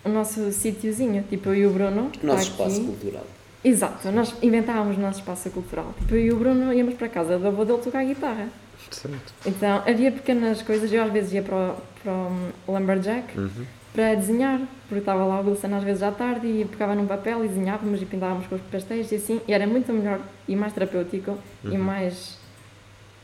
o 0.06 0.10
nosso 0.10 0.50
sítiozinho. 0.54 1.24
Tipo, 1.30 1.50
eu 1.50 1.56
e 1.56 1.66
o 1.68 1.72
Bruno. 1.72 2.10
O 2.24 2.26
nosso 2.26 2.44
está 2.44 2.52
espaço 2.64 2.78
aqui. 2.78 2.86
cultural. 2.86 3.28
Exato, 3.66 4.12
nós 4.12 4.34
inventávamos 4.42 4.98
o 4.98 5.02
nosso 5.02 5.20
espaço 5.20 5.50
cultural. 5.50 5.94
Tipo, 6.00 6.16
eu 6.16 6.26
e 6.26 6.32
o 6.32 6.38
Bruno 6.38 6.74
íamos 6.74 6.94
para 6.96 7.10
casa 7.10 7.38
do 7.38 7.48
avô 7.48 7.66
dele 7.66 7.80
tocar 7.82 8.04
guitarra. 8.06 8.48
Certo. 8.92 9.34
Então 9.46 9.84
havia 9.86 10.12
pequenas 10.12 10.62
coisas, 10.62 10.92
eu 10.94 11.04
às 11.04 11.12
vezes 11.12 11.34
ia 11.34 11.42
para 11.42 11.56
o, 11.56 11.76
para 12.02 12.12
o 12.14 12.74
Lumberjack 12.74 13.38
Uhum. 13.38 13.66
Para 13.94 14.16
desenhar, 14.16 14.60
porque 14.88 15.00
estava 15.00 15.24
lá 15.24 15.40
o 15.40 15.48
Wilson 15.50 15.76
às 15.76 15.84
vezes 15.84 16.02
à 16.02 16.12
tarde 16.12 16.48
e 16.48 16.66
pegava 16.66 16.96
num 16.96 17.06
papel 17.06 17.46
e 17.46 17.48
desenhávamos 17.48 18.02
e 18.02 18.06
pintávamos 18.06 18.48
com 18.48 18.56
os 18.56 18.62
pastéis 18.62 19.12
e 19.12 19.16
assim, 19.16 19.40
e 19.48 19.54
era 19.54 19.68
muito 19.68 19.94
melhor 19.94 20.20
e 20.48 20.56
mais 20.56 20.74
terapêutico 20.74 21.38
e 21.64 21.68
Uhum. 21.70 21.78
mais 21.78 22.38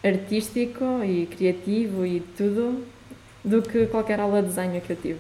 artístico 0.04 0.84
e 1.04 1.26
criativo 1.26 2.06
e 2.06 2.20
tudo 2.38 2.84
do 3.44 3.62
que 3.62 3.86
qualquer 3.88 4.20
aula 4.20 4.42
de 4.42 4.50
desenho 4.50 4.80
que 4.82 4.92
eu 4.92 4.96
tive. 4.96 5.20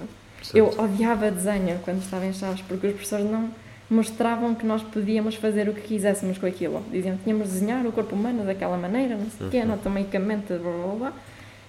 Eu 0.53 0.67
certo. 0.67 0.81
odiava 0.83 1.31
desenho 1.31 1.79
quando 1.83 2.01
estava 2.01 2.25
em 2.25 2.33
Chaves 2.33 2.61
porque 2.61 2.87
os 2.87 2.93
professores 2.93 3.29
não 3.29 3.49
mostravam 3.89 4.53
que 4.53 4.65
nós 4.65 4.83
podíamos 4.83 5.35
fazer 5.35 5.67
o 5.67 5.73
que 5.73 5.81
quiséssemos 5.81 6.37
com 6.37 6.45
aquilo. 6.45 6.83
Diziam 6.91 7.17
que 7.17 7.23
tínhamos 7.23 7.47
de 7.47 7.53
desenhar 7.53 7.85
o 7.85 7.91
corpo 7.91 8.15
humano 8.15 8.45
daquela 8.45 8.77
maneira, 8.77 9.15
não 9.15 9.29
sei 9.31 9.47
o 9.47 9.49
quê, 9.49 9.57
Uhum. 9.57 9.63
anatomicamente, 9.63 10.53
blá 10.53 10.71
blá 10.71 10.95
blá. 10.95 11.13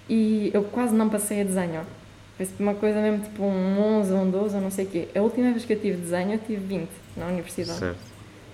E 0.08 0.50
eu 0.52 0.64
quase 0.64 0.94
não 0.94 1.08
passei 1.08 1.40
a 1.40 1.44
desenho. 1.44 1.80
Foi 2.46 2.48
uma 2.58 2.74
coisa 2.74 3.00
mesmo 3.00 3.22
tipo 3.22 3.42
um 3.42 3.98
11, 3.98 4.12
um 4.14 4.30
12, 4.30 4.54
ou 4.54 4.62
não 4.62 4.70
sei 4.70 4.86
o 4.86 4.88
quê. 4.88 5.08
A 5.14 5.20
última 5.20 5.50
vez 5.50 5.64
que 5.66 5.74
eu 5.74 5.80
tive 5.80 5.98
desenho, 5.98 6.32
eu 6.32 6.38
tive 6.38 6.56
20 6.56 6.88
na 7.16 7.26
universidade. 7.26 7.78
Certo. 7.78 7.98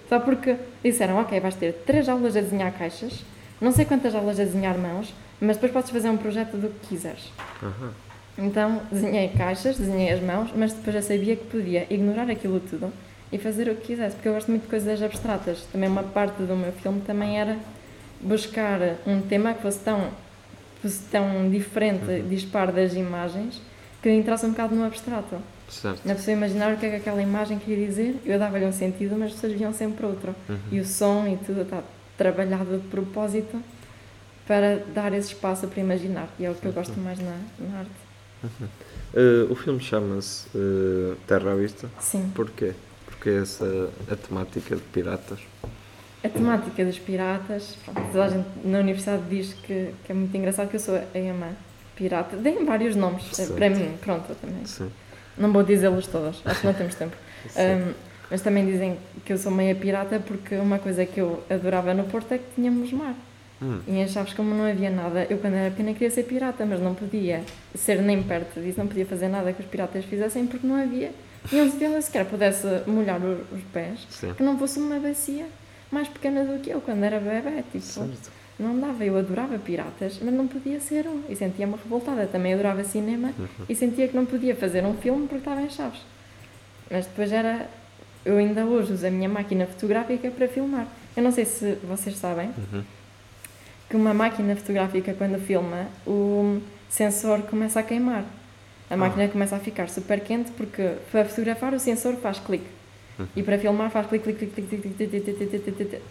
Só 0.09 0.19
porque 0.19 0.57
disseram, 0.83 1.19
ok, 1.21 1.39
vais 1.39 1.55
ter 1.55 1.73
três 1.87 2.09
aulas 2.09 2.37
a 2.37 2.41
desenhar 2.41 2.73
caixas, 2.73 3.25
não 3.61 3.71
sei 3.71 3.85
quantas 3.85 4.15
aulas 4.15 4.41
a 4.41 4.45
desenhar 4.45 4.77
mãos, 4.77 5.15
mas 5.41 5.57
depois 5.57 5.73
podes 5.73 5.91
fazer 5.91 6.09
um 6.09 6.17
projeto 6.17 6.57
do 6.57 6.69
que 6.69 6.89
quiseres. 6.89 7.33
Aham. 7.63 7.93
Então 8.39 8.83
desenhei 8.91 9.29
caixas, 9.29 9.79
desenhei 9.79 10.13
as 10.13 10.21
mãos, 10.21 10.51
mas 10.55 10.73
depois 10.73 10.95
já 10.95 11.03
sabia 11.03 11.37
que 11.37 11.45
podia 11.45 11.87
ignorar 11.89 12.29
aquilo 12.31 12.61
tudo 12.61 12.93
e 13.33 13.39
fazer 13.39 13.69
o 13.69 13.75
que 13.75 13.89
quisesse, 13.89 14.15
porque 14.15 14.29
eu 14.29 14.35
gosto 14.35 14.51
muito 14.51 14.63
de 14.63 14.69
coisas 14.69 15.03
abstratas. 15.03 15.61
Também 15.73 15.89
uma 15.89 16.03
parte 16.03 16.43
do 16.43 16.57
meu 16.57 16.73
filme 16.73 17.01
também 17.01 17.39
era 17.39 17.57
buscar 18.21 18.79
um 19.07 19.21
tema 19.23 19.55
que 19.55 19.63
fosse 19.63 19.79
tão, 19.81 20.11
fosse 20.83 21.01
tão 21.11 21.49
diferente, 21.51 22.23
dispar 22.29 22.71
das 22.71 22.95
imagens, 22.95 23.61
que 24.03 24.11
entrasse 24.11 24.47
um 24.47 24.51
bocado 24.51 24.75
no 24.75 24.85
abstrato. 24.85 25.37
Certo. 25.69 26.07
Na 26.07 26.15
pessoa 26.15 26.37
imaginar 26.37 26.75
o 26.75 26.77
que 26.77 26.87
é 26.87 26.91
que 26.91 26.97
aquela 26.97 27.21
imagem 27.21 27.59
queria 27.59 27.87
dizer, 27.87 28.21
eu 28.25 28.39
dava-lhe 28.39 28.65
um 28.65 28.73
sentido, 28.73 29.17
mas 29.17 29.29
as 29.29 29.33
pessoas 29.35 29.53
viam 29.55 29.73
sempre 29.73 30.07
outro. 30.07 30.35
Uhum. 30.49 30.59
E 30.71 30.81
o 30.81 30.85
som 30.85 31.27
e 31.27 31.37
tudo 31.45 31.63
está 31.63 31.83
trabalhado 32.17 32.79
de 32.79 32.89
propósito 32.89 33.61
para 34.47 34.79
dar 34.95 35.13
esse 35.13 35.29
espaço 35.29 35.67
para 35.67 35.81
imaginar. 35.81 36.29
E 36.39 36.45
é 36.45 36.51
o 36.51 36.55
que 36.55 36.67
eu 36.67 36.73
gosto 36.73 36.99
mais 37.01 37.19
na, 37.19 37.37
na 37.59 37.79
arte. 37.81 37.91
Uh, 39.13 39.51
o 39.51 39.57
filme 39.57 39.81
chama-se 39.81 40.47
uh, 40.57 41.17
Terra 41.27 41.53
à 41.53 41.55
Vista. 41.57 41.89
Sim. 41.99 42.31
Porquê? 42.35 42.73
Porque 43.07 43.31
essa 43.31 43.91
a 44.11 44.15
temática 44.15 44.77
de 44.77 44.83
piratas. 44.83 45.41
A 46.23 46.29
temática 46.29 46.85
dos 46.85 46.99
piratas, 46.99 47.77
pronto, 47.85 48.01
toda 48.13 48.25
a 48.25 48.29
gente 48.29 48.47
na 48.65 48.79
universidade 48.79 49.23
diz 49.29 49.53
que, 49.53 49.93
que 50.05 50.13
é 50.13 50.15
muito 50.15 50.37
engraçado 50.37 50.69
que 50.69 50.77
eu 50.77 50.81
sou 50.81 50.97
a 50.97 51.19
Emma 51.19 51.53
pirata. 51.97 52.37
Deem 52.37 52.65
vários 52.65 52.95
nomes 52.95 53.25
eh, 53.33 53.35
Certo. 53.35 53.55
para 53.55 53.71
mim, 53.71 53.97
pronto, 54.01 54.35
também. 54.41 54.65
Sim. 54.67 54.91
Não 55.37 55.53
vou 55.53 55.63
dizê-los 55.63 56.07
todos, 56.07 56.41
acho 56.45 56.61
que 56.61 56.67
não 56.67 56.75
temos 56.75 56.95
tempo. 56.95 57.17
Um, 57.57 57.93
mas 58.29 58.41
também 58.41 58.67
dizem 58.67 58.99
que 59.25 59.33
eu 59.33 59.39
sou 59.39 59.53
meia 59.53 59.73
pirata 59.73 60.19
porque 60.19 60.57
uma 60.57 60.81
coisa 60.81 61.07
que 61.07 61.21
eu 61.21 61.45
adorava 61.49 61.95
no 61.95 62.03
Porto 62.05 62.33
é 62.33 62.39
que 62.39 62.45
tínhamos 62.57 62.91
mar. 62.93 63.15
Hum. 63.63 63.79
E 63.87 63.99
em 64.01 64.09
Chaves, 64.09 64.35
como 64.35 64.53
não 64.53 64.69
havia 64.69 64.91
nada, 64.91 65.27
eu 65.31 65.39
quando 65.39 65.55
era 65.55 65.71
pequena 65.71 65.93
queria 65.93 66.11
ser 66.11 66.25
pirata, 66.25 66.67
mas 66.67 66.81
não 66.81 66.93
podia 66.93 67.43
ser 67.75 68.03
nem 68.03 68.21
perto 68.21 68.61
disso, 68.61 68.81
não 68.81 68.89
podia 68.89 69.07
fazer 69.07 69.29
nada 69.29 69.53
que 69.53 69.63
os 69.63 69.69
piratas 69.69 70.05
fizessem 70.05 70.45
porque 70.47 70.67
não 70.67 70.75
havia 70.75 71.13
nenhum 71.53 71.71
sítio 71.71 71.87
onde 71.87 71.97
eu 71.97 72.03
sequer 72.03 72.25
pudesse 72.27 72.67
molhar 72.87 73.21
os 73.25 73.63
pés, 73.73 74.01
Sim. 74.11 74.35
que 74.35 74.43
não 74.43 74.59
fosse 74.59 74.81
uma 74.81 74.99
bacia 74.99 75.47
mais 75.91 76.09
pequena 76.09 76.45
do 76.45 76.59
que 76.61 76.71
eu 76.71 76.81
quando 76.81 77.05
era 77.05 77.21
bebê. 77.21 77.63
Tipo, 77.71 77.81
Certo. 77.85 78.31
Não 78.59 78.79
dava, 78.79 79.05
eu 79.05 79.17
adorava 79.19 79.59
piratas, 79.59 80.19
mas 80.23 80.33
não 80.33 80.47
podia 80.47 80.81
ser 80.81 81.07
um. 81.07 81.23
E 81.29 81.37
sentia-me 81.37 81.75
revoltada. 81.75 82.27
Também 82.27 82.55
adorava 82.55 82.83
cinema 82.85 83.33
Uhum. 83.39 83.47
e 83.69 83.75
sentia 83.75 84.09
que 84.09 84.17
não 84.17 84.25
podia 84.27 84.55
fazer 84.57 84.85
um 84.85 84.95
filme 84.95 85.23
porque 85.27 85.39
estava 85.39 85.61
em 85.63 85.69
Chaves. 85.71 86.01
Mas 86.91 87.07
depois 87.07 87.31
era. 87.33 87.69
Eu 88.25 88.39
ainda 88.39 88.65
hoje 88.65 88.93
uso 88.93 89.07
a 89.07 89.11
minha 89.11 89.29
máquina 89.29 89.67
fotográfica 89.67 90.31
para 90.31 90.49
filmar. 90.49 90.87
Eu 91.17 91.23
não 91.23 91.31
sei 91.31 91.45
se 91.45 91.77
vocês 91.85 92.17
sabem 92.17 92.49
Uhum. 92.73 92.83
que 93.89 93.97
uma 93.97 94.13
máquina 94.13 94.57
fotográfica, 94.57 95.15
quando 95.15 95.39
filma, 95.41 95.87
o 96.07 96.61
sensor 96.89 97.43
começa 97.43 97.79
a 97.81 97.83
queimar. 97.83 98.25
A 98.91 98.95
Ah. 98.95 98.97
máquina 98.97 99.29
começa 99.29 99.55
a 99.57 99.59
ficar 99.61 99.89
super 99.89 100.21
quente 100.21 100.51
porque 100.53 100.95
para 101.13 101.25
fotografar 101.25 101.73
o 101.75 101.79
sensor 101.81 102.15
faz 102.17 102.39
clique. 102.39 102.67
Uhum. 103.19 103.27
E 103.35 103.43
para 103.43 103.59
filmar 103.59 103.91
faz 103.91 104.07
clique, 104.07 104.33
clique, 104.33 104.47
clique, 104.47 104.77
clique, 104.77 104.95
clique, 104.95 105.09
clique, 105.09 105.35
clique, 105.35 105.47
clique, 105.49 105.73
clique, 105.73 105.85
clique. 105.91 106.03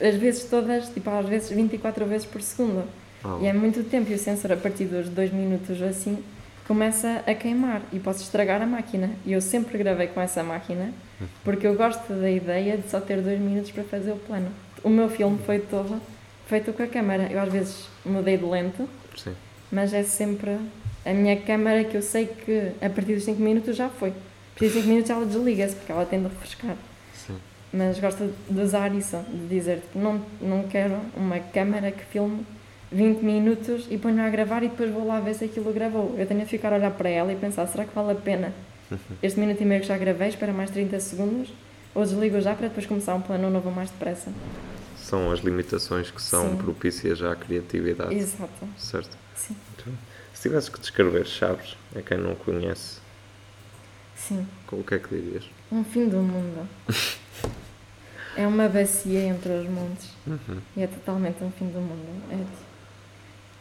As 0.00 0.14
vezes 0.16 0.44
todas, 0.44 0.88
tipo 0.88 1.08
às 1.10 1.26
vezes 1.28 1.50
24 1.50 2.04
vezes 2.06 2.26
por 2.26 2.42
segundo. 2.42 2.84
Oh, 3.24 3.38
E 3.42 3.46
é 3.46 3.52
muito 3.52 3.82
tempo 3.84 4.10
e 4.10 4.14
o 4.14 4.18
sensor 4.18 4.52
a 4.52 4.56
partir 4.56 4.84
dos 4.86 5.08
2 5.08 5.32
minutos 5.32 5.80
assim 5.82 6.22
começa 6.66 7.22
a 7.26 7.34
queimar 7.34 7.82
e 7.92 7.98
posso 7.98 8.22
estragar 8.22 8.62
a 8.62 8.66
máquina. 8.66 9.10
E 9.26 9.32
eu 9.32 9.40
sempre 9.40 9.76
gravei 9.76 10.06
com 10.06 10.20
essa 10.20 10.42
máquina 10.42 10.92
porque 11.44 11.66
eu 11.66 11.74
gosto 11.74 12.12
da 12.12 12.30
ideia 12.30 12.76
de 12.76 12.88
só 12.88 13.00
ter 13.00 13.20
2 13.20 13.40
minutos 13.40 13.70
para 13.70 13.84
fazer 13.84 14.12
o 14.12 14.16
plano. 14.16 14.48
O 14.82 14.88
meu 14.88 15.08
filme 15.10 15.38
foi 15.44 15.58
todo 15.58 16.00
feito 16.46 16.72
com 16.72 16.82
a 16.82 16.86
câmera. 16.86 17.28
Eu 17.30 17.40
às 17.40 17.52
vezes 17.52 17.88
mudei 18.04 18.36
de 18.36 18.44
lente, 18.44 18.82
Sim. 19.16 19.34
mas 19.70 19.92
é 19.92 20.02
sempre 20.02 20.56
a 21.04 21.12
minha 21.12 21.36
câmera 21.40 21.84
que 21.84 21.96
eu 21.96 22.02
sei 22.02 22.26
que 22.26 22.72
a 22.80 22.88
partir 22.88 23.14
dos 23.14 23.24
5 23.24 23.40
minutos 23.40 23.76
já 23.76 23.88
foi. 23.88 24.12
Partir 24.60 24.74
dos 24.74 24.74
5 24.74 24.88
minutos 24.88 25.10
ela 25.10 25.24
desliga-se 25.24 25.74
porque 25.74 25.90
ela 25.90 26.04
tende 26.04 26.26
a 26.26 26.28
refrescar. 26.28 26.76
Sim. 27.14 27.36
Mas 27.72 27.98
gosto 27.98 28.30
de 28.48 28.60
usar 28.60 28.94
isso, 28.94 29.16
de 29.32 29.48
dizer 29.48 29.82
que 29.90 29.98
não, 29.98 30.20
não 30.38 30.64
quero 30.64 30.98
uma 31.16 31.38
câmera 31.38 31.90
que 31.90 32.04
filme 32.04 32.44
20 32.92 33.22
minutos 33.22 33.86
e 33.90 33.96
ponho 33.96 34.22
a 34.22 34.28
gravar 34.28 34.62
e 34.62 34.68
depois 34.68 34.90
vou 34.90 35.06
lá 35.06 35.18
ver 35.18 35.34
se 35.34 35.46
aquilo 35.46 35.72
gravou. 35.72 36.14
Eu 36.18 36.26
tenho 36.26 36.40
de 36.40 36.46
ficar 36.46 36.74
a 36.74 36.76
olhar 36.76 36.90
para 36.90 37.08
ela 37.08 37.32
e 37.32 37.36
pensar, 37.36 37.66
será 37.68 37.86
que 37.86 37.94
vale 37.94 38.12
a 38.12 38.14
pena 38.14 38.52
este 39.22 39.40
minuto 39.40 39.62
e 39.62 39.64
meio 39.64 39.80
que 39.80 39.86
já 39.86 39.96
gravei, 39.96 40.28
espera 40.28 40.52
mais 40.52 40.70
30 40.70 41.00
segundos, 41.00 41.48
ou 41.94 42.04
desligo 42.04 42.38
já 42.40 42.54
para 42.54 42.68
depois 42.68 42.84
começar 42.84 43.14
um 43.14 43.22
plano 43.22 43.48
novo 43.48 43.70
mais 43.70 43.88
depressa. 43.90 44.30
São 44.98 45.30
as 45.32 45.40
limitações 45.40 46.10
que 46.10 46.20
são 46.20 46.50
Sim. 46.50 46.56
propícias 46.56 47.22
à 47.22 47.34
criatividade. 47.34 48.14
Exato. 48.14 48.68
Certo. 48.76 49.16
Sim. 49.34 49.56
Bem. 49.86 49.94
Se 50.34 50.42
tivesses 50.42 50.68
que 50.68 50.80
descrever 50.80 51.26
Chaves 51.26 51.76
a 51.96 52.02
quem 52.02 52.18
não 52.18 52.34
conhece, 52.34 53.00
Sim. 54.28 54.46
o 54.70 54.82
que 54.84 54.94
é 54.94 54.98
que 54.98 55.08
dirias? 55.08 55.44
Um 55.72 55.82
fim 55.82 56.08
do 56.08 56.18
mundo. 56.18 56.68
é 58.36 58.46
uma 58.46 58.68
bacia 58.68 59.20
entre 59.24 59.50
os 59.50 59.68
montes. 59.68 60.10
Uhum. 60.26 60.60
E 60.76 60.82
é 60.82 60.86
totalmente 60.86 61.42
um 61.42 61.50
fim 61.50 61.66
do 61.66 61.80
mundo. 61.80 62.46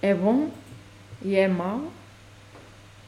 É, 0.01 0.09
é 0.09 0.13
bom 0.13 0.49
e 1.21 1.35
é 1.35 1.47
mau. 1.47 1.91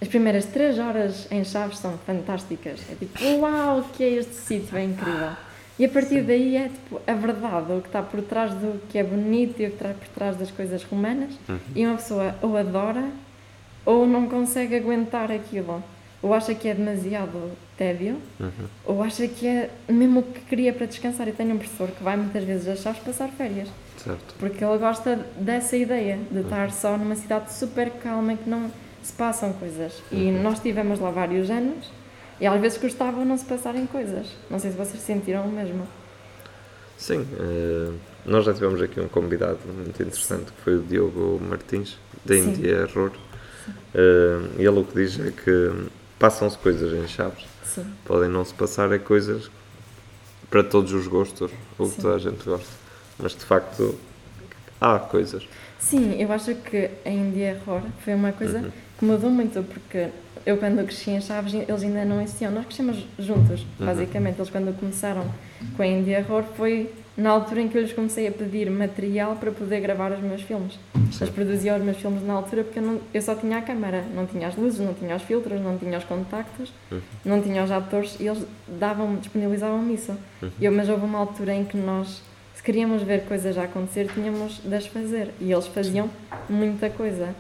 As 0.02 0.08
primeiras 0.08 0.46
três 0.46 0.80
horas 0.80 1.28
em 1.32 1.44
Chaves 1.44 1.78
são 1.78 1.98
fantásticas. 2.00 2.80
É 2.90 2.96
tipo, 2.96 3.24
uau, 3.40 3.84
que 3.94 4.04
é 4.04 4.10
este 4.14 4.34
sítio, 4.34 4.76
é 4.76 4.84
incrível. 4.84 5.34
E 5.78 5.86
a 5.86 5.90
partir 5.90 6.22
daí 6.22 6.56
é 6.56 6.70
tipo 6.70 7.02
a 7.06 7.14
verdade, 7.14 7.74
o 7.74 7.82
que 7.82 7.88
está 7.88 8.02
por 8.02 8.22
trás 8.22 8.54
do 8.54 8.80
que 8.90 8.98
é 8.98 9.04
bonito 9.04 9.62
e 9.62 9.66
o 9.66 9.70
que 9.70 9.76
está 9.76 9.90
por 9.90 10.08
trás 10.10 10.36
das 10.38 10.52
coisas 10.52 10.84
romanas. 10.84 11.34
E 11.76 11.86
uma 11.86 11.98
pessoa 11.98 12.36
ou 12.42 12.58
adora 12.58 13.10
ou 13.86 14.08
não 14.08 14.28
consegue 14.28 14.76
aguentar 14.76 15.32
aquilo. 15.32 15.84
Ou 16.22 16.34
acha 16.34 16.54
que 16.54 16.68
é 16.68 16.74
demasiado 16.76 17.52
tédio, 17.78 18.18
Uhum. 18.40 18.52
ou 18.86 19.02
acha 19.02 19.28
que 19.28 19.48
é 19.48 19.70
mesmo 19.90 20.20
o 20.20 20.24
que 20.24 20.40
queria 20.42 20.72
para 20.72 20.86
descansar. 20.86 21.28
Eu 21.28 21.34
tenho 21.34 21.54
um 21.56 21.58
professor 21.58 21.90
que 21.90 22.04
vai 22.04 22.16
muitas 22.16 22.44
vezes 22.44 22.68
a 22.68 22.76
Chaves 22.76 23.02
passar 23.02 23.28
férias. 23.30 23.68
Certo. 23.98 24.36
Porque 24.40 24.64
ele 24.64 24.78
gosta 24.78 25.16
dessa 25.38 25.76
ideia 25.76 26.20
de 26.30 26.42
estar 26.42 26.72
só 26.72 26.96
numa 26.98 27.16
cidade 27.16 27.52
super 27.54 27.90
calma 28.04 28.34
em 28.34 28.38
que 28.38 28.48
não 28.50 28.72
se 29.02 29.14
passam 29.14 29.52
coisas. 29.54 29.94
E 30.12 30.30
nós 30.32 30.56
estivemos 30.56 31.00
lá 31.00 31.10
vários 31.10 31.50
anos 31.50 31.90
e 32.40 32.46
às 32.46 32.60
vezes 32.62 32.78
gostava 32.80 33.26
não 33.26 33.38
se 33.38 33.46
passarem 33.46 33.88
coisas. 33.88 34.28
Não 34.50 34.60
sei 34.60 34.72
se 34.72 34.78
vocês 34.78 35.02
sentiram 35.02 35.46
o 35.46 35.52
mesmo. 35.52 35.88
Sim, 36.98 37.26
eh, 37.40 37.92
nós 38.28 38.46
já 38.46 38.54
tivemos 38.54 38.80
aqui 38.80 39.00
um 39.00 39.08
convidado 39.08 39.58
muito 39.76 39.90
interessante 40.04 40.52
que 40.52 40.62
foi 40.64 40.76
o 40.76 40.82
Diogo 40.84 41.40
Martins, 41.42 41.98
da. 42.24 42.36
India 42.38 42.72
Error. 42.88 43.12
Eh, 43.96 44.40
e 44.60 44.62
ele 44.66 44.80
o 44.80 44.84
que 44.86 44.94
diz 44.96 45.20
é 45.20 45.32
que 45.32 45.72
passam-se 46.22 46.56
coisas 46.60 46.94
em 46.94 47.08
Chaves. 47.08 47.44
Sim. 47.66 47.84
Podem 48.06 48.30
não 48.30 48.46
se 48.46 48.54
passar 48.54 48.92
é 48.92 49.00
coisas 49.00 49.50
para 50.52 50.64
todos 50.64 50.94
os 50.94 51.08
gostos, 51.08 51.52
ou 51.80 51.90
que 51.90 52.00
toda 52.00 52.16
a 52.16 52.20
gente 52.20 52.46
gosta. 52.46 52.70
Mas 53.18 53.32
de 53.32 53.44
facto 53.44 53.98
há 54.80 55.00
coisas. 55.00 55.48
Sim, 55.80 56.22
eu 56.22 56.32
acho 56.32 56.54
que 56.56 56.92
a 57.04 57.10
India 57.10 57.60
Horror 57.66 57.82
foi 58.04 58.14
uma 58.14 58.32
coisa 58.32 58.72
que 59.00 59.04
mudou 59.04 59.32
muito, 59.32 59.64
porque 59.64 60.10
eu 60.46 60.58
quando 60.58 60.86
cresci 60.86 61.10
em 61.10 61.22
Chaves, 61.22 61.56
eles 61.56 61.82
ainda 61.82 62.06
não 62.06 62.22
existiam. 62.22 62.52
Nós 62.52 62.66
crescemos 62.66 63.04
juntos, 63.18 63.66
basicamente. 63.80 64.38
Eles 64.38 64.52
quando 64.52 64.78
começaram 64.80 65.26
com 65.76 65.82
a 65.82 65.88
India 65.88 66.24
Horror 66.30 66.44
foi 66.56 66.92
na 67.22 67.30
altura 67.30 67.62
em 67.62 67.68
que 67.68 67.78
eu 67.78 67.82
lhes 67.82 67.94
comecei 67.94 68.28
a 68.28 68.32
pedir 68.32 68.70
material 68.70 69.36
para 69.36 69.52
poder 69.52 69.80
gravar 69.80 70.12
os 70.12 70.20
meus 70.20 70.42
filmes. 70.42 70.80
Eles 70.96 71.30
produziam 71.30 71.78
os 71.78 71.84
meus 71.84 71.98
filmes 71.98 72.24
na 72.24 72.34
altura 72.34 72.64
porque 72.64 72.80
eu, 72.80 72.84
não, 72.84 73.02
eu 73.14 73.22
só 73.22 73.36
tinha 73.36 73.58
a 73.58 73.62
câmara, 73.62 74.04
não 74.16 74.26
tinha 74.26 74.48
as 74.48 74.56
luzes, 74.56 74.80
não 74.80 74.94
tinha 74.94 75.16
os 75.16 75.22
filtros, 75.22 75.62
não 75.62 75.78
tinha 75.78 75.98
os 75.98 76.04
contactos, 76.04 76.74
não 77.24 77.42
tinha 77.42 77.64
os 77.64 77.70
atores 77.70 78.18
e 78.20 78.28
eles 78.28 78.44
davam 78.68 79.16
disponibilizavam 79.18 79.88
isso. 79.94 80.18
Eu, 80.60 80.72
mas 80.72 80.90
houve 80.90 81.06
uma 81.06 81.20
altura 81.20 81.54
em 81.54 81.64
que 81.64 81.78
nós, 81.78 82.24
se 82.56 82.64
queríamos 82.64 83.04
ver 83.04 83.26
coisas 83.26 83.56
a 83.58 83.64
acontecer, 83.64 84.08
tínhamos 84.12 84.60
de 84.64 84.74
as 84.74 84.88
fazer 84.88 85.30
e 85.40 85.52
eles 85.52 85.68
faziam 85.68 86.10
muita 86.50 86.90
coisa. 86.90 87.36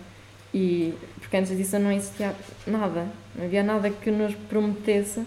E 0.53 0.93
porque 1.19 1.37
antes 1.37 1.57
disso 1.57 1.79
não 1.79 1.91
existia 1.91 2.35
nada, 2.67 3.07
não 3.35 3.45
havia 3.45 3.63
nada 3.63 3.89
que 3.89 4.11
nos 4.11 4.35
prometesse 4.35 5.23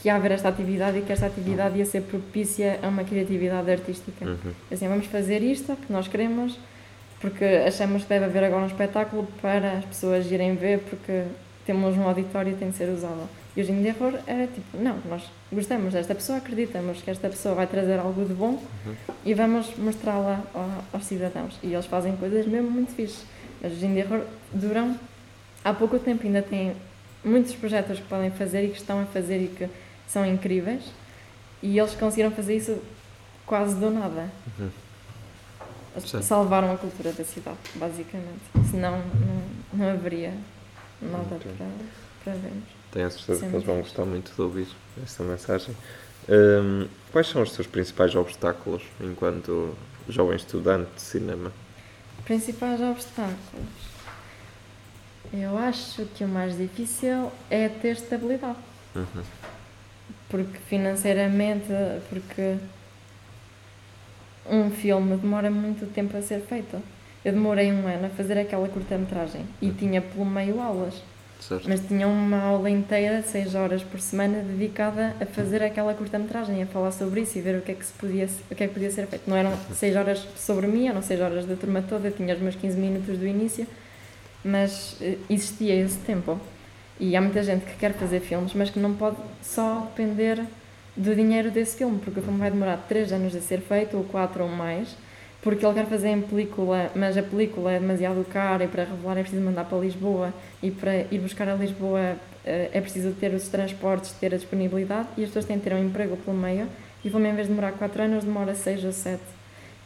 que 0.00 0.08
ia 0.08 0.14
haver 0.14 0.32
esta 0.32 0.48
atividade 0.48 0.98
e 0.98 1.02
que 1.02 1.12
esta 1.12 1.26
atividade 1.26 1.76
ia 1.78 1.84
ser 1.84 2.02
propícia 2.02 2.78
a 2.82 2.88
uma 2.88 3.04
criatividade 3.04 3.70
artística. 3.70 4.24
Assim, 4.72 4.88
vamos 4.88 5.06
fazer 5.06 5.42
isto 5.42 5.74
que 5.76 5.92
nós 5.92 6.06
queremos, 6.06 6.58
porque 7.20 7.44
achamos 7.66 8.02
que 8.04 8.08
deve 8.08 8.26
haver 8.26 8.44
agora 8.44 8.62
um 8.62 8.66
espetáculo 8.66 9.26
para 9.42 9.72
as 9.78 9.84
pessoas 9.84 10.30
irem 10.30 10.54
ver, 10.54 10.78
porque 10.80 11.24
temos 11.66 11.96
um 11.96 12.04
auditório 12.06 12.52
e 12.52 12.54
tem 12.54 12.70
de 12.70 12.76
ser 12.76 12.88
usado. 12.90 13.28
E 13.56 13.60
hoje 13.60 13.72
em 13.72 13.82
dia 13.82 13.94
era 14.26 14.46
tipo, 14.46 14.76
não, 14.80 14.98
nós 15.08 15.22
gostamos 15.52 15.92
desta 15.92 16.14
pessoa, 16.14 16.38
acreditamos 16.38 17.02
que 17.02 17.10
esta 17.10 17.28
pessoa 17.28 17.56
vai 17.56 17.66
trazer 17.66 17.98
algo 17.98 18.24
de 18.24 18.32
bom 18.32 18.62
e 19.24 19.34
vamos 19.34 19.76
mostrá-la 19.76 20.44
ao- 20.54 20.84
aos 20.92 21.04
cidadãos. 21.06 21.58
E 21.60 21.72
eles 21.74 21.86
fazem 21.86 22.14
coisas 22.16 22.46
mesmo 22.46 22.70
muito 22.70 22.92
fixes. 22.92 23.24
Mas 23.60 23.72
hoje 23.72 23.86
em 23.86 23.94
dia 23.94 24.06
duram 24.52 24.96
há 25.64 25.72
pouco 25.74 25.98
tempo, 25.98 26.24
ainda 26.24 26.40
têm 26.40 26.72
muitos 27.24 27.52
projetos 27.56 27.98
que 27.98 28.04
podem 28.06 28.30
fazer 28.30 28.64
e 28.64 28.68
que 28.68 28.76
estão 28.76 29.00
a 29.02 29.06
fazer 29.06 29.38
e 29.42 29.48
que 29.48 29.68
são 30.08 30.26
incríveis. 30.26 30.82
E 31.62 31.78
eles 31.78 31.94
conseguiram 31.94 32.30
fazer 32.32 32.56
isso 32.56 32.78
quase 33.46 33.74
do 33.76 33.90
nada. 33.90 34.28
Eles 35.96 36.10
Sim. 36.10 36.22
Salvaram 36.22 36.72
a 36.72 36.76
cultura 36.76 37.12
da 37.12 37.24
cidade, 37.24 37.58
basicamente. 37.74 38.40
Senão 38.70 38.98
não, 39.72 39.78
não 39.78 39.90
haveria 39.92 40.32
nada 41.02 41.34
Ok. 41.34 41.50
para, 41.56 41.66
para 42.24 42.32
vermos. 42.34 42.64
Tenho 42.92 43.06
a 43.06 43.10
certeza 43.10 43.40
Sim. 43.40 43.50
que 43.50 43.56
eles 43.56 43.66
vão 43.66 43.80
gostar 43.80 44.04
muito 44.04 44.32
de 44.34 44.40
ouvir 44.40 44.68
esta 45.02 45.22
mensagem. 45.24 45.76
Hum, 46.28 46.86
quais 47.10 47.26
são 47.28 47.42
os 47.42 47.52
seus 47.52 47.66
principais 47.66 48.14
obstáculos 48.14 48.82
enquanto 49.00 49.74
jovem 50.08 50.36
estudante 50.36 50.90
de 50.94 51.00
cinema? 51.00 51.52
Principais 52.24 52.80
obstáculos. 52.80 53.36
Eu 55.32 55.58
acho 55.58 56.04
que 56.14 56.24
o 56.24 56.28
mais 56.28 56.56
difícil 56.56 57.30
é 57.50 57.68
ter 57.68 57.92
estabilidade. 57.92 58.58
Uhum. 58.94 59.22
Porque 60.28 60.58
financeiramente, 60.68 61.66
porque 62.08 62.56
um 64.50 64.70
filme 64.70 65.16
demora 65.16 65.50
muito 65.50 65.86
tempo 65.92 66.16
a 66.16 66.22
ser 66.22 66.40
feito. 66.40 66.82
Eu 67.24 67.32
demorei 67.32 67.72
um 67.72 67.86
ano 67.86 68.06
a 68.06 68.10
fazer 68.10 68.38
aquela 68.38 68.68
curta-metragem 68.68 69.44
e 69.60 69.70
tinha 69.70 70.00
pelo 70.00 70.24
meio 70.24 70.60
aulas. 70.60 70.94
Certo? 71.40 71.68
Mas 71.68 71.80
tinha 71.86 72.06
uma 72.08 72.40
aula 72.40 72.68
inteira, 72.68 73.22
seis 73.22 73.54
horas 73.54 73.82
por 73.82 74.00
semana, 74.00 74.42
dedicada 74.42 75.14
a 75.20 75.26
fazer 75.26 75.62
aquela 75.62 75.94
curta-metragem, 75.94 76.62
a 76.62 76.66
falar 76.66 76.90
sobre 76.90 77.20
isso 77.20 77.38
e 77.38 77.40
ver 77.40 77.58
o 77.58 77.62
que 77.62 77.72
é 77.72 77.74
que, 77.74 77.84
se 77.84 77.92
podia, 77.92 78.28
o 78.50 78.54
que 78.54 78.64
é 78.64 78.66
que 78.66 78.74
podia 78.74 78.90
ser 78.90 79.06
feito. 79.06 79.28
Não 79.28 79.36
eram 79.36 79.56
seis 79.72 79.94
horas 79.94 80.26
sobre 80.36 80.66
mim, 80.66 80.88
eram 80.88 81.00
seis 81.00 81.20
horas 81.20 81.46
da 81.46 81.54
turma 81.54 81.82
toda, 81.82 82.08
eu 82.08 82.12
tinha 82.12 82.34
os 82.34 82.40
meus 82.40 82.56
15 82.56 82.76
minutos 82.76 83.16
do 83.16 83.26
início, 83.26 83.66
mas 84.44 84.96
eh, 85.00 85.16
existia 85.30 85.74
esse 85.76 85.98
tempo. 85.98 86.40
E 87.00 87.14
há 87.16 87.20
muita 87.20 87.42
gente 87.42 87.64
que 87.64 87.76
quer 87.76 87.92
fazer 87.92 88.20
filmes, 88.20 88.52
mas 88.54 88.70
que 88.70 88.78
não 88.78 88.94
pode 88.94 89.16
só 89.42 89.80
depender 89.90 90.44
do 90.96 91.14
dinheiro 91.14 91.50
desse 91.50 91.76
filme, 91.76 91.98
porque 91.98 92.18
o 92.18 92.22
filme 92.22 92.38
vai 92.38 92.50
demorar 92.50 92.76
três 92.88 93.12
anos 93.12 93.34
a 93.36 93.40
ser 93.40 93.60
feito, 93.60 93.96
ou 93.96 94.02
quatro 94.02 94.42
ou 94.42 94.48
mais, 94.48 94.96
porque 95.40 95.64
ele 95.64 95.74
quer 95.74 95.86
fazer 95.86 96.08
em 96.08 96.20
película, 96.20 96.90
mas 96.96 97.16
a 97.16 97.22
película 97.22 97.72
é 97.72 97.78
demasiado 97.78 98.24
cara 98.28 98.64
e 98.64 98.68
para 98.68 98.84
revelar 98.84 99.16
é 99.16 99.20
preciso 99.20 99.42
mandar 99.42 99.64
para 99.64 99.78
Lisboa 99.78 100.34
e 100.60 100.70
para 100.70 101.06
ir 101.12 101.20
buscar 101.20 101.48
a 101.48 101.54
Lisboa 101.54 102.16
eh, 102.44 102.70
é 102.72 102.80
preciso 102.80 103.12
ter 103.12 103.32
os 103.32 103.48
transportes, 103.48 104.10
ter 104.12 104.34
a 104.34 104.36
disponibilidade 104.36 105.08
e 105.16 105.22
as 105.22 105.28
pessoas 105.28 105.44
têm 105.44 105.56
de 105.56 105.62
ter 105.62 105.72
um 105.74 105.84
emprego 105.84 106.16
pelo 106.16 106.36
meio 106.36 106.66
e 107.04 107.08
o 107.08 107.10
filme 107.10 107.28
em 107.28 107.34
vez 107.34 107.46
de 107.46 107.54
demorar 107.54 107.72
4 107.72 108.02
anos 108.02 108.24
demora 108.24 108.54
6 108.54 108.84
ou 108.84 108.92
7 108.92 109.22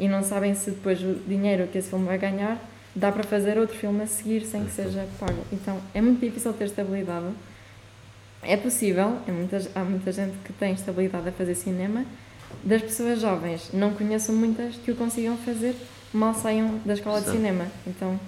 e 0.01 0.09
não 0.09 0.23
sabem 0.23 0.55
se 0.55 0.71
depois 0.71 1.03
o 1.03 1.15
dinheiro 1.29 1.67
que 1.67 1.77
esse 1.77 1.91
filme 1.91 2.07
vai 2.07 2.17
ganhar 2.17 2.59
dá 2.95 3.11
para 3.11 3.23
fazer 3.23 3.59
outro 3.59 3.77
filme 3.77 4.03
a 4.03 4.07
seguir 4.07 4.43
sem 4.45 4.65
que 4.65 4.71
seja 4.73 5.07
pago. 5.19 5.45
Então 5.53 5.79
é 5.95 6.01
muito 6.01 6.21
difícil 6.21 6.53
ter 6.53 6.65
estabilidade. 6.67 7.27
É 8.43 8.57
possível, 8.57 9.19
é 9.27 9.31
muita, 9.33 9.63
há 9.75 9.81
muita 9.85 10.11
gente 10.13 10.37
que 10.45 10.53
tem 10.53 10.73
estabilidade 10.75 11.29
a 11.29 11.33
fazer 11.33 11.55
cinema. 11.55 12.05
Das 12.65 12.83
pessoas 12.83 13.21
jovens, 13.21 13.71
não 13.73 13.93
conheço 13.95 14.33
muitas 14.33 14.77
que 14.77 14.91
o 14.91 14.97
consigam 14.97 15.37
fazer 15.39 15.75
mal 16.13 16.35
saiam 16.35 16.79
da 16.85 16.93
escola 16.95 17.21
de 17.21 17.27
Sim. 17.27 17.37
cinema. 17.37 17.67
Então, 17.87 18.19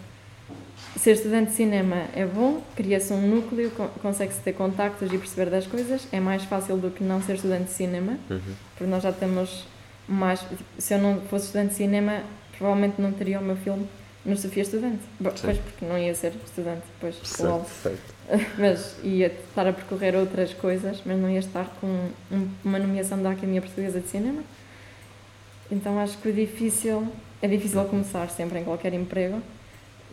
ser 0.97 1.13
estudante 1.13 1.51
de 1.51 1.57
cinema 1.57 2.05
é 2.15 2.25
bom, 2.25 2.63
cria-se 2.77 3.13
um 3.13 3.21
núcleo, 3.21 3.71
co- 3.73 3.89
consegue-se 4.01 4.41
ter 4.41 4.53
contactos 4.55 5.13
e 5.13 5.19
perceber 5.19 5.51
das 5.51 5.67
coisas. 5.67 6.07
É 6.11 6.21
mais 6.21 6.45
fácil 6.45 6.77
do 6.79 6.91
que 6.91 7.03
não 7.05 7.21
ser 7.21 7.35
estudante 7.35 7.65
de 7.65 7.73
cinema, 7.73 8.17
Uhum. 8.31 8.41
porque 8.77 8.91
nós 8.91 9.03
já 9.03 9.13
temos 9.13 9.65
mais. 10.09 10.41
Se 10.79 10.95
eu 10.95 10.99
não 10.99 11.21
fosse 11.23 11.47
estudante 11.47 11.71
de 11.71 11.75
cinema, 11.77 12.23
provavelmente 12.57 13.01
não 13.03 13.13
teria 13.13 13.41
o 13.41 13.45
meu 13.45 13.57
filme 13.57 13.87
no 14.25 14.37
Sofia 14.37 14.63
Estudante. 14.63 15.01
Bo- 15.21 15.31
Sim. 15.31 15.43
Pois, 15.45 15.59
porque 15.59 15.85
não 15.85 15.99
ia 15.99 16.15
ser 16.15 16.33
estudante 16.45 16.83
depois. 16.95 17.17
logo. 17.41 17.65
Certo, 17.83 17.99
certo. 18.29 18.47
Mas 18.59 18.97
ia 19.03 19.27
estar 19.27 19.67
a 19.67 19.73
percorrer 19.73 20.17
outras 20.17 20.55
coisas, 20.55 21.03
mas 21.05 21.19
não 21.19 21.29
ia 21.29 21.41
estar 21.41 21.67
com 21.81 21.87
um- 22.33 22.49
uma 22.65 22.79
nomeação 22.79 23.23
da 23.23 23.31
Academia 23.33 23.61
Portuguesa 23.61 24.01
de 24.01 24.09
Cinema. 24.09 24.43
Então 25.71 25.99
acho 25.99 26.17
que 26.19 26.29
o 26.29 26.33
difícil 26.33 27.07
é 27.43 27.49
difícil 27.49 27.85
começar 27.85 28.29
sempre 28.31 28.59
em 28.61 28.65
qualquer 28.65 28.95
emprego 28.95 29.41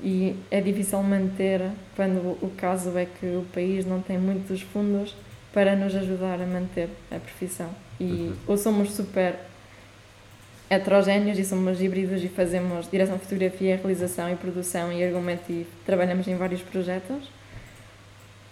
e 0.03 0.35
é 0.49 0.59
difícil 0.59 1.01
manter 1.03 1.61
quando 1.95 2.37
o 2.41 2.51
caso 2.57 2.97
é 2.97 3.05
que 3.05 3.25
o 3.25 3.45
país 3.53 3.85
não 3.85 4.01
tem 4.01 4.17
muitos 4.17 4.61
fundos 4.61 5.15
para 5.53 5.75
nos 5.75 5.93
ajudar 5.95 6.41
a 6.41 6.45
manter 6.45 6.89
a 7.09 7.19
profissão. 7.19 7.69
E 7.99 8.33
ou 8.47 8.57
somos 8.57 8.91
super 8.91 9.35
heterogéneos 10.71 11.37
e 11.37 11.43
somos 11.43 11.81
híbridos 11.81 12.23
e 12.23 12.29
fazemos 12.29 12.89
direção 12.89 13.17
de 13.17 13.23
fotografia, 13.23 13.75
realização 13.75 14.31
e 14.31 14.37
produção 14.37 14.91
e 14.93 15.03
argumento 15.03 15.51
e 15.51 15.67
trabalhamos 15.85 16.25
em 16.29 16.35
vários 16.37 16.61
projetos. 16.61 17.29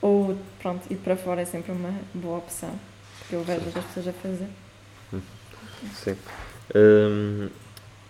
Ou, 0.01 0.38
pronto, 0.61 0.82
ir 0.91 0.97
para 0.97 1.15
fora 1.15 1.41
é 1.41 1.45
sempre 1.45 1.72
uma 1.72 1.93
boa 2.13 2.39
opção, 2.39 2.78
porque 3.20 3.36
eu 3.36 3.43
vejo 3.43 3.61
as 3.67 3.86
pessoas 3.86 4.09
a 4.09 4.13
fazer. 4.13 4.49
Sim. 5.93 6.17
Hum, 6.76 7.49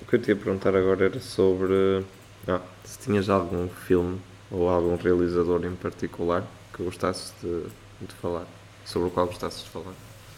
o 0.01 0.05
que 0.05 0.15
eu 0.15 0.21
te 0.21 0.29
ia 0.29 0.35
perguntar 0.35 0.75
agora 0.75 1.05
era 1.05 1.19
sobre 1.19 2.03
ah, 2.47 2.61
se 2.83 2.97
tinhas 2.97 3.29
algum 3.29 3.69
filme 3.69 4.19
ou 4.49 4.69
algum 4.69 4.95
realizador 4.95 5.63
em 5.65 5.75
particular 5.75 6.43
que 6.73 6.81
gostasses 6.81 7.31
de, 7.43 7.63
de 8.01 8.13
falar, 8.15 8.47
sobre 8.85 9.09
o 9.09 9.11
qual 9.11 9.27
gostasses 9.27 9.63
de 9.63 9.69
falar. 9.69 9.93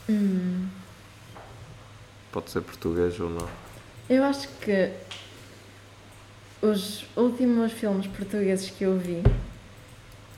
Hum. 0.10 0.68
Pode 2.32 2.50
ser 2.50 2.62
português 2.62 3.20
ou 3.20 3.30
não. 3.30 3.48
Eu 4.10 4.24
acho 4.24 4.48
que 4.62 4.92
os 6.62 7.06
últimos 7.16 7.72
filmes 7.72 8.08
portugueses 8.08 8.70
que 8.70 8.84
eu 8.84 8.98
vi 8.98 9.22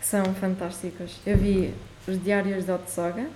são 0.01 0.23
fantásticos. 0.35 1.17
Eu 1.25 1.37
vi 1.37 1.73
Os 2.07 2.21
Diários 2.23 2.65
de 2.65 2.71
Otsoga 2.71 3.27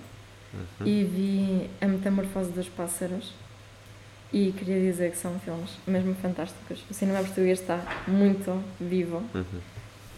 Uhum. 0.80 0.86
e 0.86 1.04
vi 1.04 1.70
A 1.80 1.86
Metamorfose 1.86 2.50
dos 2.50 2.68
Pássaros. 2.70 3.32
E 4.32 4.52
queria 4.52 4.80
dizer 4.80 5.10
que 5.10 5.16
são 5.18 5.38
filmes 5.40 5.70
mesmo 5.86 6.14
fantásticos. 6.14 6.82
O 6.90 6.94
cinema 6.94 7.20
português 7.20 7.60
está 7.60 7.80
muito 8.06 8.62
vivo, 8.80 9.22
Uhum. 9.34 9.44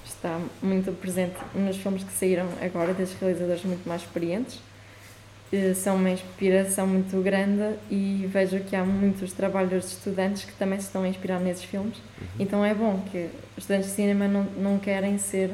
está 0.05 0.41
muito 0.63 0.93
presente 1.01 1.35
nos 1.55 1.77
filmes 1.77 2.03
que 2.05 2.13
saíram 2.13 2.49
agora, 2.61 2.93
desses 2.95 3.19
realizadores 3.21 3.65
muito 3.65 3.89
mais 3.89 4.03
experientes. 4.03 4.61
Eh, 5.53 5.75
São 5.75 5.97
uma 5.97 6.11
inspiração 6.11 6.87
muito 6.87 7.21
grande 7.23 7.77
e 7.91 8.29
vejo 8.29 8.61
que 8.61 8.77
há 8.77 8.85
muitos 8.85 9.33
trabalhos 9.33 9.85
de 9.85 9.91
estudantes 9.97 10.45
que 10.45 10.53
também 10.53 10.79
se 10.79 10.87
estão 10.87 11.03
a 11.03 11.09
inspirar 11.09 11.41
nesses 11.41 11.65
filmes. 11.65 11.97
Então 12.39 12.65
é 12.65 12.73
bom 12.75 13.03
que 13.11 13.29
os 13.57 13.65
estudantes 13.65 13.89
de 13.89 13.97
cinema 13.97 14.29
não, 14.29 14.45
não 14.57 14.79
querem 14.79 15.19
ser 15.19 15.51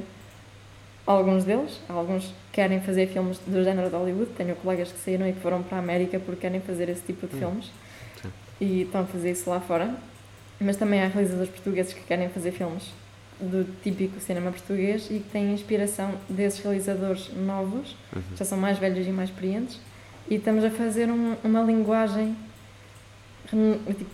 alguns 1.07 1.45
deles, 1.45 1.81
alguns 1.89 2.35
querem 2.53 2.81
fazer 2.81 3.07
filmes 3.07 3.39
do 3.47 3.65
género 3.65 3.89
de 3.89 3.97
Hollywood. 3.97 4.31
Tenho 4.37 4.55
colegas 4.57 4.93
que 4.93 4.99
saíram 4.99 5.27
e 5.27 5.33
que 5.33 5.41
foram 5.41 5.63
para 5.63 5.79
a 5.79 5.81
América 5.81 6.19
porque 6.21 6.43
querem 6.43 6.61
fazer 6.61 6.89
esse 6.91 7.03
tipo 7.03 7.27
de 7.27 7.39
filmes 7.39 7.71
sim. 8.21 8.29
e 8.61 8.83
estão 8.83 9.01
a 9.03 9.07
fazer 9.07 9.31
isso 9.31 9.49
lá 9.49 9.61
fora. 9.61 9.95
Mas 10.61 10.77
também 10.77 11.03
há 11.03 11.07
realizadores 11.07 11.51
portugueses 11.51 11.93
que 11.93 12.01
querem 12.03 12.29
fazer 12.29 12.51
filmes 12.51 12.85
do 13.41 13.65
típico 13.83 14.19
cinema 14.21 14.51
português 14.51 15.07
e 15.11 15.15
que 15.21 15.29
têm 15.31 15.53
inspiração 15.53 16.13
desses 16.29 16.61
realizadores 16.61 17.31
novos, 17.35 17.97
que 18.33 18.39
já 18.39 18.45
são 18.45 18.57
mais 18.59 18.79
velhos 18.79 19.07
e 19.07 19.11
mais 19.11 19.29
experientes, 19.31 19.79
e 20.31 20.37
estamos 20.37 20.65
a 20.65 20.71
fazer 20.71 21.09
um- 21.11 21.37
uma 21.45 21.61
linguagem 21.63 22.35
tipo, 23.49 23.57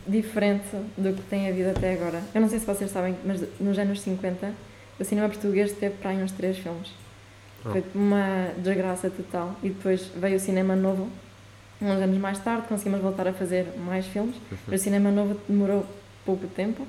diferente 0.07 0.67
do 0.97 1.13
que 1.15 1.23
tem 1.23 1.49
havido 1.49 1.71
até 1.71 1.95
agora. 1.95 2.23
Eu 2.35 2.41
não 2.41 2.49
sei 2.49 2.59
se 2.59 2.67
vocês 2.67 2.91
sabem, 2.91 3.17
mas 3.25 3.43
nos 3.61 3.79
anos 3.79 4.01
50 4.01 4.53
o 5.01 5.05
cinema 5.05 5.29
português 5.29 5.73
teve 5.73 5.95
para 5.97 6.11
aí 6.11 6.23
uns 6.23 6.33
três 6.33 6.59
filmes. 6.59 6.91
Oh. 7.65 7.71
Foi 7.71 7.85
uma 7.95 8.51
desgraça 8.59 9.09
total. 9.09 9.57
E 9.63 9.69
depois 9.71 10.11
veio 10.17 10.37
o 10.37 10.41
cinema 10.41 10.77
novo, 10.77 11.09
uns 11.81 11.89
anos 11.91 12.19
mais 12.19 12.39
tarde, 12.41 12.67
conseguimos 12.69 13.01
voltar 13.01 13.27
a 13.27 13.33
fazer 13.33 13.67
mais 13.79 14.07
filmes, 14.07 14.37
mas 14.67 14.81
o 14.81 14.85
cinema 14.85 15.11
novo 15.11 15.41
demorou 15.49 15.87
pouco 16.27 16.47
tempo. 16.49 16.87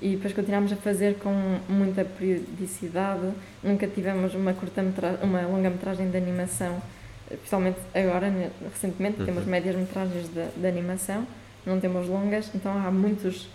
E 0.00 0.10
depois 0.16 0.32
continuámos 0.34 0.72
a 0.72 0.76
fazer 0.76 1.14
com 1.18 1.32
muita 1.68 2.04
periodicidade. 2.04 3.30
Nunca 3.62 3.86
tivemos 3.86 4.34
uma 4.34 4.52
curta 4.52 4.82
uma 5.22 5.42
longa-metragem 5.42 6.10
de 6.10 6.16
animação, 6.16 6.82
principalmente 7.28 7.78
agora, 7.94 8.30
recentemente, 8.72 9.24
temos 9.24 9.44
Uhum. 9.44 9.50
médias-metragens 9.50 10.28
de, 10.28 10.46
de 10.60 10.66
animação, 10.66 11.26
não 11.64 11.80
temos 11.80 12.06
longas, 12.08 12.50
então 12.54 12.72
há 12.72 12.90
muitos 12.90 13.48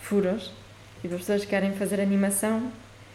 furos. 0.00 0.52
E 1.02 1.06
as 1.08 1.14
pessoas 1.14 1.42
que 1.42 1.48
querem 1.48 1.72
fazer 1.72 2.00
animação 2.00 2.70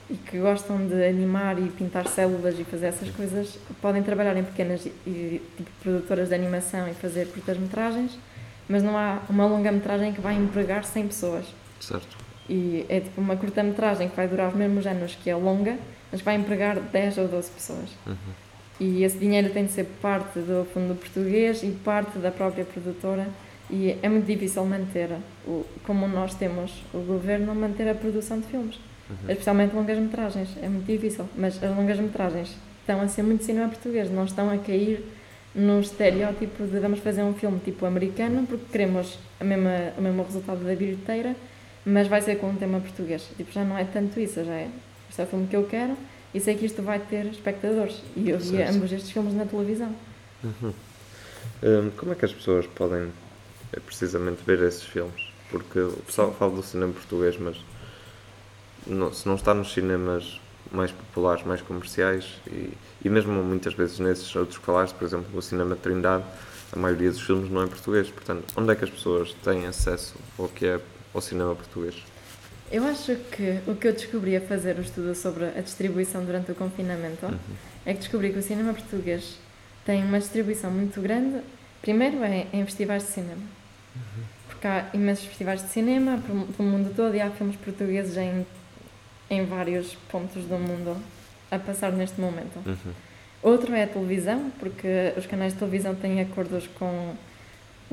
e 0.09 0.15
que 0.15 0.37
gostam 0.37 0.85
de 0.85 1.03
animar 1.05 1.57
e 1.57 1.69
pintar 1.69 2.05
células 2.07 2.59
e 2.59 2.63
fazer 2.65 2.87
essas 2.87 3.09
coisas, 3.09 3.57
podem 3.81 4.03
trabalhar 4.03 4.35
em 4.37 4.43
pequenas 4.43 4.85
e, 4.85 5.41
tipo, 5.57 5.69
produtoras 5.81 6.27
de 6.29 6.35
animação 6.35 6.87
e 6.89 6.93
fazer 6.93 7.27
curtas-metragens, 7.27 8.17
mas 8.67 8.83
não 8.83 8.97
há 8.97 9.19
uma 9.29 9.45
longa-metragem 9.45 10.13
que 10.13 10.19
vai 10.21 10.35
empregar 10.35 10.83
100 10.83 11.07
pessoas. 11.07 11.45
Certo. 11.79 12.17
E 12.49 12.85
é 12.89 12.99
tipo 12.99 13.21
uma 13.21 13.35
curta-metragem 13.35 14.09
que 14.09 14.15
vai 14.15 14.27
durar 14.27 14.49
os 14.49 14.55
mesmos 14.55 14.85
anos 14.85 15.15
que 15.15 15.29
a 15.29 15.37
longa, 15.37 15.77
mas 16.11 16.21
vai 16.21 16.35
empregar 16.35 16.79
10 16.79 17.17
ou 17.19 17.27
12 17.27 17.51
pessoas. 17.51 17.89
Uhum. 18.05 18.15
E 18.79 19.03
esse 19.03 19.17
dinheiro 19.17 19.49
tem 19.49 19.65
de 19.65 19.71
ser 19.71 19.85
parte 20.01 20.39
do 20.39 20.65
fundo 20.73 20.95
português 20.95 21.63
e 21.63 21.71
parte 21.71 22.17
da 22.19 22.31
própria 22.31 22.65
produtora. 22.65 23.27
E 23.69 23.97
é 24.01 24.09
muito 24.09 24.25
difícil 24.25 24.65
manter, 24.65 25.09
o, 25.47 25.65
como 25.85 26.07
nós 26.07 26.33
temos 26.35 26.83
o 26.93 26.99
governo, 26.99 27.55
manter 27.55 27.87
a 27.87 27.95
produção 27.95 28.39
de 28.39 28.47
filmes. 28.47 28.79
Especialmente 29.29 29.75
longas-metragens. 29.75 30.49
É 30.61 30.67
muito 30.67 30.85
difícil. 30.85 31.25
Mas 31.35 31.61
as 31.63 31.75
longas-metragens 31.75 32.55
estão 32.81 33.01
a 33.01 33.07
ser 33.07 33.23
muito 33.23 33.43
cinema 33.43 33.69
português, 33.69 34.11
não 34.11 34.25
estão 34.25 34.49
a 34.49 34.57
cair 34.57 35.03
num 35.55 35.79
estereótipo 35.79 36.65
de 36.65 36.79
vamos 36.79 36.99
fazer 36.99 37.21
um 37.21 37.33
filme 37.33 37.59
tipo 37.59 37.85
americano 37.85 38.45
porque 38.47 38.65
queremos 38.71 39.19
a 39.39 39.43
mesma, 39.43 39.93
o 39.97 40.01
mesmo 40.01 40.23
resultado 40.23 40.65
da 40.65 40.75
bilheteira, 40.75 41.35
mas 41.85 42.07
vai 42.07 42.21
ser 42.21 42.35
com 42.37 42.49
um 42.49 42.55
tema 42.55 42.79
português. 42.79 43.27
Tipo, 43.37 43.51
já 43.51 43.63
não 43.63 43.77
é 43.77 43.83
tanto 43.83 44.19
isso, 44.19 44.43
já 44.43 44.53
é. 44.53 44.69
Este 45.09 45.21
é 45.21 45.23
o 45.25 45.27
filme 45.27 45.47
que 45.47 45.55
eu 45.55 45.65
quero 45.65 45.95
e 46.33 46.39
sei 46.39 46.55
que 46.55 46.65
isto 46.65 46.81
vai 46.81 46.99
ter 46.99 47.25
espectadores. 47.27 48.01
E 48.15 48.29
eu 48.29 48.39
via 48.39 48.65
Certo. 48.65 48.75
ambos 48.75 48.91
estes 48.91 49.11
filmes 49.11 49.33
na 49.33 49.45
televisão. 49.45 49.93
Hum, 51.63 51.91
como 51.97 52.11
é 52.11 52.15
que 52.15 52.25
as 52.25 52.33
pessoas 52.33 52.65
podem 52.67 53.09
eh, 53.73 53.79
precisamente 53.79 54.41
ver 54.45 54.61
esses 54.63 54.83
filmes? 54.83 55.29
Porque 55.49 55.79
o 55.79 55.97
pessoal 56.05 56.33
fala 56.33 56.51
do 56.55 56.63
cinema 56.63 56.93
português, 56.93 57.37
mas 57.37 57.57
não- 58.87 59.13
se 59.13 59.27
não 59.27 59.35
está 59.35 59.53
nos 59.53 59.71
cinemas 59.73 60.39
mais 60.71 60.91
populares, 60.91 61.45
mais 61.45 61.61
comerciais 61.61 62.25
e, 62.47 62.69
e 63.03 63.09
mesmo 63.09 63.31
muitas 63.43 63.73
vezes 63.73 63.99
nesses 63.99 64.33
outros 64.35 64.57
falaste, 64.57 64.95
por 64.95 65.05
exemplo, 65.05 65.27
o 65.37 65.41
cinema 65.41 65.75
Trindade, 65.75 66.23
a 66.71 66.79
maioria 66.79 67.11
dos 67.11 67.21
filmes 67.21 67.51
não 67.51 67.61
é 67.63 67.67
português. 67.67 68.09
Portanto, 68.09 68.43
onde 68.57 68.71
é 68.71 68.75
que 68.75 68.83
as 68.83 68.89
pessoas 68.89 69.33
têm 69.43 69.67
acesso 69.67 70.15
ao 70.39 70.47
que 70.47 70.65
é 70.65 70.79
ao 71.13 71.21
cinema 71.21 71.55
português? 71.55 71.95
Eu 72.71 72.85
acho 72.85 73.15
que 73.15 73.59
o 73.67 73.75
que 73.75 73.87
eu 73.87 73.93
descobri 73.93 74.35
a 74.35 74.41
fazer 74.41 74.77
o 74.77 74.81
estudo 74.81 75.13
sobre 75.13 75.45
a 75.45 75.61
distribuição 75.61 76.25
durante 76.25 76.51
o 76.51 76.55
confinamento 76.55 77.27
é 77.85 77.93
que 77.93 77.99
descobri 77.99 78.31
que 78.31 78.39
o 78.39 78.41
cinema 78.41 78.73
português 78.73 79.37
tem 79.85 80.03
uma 80.03 80.19
distribuição 80.19 80.71
muito 80.71 80.99
grande. 80.99 81.41
Primeiro 81.81 82.23
é 82.23 82.47
em 82.51 82.65
festivais 82.65 83.03
de 83.03 83.09
cinema. 83.09 83.41
Porque 84.47 84.65
há 84.65 84.89
imensos 84.93 85.25
festivais 85.25 85.61
de 85.61 85.69
cinema 85.69 86.19
pelo 86.57 86.69
mundo 86.69 86.93
todo 86.95 87.15
e 87.15 87.21
há 87.21 87.29
filmes 87.29 87.57
portugueses 87.57 88.17
em, 88.17 88.45
em 89.29 89.45
vários 89.45 89.93
pontos 90.09 90.43
do 90.45 90.57
mundo 90.57 90.97
a 91.51 91.59
passar 91.59 91.91
neste 91.91 92.19
momento. 92.19 92.57
Uhum. 92.65 92.93
Outro 93.43 93.75
é 93.75 93.83
a 93.83 93.87
televisão, 93.87 94.51
porque 94.57 95.13
os 95.17 95.25
canais 95.25 95.53
de 95.53 95.59
televisão 95.59 95.93
têm 95.93 96.21
acordos 96.21 96.67
com 96.79 97.13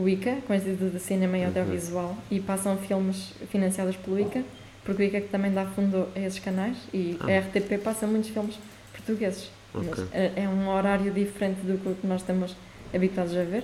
o 0.00 0.08
ICA, 0.08 0.38
com 0.46 0.52
o 0.52 0.56
Instituto 0.56 0.90
de 0.92 1.00
Cinema 1.00 1.36
e 1.38 1.44
Audiovisual, 1.44 2.16
e 2.30 2.40
passam 2.40 2.76
filmes 2.78 3.32
financiados 3.50 3.96
pelo 3.96 4.18
ICA, 4.18 4.42
porque 4.84 5.02
o 5.02 5.06
ICA 5.06 5.20
também 5.30 5.52
dá 5.52 5.66
fundo 5.66 6.08
a 6.16 6.18
esses 6.20 6.38
canais, 6.38 6.76
e 6.92 7.16
Ah. 7.20 7.26
a 7.26 7.38
RTP 7.40 7.78
passa 7.82 8.06
muitos 8.06 8.30
filmes 8.30 8.56
portugueses. 8.92 9.50
Ok. 9.74 9.88
Mas 9.88 10.08
é 10.36 10.48
um 10.48 10.68
horário 10.68 11.12
diferente 11.12 11.60
do 11.60 11.78
que 11.96 12.06
nós 12.06 12.22
estamos 12.22 12.56
habituados 12.94 13.36
a 13.36 13.42
ver. 13.44 13.62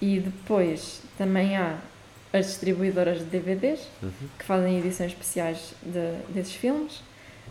E 0.00 0.18
depois 0.18 1.02
também 1.18 1.56
há 1.56 1.76
as 2.32 2.46
distribuidoras 2.46 3.18
de 3.18 3.24
DVDs, 3.24 3.80
Uhum. 4.02 4.10
que 4.38 4.44
fazem 4.44 4.78
edições 4.78 5.10
especiais 5.12 5.74
de- 5.82 6.32
desses 6.32 6.54
filmes. 6.54 7.02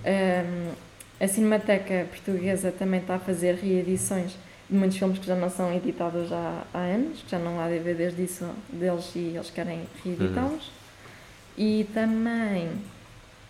Ahm, 0.06 0.72
a 1.20 1.28
Cinemateca 1.28 2.08
Portuguesa 2.10 2.72
também 2.72 3.02
está 3.02 3.16
a 3.16 3.20
fazer 3.20 3.56
reedições 3.56 4.36
muitos 4.70 4.98
filmes 4.98 5.20
que 5.20 5.26
já 5.26 5.36
não 5.36 5.50
são 5.50 5.74
editados 5.74 6.32
há, 6.32 6.64
há 6.74 6.80
anos, 6.80 7.22
que 7.22 7.32
já 7.32 7.40
não 7.40 7.60
há 7.60 7.68
DVDs 7.68 8.16
disso 8.16 8.46
deles 8.72 9.12
e 9.16 9.34
eles 9.36 9.50
querem 9.50 9.82
reeditá-los. 10.04 10.72
E 11.58 11.88
também 11.94 12.70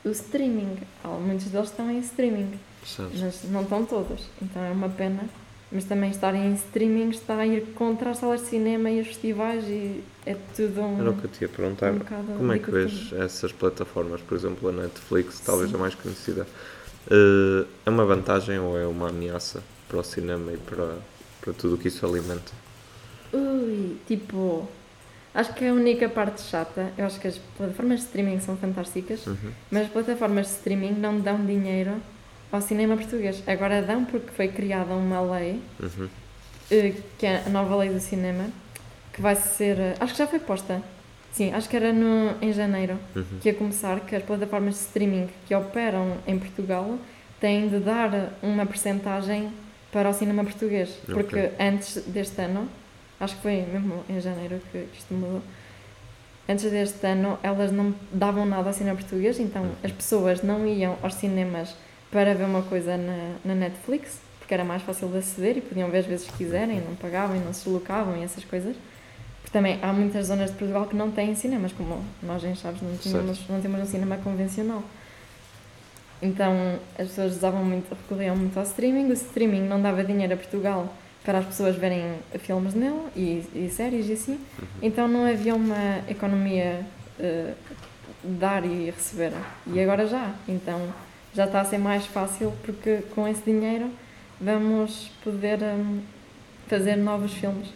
o 0.03 0.09
streaming. 0.09 0.77
Muitos 1.25 1.47
deles 1.47 1.69
estão 1.69 1.89
em 1.91 1.99
streaming, 1.99 2.59
Certo. 2.85 3.11
mas 3.19 3.43
não 3.51 3.61
estão 3.63 3.85
todos. 3.85 4.25
Então 4.41 4.63
é 4.63 4.71
uma 4.71 4.89
pena. 4.89 5.23
Mas 5.71 5.83
também 5.83 6.09
estarem 6.09 6.47
em 6.47 6.53
streaming 6.55 7.09
está 7.11 7.37
a 7.37 7.45
ir 7.45 7.61
contra 7.75 8.09
as 8.09 8.17
salas 8.17 8.41
de 8.41 8.47
cinema 8.47 8.89
e 8.89 9.01
os 9.01 9.07
festivais 9.07 9.63
e 9.65 10.03
é 10.25 10.35
tudo 10.55 10.81
um. 10.81 10.99
Era 10.99 11.11
o 11.11 11.13
que 11.15 11.25
eu 11.25 11.29
te 11.29 11.41
ia 11.43 11.47
perguntar. 11.47 11.93
um 11.93 11.99
Como 11.99 12.51
é 12.51 12.57
que 12.57 12.71
vês 12.71 13.13
essas 13.13 13.51
plataformas? 13.51 14.19
Por 14.21 14.35
exemplo, 14.35 14.69
a 14.69 14.71
Netflix, 14.71 15.39
talvez 15.41 15.69
Sim. 15.69 15.75
a 15.75 15.79
mais 15.79 15.93
conhecida. 15.93 16.47
Eh, 17.11 17.65
é 17.85 17.89
uma 17.91 18.03
vantagem 18.03 18.57
ou 18.57 18.79
é 18.79 18.87
uma 18.87 19.09
ameaça 19.09 19.61
para 19.89 19.99
o 19.99 20.03
cinema 20.03 20.53
e 20.53 20.57
para, 20.57 20.97
para 21.41 21.51
tudo 21.53 21.75
o 21.75 21.77
que 21.77 21.87
isso 21.89 22.05
alimenta? 22.05 22.51
Ui, 23.33 23.97
tipo, 24.07 24.67
acho 25.33 25.53
que 25.53 25.65
a 25.67 25.73
única 25.73 26.07
parte 26.07 26.41
chata, 26.41 26.91
eu 26.97 27.05
acho 27.05 27.19
que 27.19 27.27
as 27.27 27.37
plataformas 27.57 27.99
de 27.99 28.05
streaming 28.05 28.39
são 28.39 28.55
fantásticas, 28.55 29.25
Uhum. 29.27 29.51
mas 29.69 29.83
as 29.83 29.89
plataformas 29.91 30.47
de 30.47 30.53
streaming 30.53 30.93
não 30.93 31.19
dão 31.19 31.43
dinheiro 31.45 31.95
ao 32.51 32.61
cinema 32.61 32.95
português. 32.95 33.43
Agora 33.47 33.81
dão 33.81 34.05
porque 34.05 34.29
foi 34.31 34.47
criada 34.47 34.93
uma 34.93 35.19
lei, 35.21 35.59
Uhum. 35.81 36.07
eh, 36.71 36.93
que 37.17 37.25
é 37.25 37.43
a 37.45 37.49
nova 37.49 37.75
lei 37.77 37.89
do 37.89 37.99
cinema, 37.99 38.45
que 39.11 39.21
vai 39.21 39.35
ser, 39.35 39.77
eh, 39.79 39.95
acho 39.99 40.13
que 40.13 40.19
já 40.19 40.27
foi 40.27 40.39
posta 40.39 40.81
Sim, 41.31 41.53
acho 41.53 41.69
que 41.69 41.75
era 41.75 41.93
no, 41.93 42.33
em 42.41 42.51
janeiro 42.51 42.97
Uhum. 43.15 43.23
que 43.39 43.49
ia 43.49 43.53
começar 43.53 43.99
que 43.99 44.15
as 44.15 44.23
plataformas 44.23 44.73
de 44.73 44.79
streaming 44.81 45.29
que 45.47 45.53
operam 45.53 46.17
em 46.25 46.39
Portugal 46.39 46.97
têm 47.39 47.69
de 47.69 47.77
dar 47.77 48.33
uma 48.41 48.65
percentagem 48.65 49.51
para 49.91 50.09
o 50.09 50.13
cinema 50.13 50.43
português. 50.43 50.89
Porque 51.05 51.39
Ok. 51.39 51.51
antes 51.59 52.03
deste 52.07 52.39
ano, 52.41 52.67
acho 53.19 53.35
que 53.35 53.41
foi 53.41 53.65
mesmo 53.71 54.03
em 54.09 54.19
janeiro 54.21 54.61
que 54.71 54.79
que 54.91 54.97
isto 54.97 55.13
mudou, 55.13 55.41
antes 56.47 56.69
deste 56.71 57.05
ano 57.05 57.37
elas 57.43 57.71
não 57.71 57.93
davam 58.11 58.45
nada 58.45 58.69
ao 58.69 58.73
cinema 58.73 58.97
português, 58.97 59.39
então 59.39 59.63
Uhum. 59.63 59.71
as 59.83 59.91
pessoas 59.91 60.41
não 60.43 60.65
iam 60.67 60.97
aos 61.01 61.13
cinemas 61.15 61.75
para 62.11 62.33
ver 62.33 62.45
uma 62.45 62.61
coisa 62.63 62.97
na, 62.97 63.35
na 63.45 63.53
Netflix, 63.55 64.19
porque 64.39 64.53
era 64.53 64.63
mais 64.63 64.81
fácil 64.81 65.07
de 65.09 65.17
aceder 65.19 65.57
e 65.57 65.61
podiam 65.61 65.89
ver 65.89 65.99
as 65.99 66.05
vezes 66.05 66.27
que 66.27 66.37
quiserem, 66.37 66.81
não 66.81 66.95
pagavam 66.95 67.35
e 67.35 67.39
não 67.39 67.53
se 67.53 67.65
deslocavam 67.65 68.17
e 68.17 68.23
essas 68.23 68.43
coisas. 68.43 68.75
Porque 69.41 69.53
também 69.57 69.79
há 69.81 69.93
muitas 69.93 70.25
zonas 70.27 70.49
de 70.51 70.57
Portugal 70.57 70.85
que 70.87 70.95
não 70.95 71.11
têm 71.11 71.33
cinemas, 71.35 71.71
como 71.71 72.03
nós 72.23 72.43
em 72.43 72.53
Chaves 72.55 72.81
não 72.81 72.95
tínhamos, 72.97 73.47
não 73.47 73.61
temos 73.61 73.79
um 73.81 73.85
cinema 73.85 74.17
convencional. 74.17 74.83
Então 76.21 76.79
as 76.97 77.07
pessoas 77.07 77.37
usavam 77.37 77.63
muito, 77.63 77.89
recorriam 77.89 78.35
muito 78.35 78.57
ao 78.57 78.63
streaming. 78.63 79.09
O 79.09 79.13
streaming 79.13 79.61
não 79.61 79.81
dava 79.81 80.03
dinheiro 80.03 80.33
a 80.33 80.37
Portugal 80.37 80.93
para 81.23 81.39
as 81.39 81.45
pessoas 81.45 81.75
verem 81.75 82.15
filmes 82.39 82.73
nele 82.73 83.01
e, 83.15 83.43
e 83.53 83.69
séries 83.69 84.07
e 84.09 84.13
assim. 84.13 84.39
Então 84.81 85.07
não 85.07 85.25
havia 85.25 85.55
uma 85.55 86.01
economia 86.09 86.85
eh, 87.19 87.53
dar 88.23 88.65
e 88.65 88.89
receber. 88.89 89.31
E 89.67 89.79
agora 89.79 90.07
já. 90.07 90.33
Então 90.47 90.93
já 91.33 91.45
está 91.45 91.61
a 91.61 91.65
ser 91.65 91.77
mais 91.77 92.05
fácil 92.05 92.53
porque 92.63 93.03
com 93.13 93.27
esse 93.27 93.41
dinheiro 93.41 93.89
vamos 94.39 95.11
poder 95.23 95.59
hum, 95.61 96.01
fazer 96.67 96.95
novos 96.95 97.33
filmes. 97.33 97.67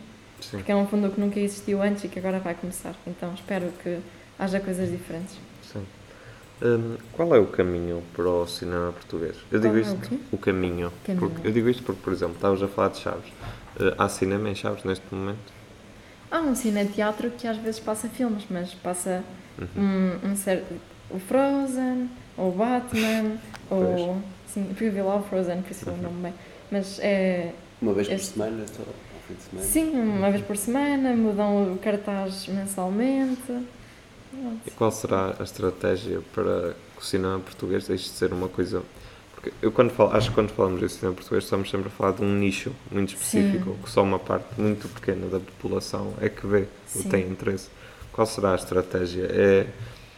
Sim. 0.41 0.57
Porque 0.57 0.71
é 0.71 0.75
um 0.75 0.87
fundo 0.87 1.09
que 1.09 1.19
nunca 1.19 1.39
existiu 1.39 1.81
antes 1.81 2.03
e 2.03 2.07
que 2.07 2.19
agora 2.19 2.39
vai 2.39 2.55
começar. 2.55 2.95
Então 3.07 3.33
espero 3.33 3.71
que 3.81 3.99
haja 4.37 4.59
coisas 4.59 4.89
diferentes. 4.89 5.37
Hum, 6.63 6.95
qual 7.11 7.35
é 7.35 7.39
o 7.39 7.45
caminho 7.47 8.01
para 8.15 8.27
o 8.29 8.47
cinema 8.47 8.93
português? 8.93 9.35
Eu 9.51 9.59
digo 9.59 9.73
Qual 9.73 9.77
é 9.77 9.81
isto, 9.81 9.95
o 9.95 9.99
quê? 10.09 10.17
o 10.31 10.37
caminho. 10.37 10.93
Caminho. 11.03 11.29
Porque, 11.29 11.47
eu 11.47 11.51
digo 11.51 11.67
isto 11.69 11.83
porque, 11.83 12.01
por 12.01 12.13
exemplo, 12.13 12.35
estavas 12.35 12.63
a 12.63 12.67
falar 12.69 12.89
de 12.89 12.99
Chaves. 12.99 13.31
Eh, 13.79 13.93
há 13.97 14.07
cinema 14.07 14.49
em 14.49 14.55
Chaves 14.55 14.83
neste 14.85 15.03
momento? 15.13 15.51
Há 16.31 16.39
um 16.39 16.55
cine-teatro 16.55 17.29
que 17.31 17.47
às 17.47 17.57
vezes 17.57 17.79
passa 17.81 18.07
filmes, 18.07 18.45
mas 18.49 18.73
passa 18.75 19.23
Uhum. 19.59 20.19
um, 20.23 20.31
um 20.31 20.35
certo. 20.37 20.73
O 21.11 21.19
Frozen, 21.19 22.09
ou 22.37 22.49
o 22.49 22.51
Batman, 22.53 23.37
ou. 23.69 24.17
Sim, 24.47 24.67
eu 24.69 24.75
fui 24.75 24.89
ver 24.89 25.01
lá 25.03 25.17
o 25.17 25.23
Frozen, 25.23 25.61
por 25.63 25.71
isso 25.71 25.87
eu 25.89 25.93
Uhum. 25.93 26.01
não 26.01 26.11
me 26.11 26.23
bem. 26.23 26.33
Mas 26.71 26.97
é. 27.01 27.51
Uma 27.81 27.93
vez 27.93 28.07
por 28.07 28.13
Este- 28.15 28.33
semana, 28.33 28.65
só 28.67 28.81
ao 28.83 29.19
fim 29.27 29.33
de 29.33 29.41
semana. 29.43 29.67
Sim, 29.67 29.91
uma 30.17 30.31
vez 30.31 30.43
por 30.45 30.55
semana, 30.55 31.13
mudam 31.13 31.73
o 31.73 31.77
cartaz 31.77 32.47
mensalmente. 32.47 33.41
E 34.65 34.71
qual 34.71 34.91
será 34.91 35.35
a 35.39 35.43
estratégia 35.43 36.21
para 36.33 36.75
que 36.95 37.01
o 37.01 37.05
cinema 37.05 37.39
português 37.39 37.87
deixe 37.87 38.05
de 38.05 38.11
ser 38.11 38.33
uma 38.33 38.47
coisa. 38.47 38.81
Porque 39.33 39.53
eu 39.61 39.71
quando 39.71 39.91
falo, 39.91 40.15
acho 40.15 40.29
que 40.29 40.35
quando 40.35 40.49
falamos 40.51 40.79
de 40.79 40.89
cinema 40.89 41.15
português 41.15 41.43
estamos 41.43 41.69
sempre 41.69 41.87
a 41.87 41.91
falar 41.91 42.13
de 42.13 42.23
um 42.23 42.33
nicho 42.35 42.71
muito 42.91 43.13
específico, 43.13 43.77
que 43.83 43.89
só 43.89 44.01
uma 44.01 44.19
parte 44.19 44.47
muito 44.57 44.87
pequena 44.87 45.27
da 45.27 45.39
população 45.39 46.13
é 46.21 46.29
que 46.29 46.45
vê 46.47 46.65
ou 46.95 47.01
Sim. 47.01 47.09
tem 47.09 47.27
interesse. 47.27 47.69
Qual 48.11 48.25
será 48.27 48.53
a 48.53 48.55
estratégia? 48.55 49.27
É, 49.29 49.67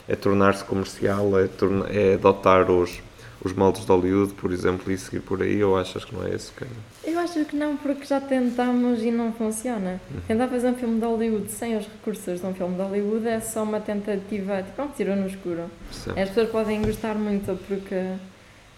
é 0.07 0.16
tornar-se 0.16 0.63
comercial? 0.63 1.39
É, 1.39 1.47
torna, 1.47 1.86
é 1.88 2.16
adotar 2.16 2.70
os, 2.70 3.01
os 3.45 3.53
moldes 3.53 3.85
de 3.85 3.91
Hollywood, 3.91 4.33
por 4.33 4.51
exemplo, 4.51 4.91
e 4.91 4.97
seguir 4.97 5.19
por 5.21 5.41
aí? 5.41 5.63
Ou 5.63 5.77
achas 5.77 6.03
que 6.03 6.15
não 6.15 6.25
é 6.25 6.33
esse 6.33 6.49
o 6.51 6.53
caminho? 6.55 6.77
Eu 7.03 7.19
acho 7.19 7.45
que 7.45 7.55
não, 7.55 7.77
porque 7.77 8.03
já 8.05 8.19
tentámos 8.19 9.01
e 9.03 9.11
não 9.11 9.31
funciona. 9.31 10.01
Tentar 10.27 10.47
fazer 10.47 10.67
um 10.69 10.75
filme 10.75 10.99
de 10.99 11.05
Hollywood 11.05 11.51
sem 11.51 11.77
os 11.77 11.85
recursos 11.85 12.41
de 12.41 12.45
um 12.45 12.53
filme 12.53 12.75
de 12.75 12.81
Hollywood 12.81 13.27
é 13.27 13.39
só 13.39 13.63
uma 13.63 13.79
tentativa, 13.79 14.63
tipo, 14.63 14.81
um 14.81 14.87
tiro 14.87 15.15
no 15.15 15.27
escuro. 15.27 15.65
As 15.91 16.29
pessoas 16.29 16.49
podem 16.49 16.81
gostar 16.81 17.13
muito 17.15 17.57
porque 17.67 18.13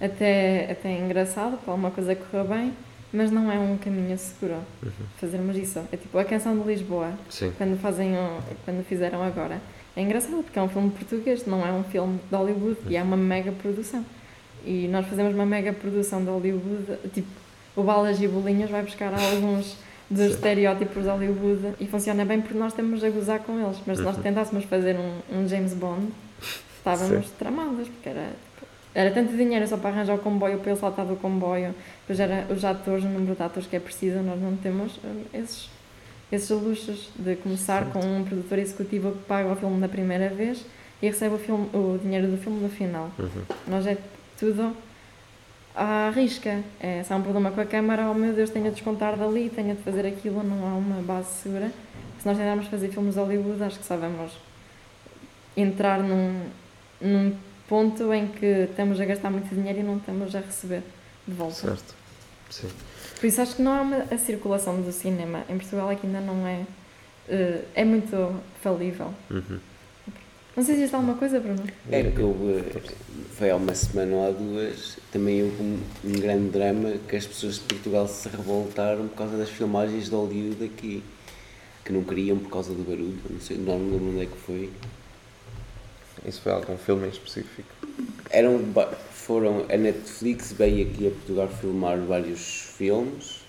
até, 0.01 0.69
até 0.71 0.89
é 0.93 0.99
engraçado, 0.99 1.57
para 1.57 1.71
alguma 1.71 1.91
coisa 1.91 2.15
correr 2.15 2.43
bem, 2.43 2.73
mas 3.13 3.31
não 3.31 3.49
é 3.51 3.57
um 3.57 3.77
caminho 3.77 4.17
seguro 4.17 4.55
fazermos 5.17 5.55
isso. 5.57 5.79
É 5.91 5.97
tipo 5.97 6.17
a 6.17 6.25
canção 6.25 6.57
de 6.59 6.67
Lisboa, 6.67 7.11
Sim. 7.29 7.53
quando, 7.57 7.79
fazem 7.79 8.11
um- 8.17 8.39
quando 8.65 8.83
fizeram 8.85 9.23
agora. 9.23 9.61
É 9.95 10.01
engraçado 10.01 10.43
porque 10.43 10.59
é 10.59 10.61
um 10.61 10.67
filme 10.69 10.91
português, 10.91 11.45
não 11.47 11.65
é 11.65 11.71
um 11.71 11.83
filme 11.85 12.19
de 12.29 12.35
Hollywood 12.35 12.77
e 12.89 12.95
é 12.97 13.01
uma 13.01 13.17
mega 13.17 13.51
produção. 13.51 14.05
E 14.67 14.87
nós 14.89 15.07
fazemos 15.07 15.33
uma 15.33 15.45
mega 15.45 15.71
produção 15.71 16.21
de 16.21 16.29
Hollywood, 16.29 16.97
tipo, 17.13 17.27
o 17.75 17.83
Balas 17.83 18.21
e 18.21 18.27
Bolinhas 18.27 18.69
vai 18.69 18.83
buscar 18.83 19.13
alguns 19.13 19.77
dos 20.09 20.25
Sim. 20.27 20.33
estereótipos 20.33 21.03
de 21.03 21.09
Hollywood 21.09 21.73
e 21.79 21.87
funciona 21.87 22.25
bem 22.25 22.41
porque 22.41 22.57
nós 22.57 22.73
estamos 22.73 23.01
a 23.03 23.09
gozar 23.09 23.39
com 23.39 23.57
eles. 23.63 23.77
Mas 23.87 23.97
se 23.97 24.03
nós 24.03 24.17
Uhum. 24.17 24.23
tentássemos 24.23 24.65
fazer 24.65 24.97
um, 24.97 25.19
um 25.39 25.47
James 25.47 25.73
Bond, 25.73 26.07
estávamos 26.77 27.27
Sim. 27.27 27.33
tramados, 27.39 27.87
porque 27.87 28.09
era, 28.09 28.23
tipo, 28.55 28.67
era 28.93 29.11
tanto 29.11 29.37
dinheiro 29.37 29.65
só 29.67 29.77
para 29.77 29.89
arranjar 29.91 30.15
o 30.15 30.19
comboio, 30.19 30.57
para 30.59 30.71
ele 30.71 30.79
saltar 30.79 31.05
do 31.05 31.15
comboio, 31.15 31.73
depois 32.01 32.19
era 32.19 32.45
os 32.51 32.65
atores, 32.65 33.03
o 33.05 33.07
número 33.07 33.35
de 33.35 33.41
atores 33.43 33.67
que 33.69 33.75
é 33.75 33.79
preciso, 33.79 34.17
nós 34.19 34.41
não 34.41 34.55
temos 34.57 34.99
hum, 35.03 35.23
esses, 35.33 35.69
esses 36.31 36.49
luxos 36.49 37.09
de 37.15 37.35
começar 37.37 37.85
com 37.91 37.99
um 37.99 38.23
produtor 38.25 38.59
executivo 38.59 39.11
que 39.11 39.23
paga 39.25 39.49
o 39.51 39.55
filme 39.55 39.79
da 39.79 39.87
primeira 39.87 40.29
vez 40.29 40.65
e 41.01 41.07
recebe 41.07 41.35
o, 41.35 41.37
filme, 41.37 41.69
o 41.73 41.97
dinheiro 42.01 42.27
do 42.27 42.37
filme 42.37 42.59
no 42.59 42.69
final. 42.69 43.11
Uhum. 43.19 43.29
Nós 43.67 43.85
é 43.87 43.97
tudo 44.39 44.75
à 45.75 46.09
risca. 46.09 46.63
É, 46.79 47.03
se 47.03 47.13
há 47.13 47.15
um 47.15 47.21
problema 47.21 47.51
com 47.51 47.61
a 47.61 47.65
câmara, 47.65 48.09
oh 48.09 48.13
meu 48.13 48.33
Deus, 48.33 48.49
tenho 48.49 48.67
a 48.67 48.69
descontar 48.69 49.15
dali, 49.15 49.49
tenho 49.49 49.75
de 49.75 49.83
fazer 49.83 50.05
aquilo, 50.05 50.43
não 50.43 50.67
há 50.67 50.73
uma 50.73 51.01
base 51.01 51.29
segura. 51.41 51.71
Se 52.19 52.25
nós 52.25 52.37
tentarmos 52.37 52.67
fazer 52.67 52.89
filmes 52.89 53.13
de 53.13 53.19
Hollywood, 53.19 53.63
acho 53.63 53.79
que 53.79 53.85
só 53.85 53.95
vamos 53.95 54.31
entrar 55.55 55.99
num, 55.99 56.41
num 56.99 57.35
ponto 57.67 58.13
em 58.13 58.27
que 58.27 58.45
estamos 58.45 58.99
a 58.99 59.05
gastar 59.05 59.29
muito 59.29 59.53
dinheiro 59.53 59.79
e 59.79 59.83
não 59.83 59.97
estamos 59.97 60.35
a 60.35 60.39
receber 60.39 60.81
de 61.27 61.33
volta. 61.33 61.55
Certo. 61.55 61.95
Sim. 62.49 62.69
Por 63.19 63.27
isso 63.27 63.41
acho 63.41 63.55
que 63.55 63.61
não 63.61 63.73
há 63.73 63.81
uma, 63.81 63.97
a 64.11 64.17
circulação 64.17 64.81
do 64.81 64.91
cinema. 64.91 65.43
Em 65.49 65.57
Portugal 65.57 65.89
aqui 65.89 66.05
ainda 66.07 66.21
não 66.21 66.47
é. 66.47 66.61
eh, 67.27 67.61
é 67.75 67.83
muito 67.85 68.41
falível. 68.61 69.13
Uhum. 69.29 69.59
Não 70.57 70.63
sei 70.63 70.73
se 70.73 70.81
existe 70.81 70.95
alguma 70.95 71.13
coisa, 71.13 71.39
Bruno. 71.39 71.63
É 71.91 72.01
que 72.01 72.19
houve, 72.19 72.63
foi 73.35 73.51
há 73.51 73.55
uma 73.55 73.75
semana 73.75 74.15
ou 74.15 74.27
há 74.27 74.31
duas, 74.31 74.97
também 75.11 75.43
houve 75.43 75.61
um, 75.61 75.79
um 76.03 76.11
grande 76.13 76.49
drama 76.49 76.93
que 77.07 77.15
as 77.15 77.27
pessoas 77.27 77.57
de 77.57 77.59
Portugal 77.59 78.07
se 78.07 78.27
revoltaram 78.27 79.07
por 79.07 79.17
causa 79.17 79.37
das 79.37 79.51
filmagens 79.51 80.05
de 80.05 80.15
Hollywood 80.15 80.65
aqui, 80.65 81.03
que 81.85 81.93
não 81.93 82.03
queriam 82.03 82.39
por 82.39 82.49
causa 82.49 82.73
do 82.73 82.81
barulho, 82.81 83.19
não 83.29 83.39
sei, 83.39 83.55
não 83.55 83.77
me 83.77 83.91
lembro 83.91 84.09
onde 84.09 84.23
é 84.23 84.25
que 84.25 84.37
foi. 84.37 84.71
Isso 86.25 86.41
foi 86.41 86.51
algum 86.51 86.75
filme 86.75 87.05
em 87.05 87.09
específico? 87.11 87.69
Eram, 88.31 88.59
foram, 89.11 89.63
a 89.71 89.77
Netflix 89.77 90.53
veio 90.53 90.89
aqui 90.89 91.05
a 91.05 91.11
Portugal 91.11 91.49
filmar 91.49 91.99
vários 91.99 92.71
filmes, 92.75 93.41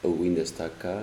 ou 0.00 0.22
ainda 0.22 0.42
está 0.42 0.68
cá, 0.68 1.02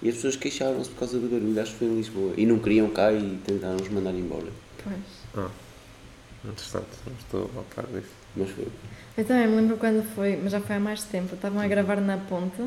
e 0.00 0.08
as 0.08 0.14
pessoas 0.14 0.36
queixaram-se 0.36 0.88
por 0.88 1.00
causa 1.00 1.18
do 1.18 1.28
barulho, 1.28 1.60
acho 1.60 1.72
que 1.72 1.80
foi 1.80 1.88
em 1.88 1.96
Lisboa, 1.96 2.32
e 2.38 2.46
não 2.46 2.58
queriam 2.58 2.88
cá 2.88 3.12
e 3.12 3.38
tentaram 3.44 3.76
nos 3.76 3.90
mandar 3.90 4.14
embora, 4.14 4.48
Pois. 4.84 5.44
Ah, 5.46 5.50
interessante. 6.44 6.86
Não 7.06 7.14
estou 7.18 7.50
a 7.60 7.74
par 7.74 7.86
disso. 7.86 8.08
mas 8.36 8.50
foi. 8.50 8.68
Eu 9.18 9.24
também 9.24 9.46
me 9.48 9.56
lembro 9.56 9.76
quando 9.76 10.02
foi, 10.14 10.38
mas 10.42 10.52
já 10.52 10.60
foi 10.60 10.76
há 10.76 10.80
mais 10.80 11.02
tempo. 11.04 11.34
Estavam 11.34 11.60
a 11.60 11.66
gravar 11.66 12.00
na 12.00 12.16
ponte, 12.16 12.62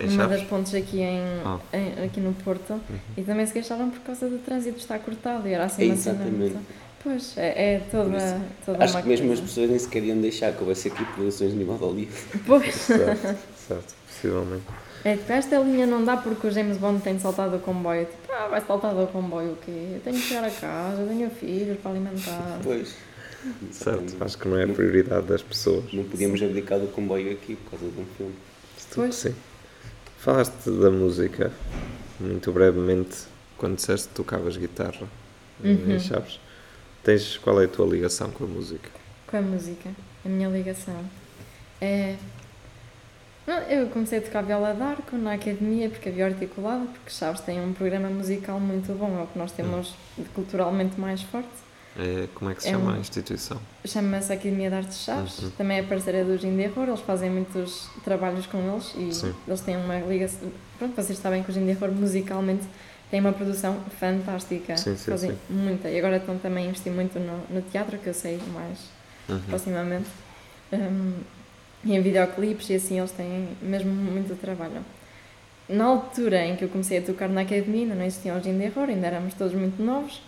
Em 0.00 0.06
numa 0.08 0.26
das 0.26 0.42
pontes 0.44 0.74
aqui, 0.74 1.00
em, 1.00 1.20
Ah. 1.44 1.58
em- 1.72 2.04
aqui 2.04 2.20
no 2.20 2.32
Porto, 2.34 2.80
e 3.16 3.22
também 3.22 3.46
se 3.46 3.52
queixaram 3.52 3.90
por 3.90 4.00
causa 4.00 4.28
do 4.28 4.38
trânsito 4.38 4.78
estar 4.78 4.98
cortado 4.98 5.46
e 5.48 5.52
era 5.52 5.64
assim 5.64 5.86
uma 5.86 5.96
cena 5.96 6.24
exatamente. 6.24 6.56
Pois, 7.02 7.38
é, 7.38 7.74
é 7.74 7.78
toda, 7.90 8.16
isso, 8.16 8.40
toda 8.66 8.84
Acho 8.84 8.94
uma 8.94 9.02
que 9.02 9.08
mesmo 9.08 9.26
as 9.26 9.38
coisa. 9.38 9.42
pessoas 9.48 9.70
nem 9.70 9.78
sequer 9.78 10.02
iam 10.02 10.20
deixar 10.20 10.52
que 10.52 10.60
houvesse 10.60 10.88
aqui 10.88 11.04
produções 11.04 11.52
de 11.52 11.56
nível 11.56 11.74
de 11.76 11.80
Hollywood. 11.84 12.12
Pois, 12.44 12.74
Certo, 12.74 13.38
certo, 13.68 13.94
possivelmente. 14.06 14.64
É 15.04 15.16
tipo, 15.16 15.32
esta 15.32 15.58
linha 15.58 15.86
não 15.86 16.04
dá 16.04 16.16
porque 16.16 16.46
o 16.46 16.50
James 16.50 16.76
Bond 16.76 17.02
tem 17.02 17.16
de 17.16 17.22
saltar 17.22 17.48
do 17.50 17.58
comboio. 17.58 18.06
Tipo, 18.06 18.32
ah, 18.32 18.48
vai 18.48 18.60
saltar 18.60 18.94
do 18.94 19.06
comboio 19.08 19.52
o 19.52 19.56
quê? 19.56 19.70
Eu 19.94 20.00
tenho 20.00 20.16
que 20.16 20.22
chegar 20.22 20.44
a 20.44 20.50
casa, 20.50 21.00
eu 21.02 21.08
tenho 21.08 21.30
filhos 21.30 21.78
para 21.80 21.90
alimentar. 21.92 22.58
Pois. 22.62 22.94
Certo, 23.70 24.16
acho 24.22 24.36
que 24.36 24.48
não 24.48 24.58
é 24.58 24.64
a 24.64 24.68
prioridade 24.68 25.26
das 25.26 25.42
pessoas. 25.42 25.92
Não 25.92 26.04
podíamos 26.04 26.42
abdicar 26.42 26.78
do 26.78 26.88
comboio 26.88 27.32
aqui 27.32 27.54
por 27.56 27.70
causa 27.78 27.86
de 27.94 28.00
um 28.00 28.06
filme. 28.16 28.34
Pois. 28.94 29.14
Sim. 29.14 29.34
Falaste 30.18 30.68
da 30.70 30.90
música, 30.90 31.52
muito 32.18 32.50
brevemente, 32.52 33.16
quando 33.56 33.76
disseste 33.76 34.08
que 34.08 34.14
tocavas 34.14 34.56
guitarra 34.56 35.06
Uhum. 35.62 35.90
em 35.94 35.98
Chaves. 36.00 36.38
Tens, 37.02 37.36
qual 37.38 37.60
é 37.60 37.64
a 37.64 37.68
tua 37.68 37.86
ligação 37.86 38.30
com 38.30 38.44
a 38.44 38.46
música? 38.46 38.90
Com 39.26 39.36
a 39.36 39.40
música, 39.42 39.90
a 40.24 40.28
minha 40.28 40.48
ligação 40.48 40.94
é. 41.80 42.16
Não, 43.48 43.56
eu 43.62 43.86
comecei 43.88 44.18
a 44.18 44.20
tocar 44.20 44.42
viola 44.42 44.74
d'arco 44.74 45.16
na 45.16 45.32
academia 45.32 45.88
porque 45.88 46.10
havia 46.10 46.26
articulado, 46.26 46.84
porque 46.88 47.10
Chaves 47.10 47.40
tem 47.40 47.58
um 47.58 47.72
programa 47.72 48.10
musical 48.10 48.60
muito 48.60 48.92
bom, 48.92 49.18
é 49.18 49.22
o 49.22 49.26
que 49.26 49.38
nós 49.38 49.50
temos 49.52 49.94
culturalmente 50.34 51.00
mais 51.00 51.22
forte. 51.22 51.48
É, 51.98 52.28
como 52.34 52.50
é 52.50 52.54
que 52.54 52.62
se 52.62 52.68
É 52.68 52.72
chama 52.72 52.92
um- 52.92 52.94
a 52.96 52.98
instituição? 52.98 53.58
Chama-se 53.86 54.30
Academia 54.34 54.68
de 54.68 54.76
Artes 54.76 54.98
Chaves, 54.98 55.38
Uhum. 55.38 55.50
também 55.52 55.78
é 55.78 55.82
parceira 55.82 56.26
do 56.26 56.36
Ginderror, 56.36 56.88
eles 56.88 57.00
fazem 57.00 57.30
muitos 57.30 57.88
trabalhos 58.04 58.44
com 58.44 58.58
eles 58.58 58.92
e 58.98 59.14
Sim. 59.14 59.34
eles 59.46 59.60
têm 59.62 59.78
uma 59.78 59.98
ligação. 60.00 60.52
Pronto, 60.78 60.94
vocês 60.94 61.18
sabem 61.18 61.42
que 61.42 61.50
o 61.50 61.54
Ginderror 61.54 61.90
musicalmente 61.90 62.64
têm 63.10 63.18
uma 63.20 63.32
produção 63.32 63.80
fantástica. 63.98 64.76
Sim, 64.76 64.94
sim, 64.94 65.10
Fazem 65.10 65.30
sim. 65.30 65.38
muita. 65.48 65.88
E 65.88 65.98
agora 65.98 66.18
estão 66.18 66.36
também 66.36 66.66
a 66.66 66.68
investir 66.68 66.92
muito 66.92 67.18
no, 67.18 67.38
no 67.48 67.62
teatro, 67.62 67.96
que 67.96 68.08
eu 68.08 68.14
sei 68.14 68.38
mais 68.52 68.78
Uhum. 69.26 69.40
proximamente. 69.48 70.08
Um, 70.70 71.14
e 71.84 71.94
em 71.94 72.00
videoclipes 72.02 72.68
e 72.70 72.74
assim 72.74 72.98
eles 72.98 73.12
têm 73.12 73.48
mesmo 73.62 73.90
muito 73.90 74.34
trabalho. 74.36 74.84
Na 75.68 75.84
altura 75.84 76.44
em 76.46 76.56
que 76.56 76.64
eu 76.64 76.68
comecei 76.68 76.98
a 76.98 77.02
tocar 77.02 77.28
na 77.28 77.42
academia, 77.42 77.82
ainda 77.82 77.94
não 77.94 78.04
existia 78.04 78.34
o 78.34 78.42
Gin 78.42 78.56
de 78.58 78.66
Horror, 78.66 78.88
ainda 78.88 79.06
éramos 79.06 79.34
todos 79.34 79.52
muito 79.54 79.82
novos. 79.82 80.20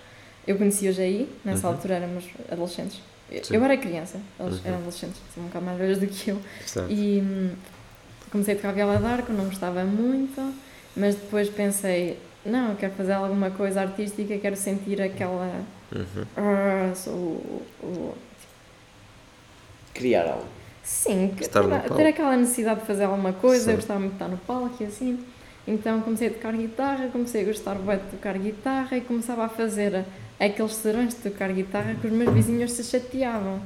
Eu 0.47 0.57
conheci 0.59 0.89
o 0.89 0.93
Jair, 0.93 1.27
nessa 1.45 1.67
Uhum. 1.69 1.75
altura 1.75 1.95
éramos 1.95 2.25
adolescentes. 2.51 3.01
Eu, 3.31 3.45
Sim. 3.45 3.55
eu 3.55 3.65
era 3.65 3.77
criança, 3.77 4.21
eles 4.39 4.55
Uhum. 4.57 4.61
eram 4.65 4.77
adolescentes, 4.79 5.17
são 5.35 5.43
um 5.45 5.47
bocado 5.47 5.65
mais 5.65 5.79
velhos 5.79 5.99
do 5.99 6.07
que 6.07 6.31
eu. 6.31 6.39
Certo. 6.67 6.91
E 6.91 7.21
hum, 7.23 7.51
comecei 8.31 8.55
a 8.55 8.57
tocar 8.57 8.73
viola 8.73 8.99
d'arco, 8.99 9.33
não 9.33 9.45
gostava 9.47 9.83
muito, 9.85 10.55
mas 10.97 11.15
depois 11.15 11.49
pensei, 11.49 12.19
não, 12.45 12.71
eu 12.71 12.77
quero 12.77 12.93
fazer 12.95 13.13
alguma 13.13 13.51
coisa 13.51 13.81
artística, 13.83 14.37
quero 14.39 14.57
sentir 14.57 15.01
aquela. 15.01 15.63
Uhum. 15.93 16.25
Ah, 16.37 16.93
sou 16.95 17.15
o- 17.15 17.63
o 17.83 18.15
Criar 19.95 20.27
algo. 20.27 20.47
Sim, 20.83 21.35
Estar 21.41 21.63
ter, 21.63 21.95
ter 21.95 22.07
aquela 22.07 22.37
necessidade 22.37 22.81
de 22.81 22.87
fazer 22.87 23.05
alguma 23.05 23.33
coisa, 23.33 23.65
Sim. 23.65 23.71
eu 23.71 23.77
gostava 23.77 24.01
muito 24.01 24.13
de 24.13 24.17
estar 24.17 24.29
no 24.29 24.39
palco 24.39 24.83
e 24.83 24.87
assim. 24.87 25.25
Então 25.67 26.01
comecei 26.01 26.29
a 26.29 26.31
tocar 26.31 26.53
guitarra, 26.53 27.09
comecei 27.09 27.43
a 27.43 27.45
gostar 27.45 27.75
bué 27.77 27.97
de 27.97 28.11
tocar 28.11 28.37
guitarra 28.39 28.97
e 28.97 29.01
começava 29.01 29.45
a 29.45 29.49
fazer 29.49 30.05
aqueles 30.39 30.75
serões 30.75 31.15
de 31.15 31.21
tocar 31.21 31.53
guitarra 31.53 31.95
que 32.01 32.07
os 32.07 32.13
meus 32.13 32.33
vizinhos 32.33 32.73
se 32.73 32.83
chateavam. 32.83 33.61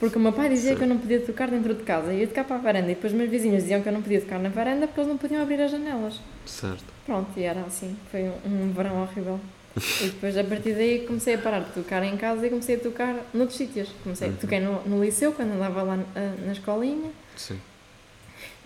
Porque 0.00 0.16
o 0.18 0.20
meu 0.20 0.32
pai 0.32 0.48
dizia 0.48 0.72
Sim. 0.72 0.78
que 0.78 0.82
eu 0.84 0.88
não 0.88 0.98
podia 0.98 1.20
tocar 1.20 1.48
dentro 1.48 1.74
de 1.74 1.82
casa, 1.82 2.12
e 2.12 2.20
ia 2.20 2.26
tocar 2.26 2.44
para 2.44 2.56
a 2.56 2.58
varanda, 2.58 2.90
e 2.90 2.94
depois 2.94 3.12
os 3.12 3.18
meus 3.18 3.30
vizinhos 3.30 3.62
diziam 3.62 3.82
que 3.82 3.88
eu 3.88 3.92
não 3.92 4.02
podia 4.02 4.20
tocar 4.20 4.38
na 4.38 4.48
varanda 4.48 4.86
porque 4.86 5.00
eles 5.00 5.08
não 5.08 5.18
podiam 5.18 5.42
abrir 5.42 5.60
as 5.60 5.70
janelas. 5.70 6.20
Certo. 6.46 6.84
Pronto, 7.06 7.28
e 7.36 7.42
era 7.42 7.60
assim, 7.60 7.96
foi 8.10 8.22
um, 8.22 8.64
um 8.64 8.72
verão 8.72 9.02
horrível. 9.02 9.38
E 10.00 10.04
depois, 10.06 10.36
a 10.38 10.44
partir 10.44 10.72
daí, 10.74 11.04
comecei 11.06 11.34
a 11.34 11.38
parar 11.38 11.60
de 11.60 11.72
tocar 11.72 12.02
em 12.04 12.16
casa 12.16 12.46
e 12.46 12.50
comecei 12.50 12.76
a 12.76 12.78
tocar 12.78 13.16
noutros 13.34 13.58
sítios. 13.58 13.88
Comecei, 14.04 14.28
Uhum. 14.28 14.36
toquei 14.36 14.60
no, 14.60 14.80
no 14.86 15.04
liceu, 15.04 15.32
quando 15.32 15.52
andava 15.52 15.82
lá 15.82 15.96
na, 15.96 16.04
na 16.46 16.52
escolinha, 16.52 17.10
Sim. 17.36 17.58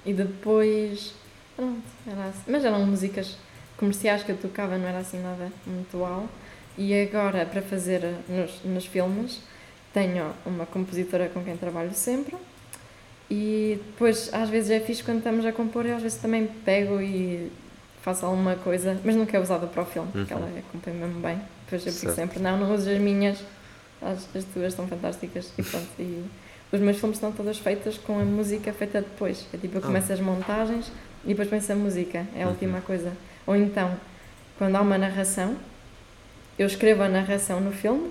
e 0.05 0.13
depois, 0.13 1.15
pronto, 1.57 1.81
era 2.07 2.25
assim. 2.25 2.43
Mas 2.47 2.65
eram 2.65 2.85
músicas 2.85 3.37
comerciais 3.79 4.23
que 4.23 4.33
eu 4.33 4.37
tocava, 4.37 4.77
não 4.77 4.87
era 4.87 4.99
assim 4.99 5.23
nada 5.23 5.51
muito 5.67 5.97
uau. 5.99 6.29
E 6.77 6.93
agora, 7.03 7.45
para 7.47 7.63
fazer 7.63 8.03
nos, 8.29 8.63
nos 8.65 8.85
filmes, 8.87 9.41
tenho 9.95 10.33
uma 10.45 10.67
compositora 10.67 11.29
com 11.29 11.43
quem 11.43 11.57
trabalho 11.57 11.93
sempre. 11.95 12.37
E 13.31 13.81
depois, 13.87 14.33
às 14.33 14.49
vezes 14.49 14.71
é 14.71 14.81
fixe 14.81 15.03
quando 15.03 15.19
estamos 15.19 15.45
a 15.45 15.53
compor, 15.53 15.85
eu 15.87 15.97
às 15.97 16.03
vezes 16.03 16.19
também 16.19 16.47
pego 16.65 17.01
e 17.01 17.51
faço 18.09 18.25
alguma 18.25 18.57
coisa, 18.57 18.99
mas 19.05 19.15
nunca 19.15 19.37
é 19.37 19.41
usada 19.41 19.67
para 19.67 19.83
o 19.83 19.85
filme, 19.87 20.11
porque 20.11 20.33
Uhum. 20.33 20.41
ela 20.41 20.51
compõe 20.73 20.93
mesmo 20.95 21.21
bem. 21.21 21.39
Depois 21.65 21.85
eu 21.87 21.93
Certo. 21.93 22.15
sempre, 22.15 22.39
não, 22.41 22.57
não 22.59 22.75
uso 22.75 22.89
as 22.91 22.99
minhas, 22.99 23.39
as, 24.01 24.27
as 24.35 24.45
tuas 24.45 24.73
são 24.73 24.89
fantásticas. 24.89 25.53
E 25.59 25.63
pronto, 25.63 25.89
e 25.99 26.25
os 26.73 26.81
meus 26.81 26.99
filmes 26.99 27.17
estão 27.19 27.31
todos 27.33 27.59
feitos 27.59 27.99
com 27.99 28.19
a 28.19 28.25
música 28.25 28.73
feita 28.73 29.01
depois. 29.03 29.47
É 29.53 29.59
tipo, 29.59 29.77
eu 29.77 29.83
Ah. 29.83 29.87
começo 29.87 30.11
as 30.13 30.21
montagens 30.21 30.91
e 31.25 31.29
depois 31.29 31.49
penso 31.51 31.71
a 31.73 31.75
música, 31.75 32.27
é 32.35 32.43
a 32.43 32.47
Uhum. 32.47 32.53
última 32.53 32.81
coisa. 32.81 33.13
Ou 33.47 33.55
então, 33.55 33.95
quando 34.57 34.77
há 34.77 34.81
uma 34.81 34.97
narração, 34.97 35.55
eu 36.59 36.67
escrevo 36.67 37.03
a 37.03 37.09
narração 37.09 37.61
no 37.61 37.73
filme, 37.73 38.11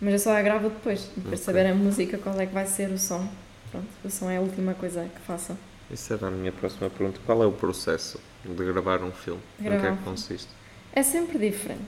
mas 0.00 0.12
eu 0.12 0.18
só 0.20 0.36
a 0.36 0.42
gravo 0.42 0.68
depois, 0.68 1.00
depois 1.16 1.24
de 1.40 1.42
Ok. 1.42 1.44
saber 1.44 1.66
a 1.66 1.74
música, 1.74 2.16
qual 2.18 2.38
é 2.40 2.46
que 2.46 2.54
vai 2.54 2.66
ser 2.66 2.90
o 2.90 2.98
som. 2.98 3.26
Pronto, 3.72 3.88
o 4.04 4.10
som 4.10 4.30
é 4.30 4.36
a 4.36 4.40
última 4.40 4.74
coisa 4.74 5.04
que 5.12 5.20
faço. 5.22 5.56
Isso 5.90 6.12
era 6.12 6.28
a 6.28 6.30
minha 6.30 6.52
próxima 6.52 6.88
pergunta. 6.88 7.18
Qual 7.26 7.42
é 7.42 7.46
o 7.46 7.52
processo 7.52 8.18
de 8.44 8.64
gravar 8.64 9.02
um 9.02 9.12
filme? 9.12 9.40
De 9.58 9.66
Em 9.66 9.70
que 9.70 9.76
gravar 9.76 9.94
é 9.94 9.96
que 9.96 10.02
consiste? 10.04 10.48
É 10.94 11.02
sempre 11.02 11.38
diferente. 11.38 11.82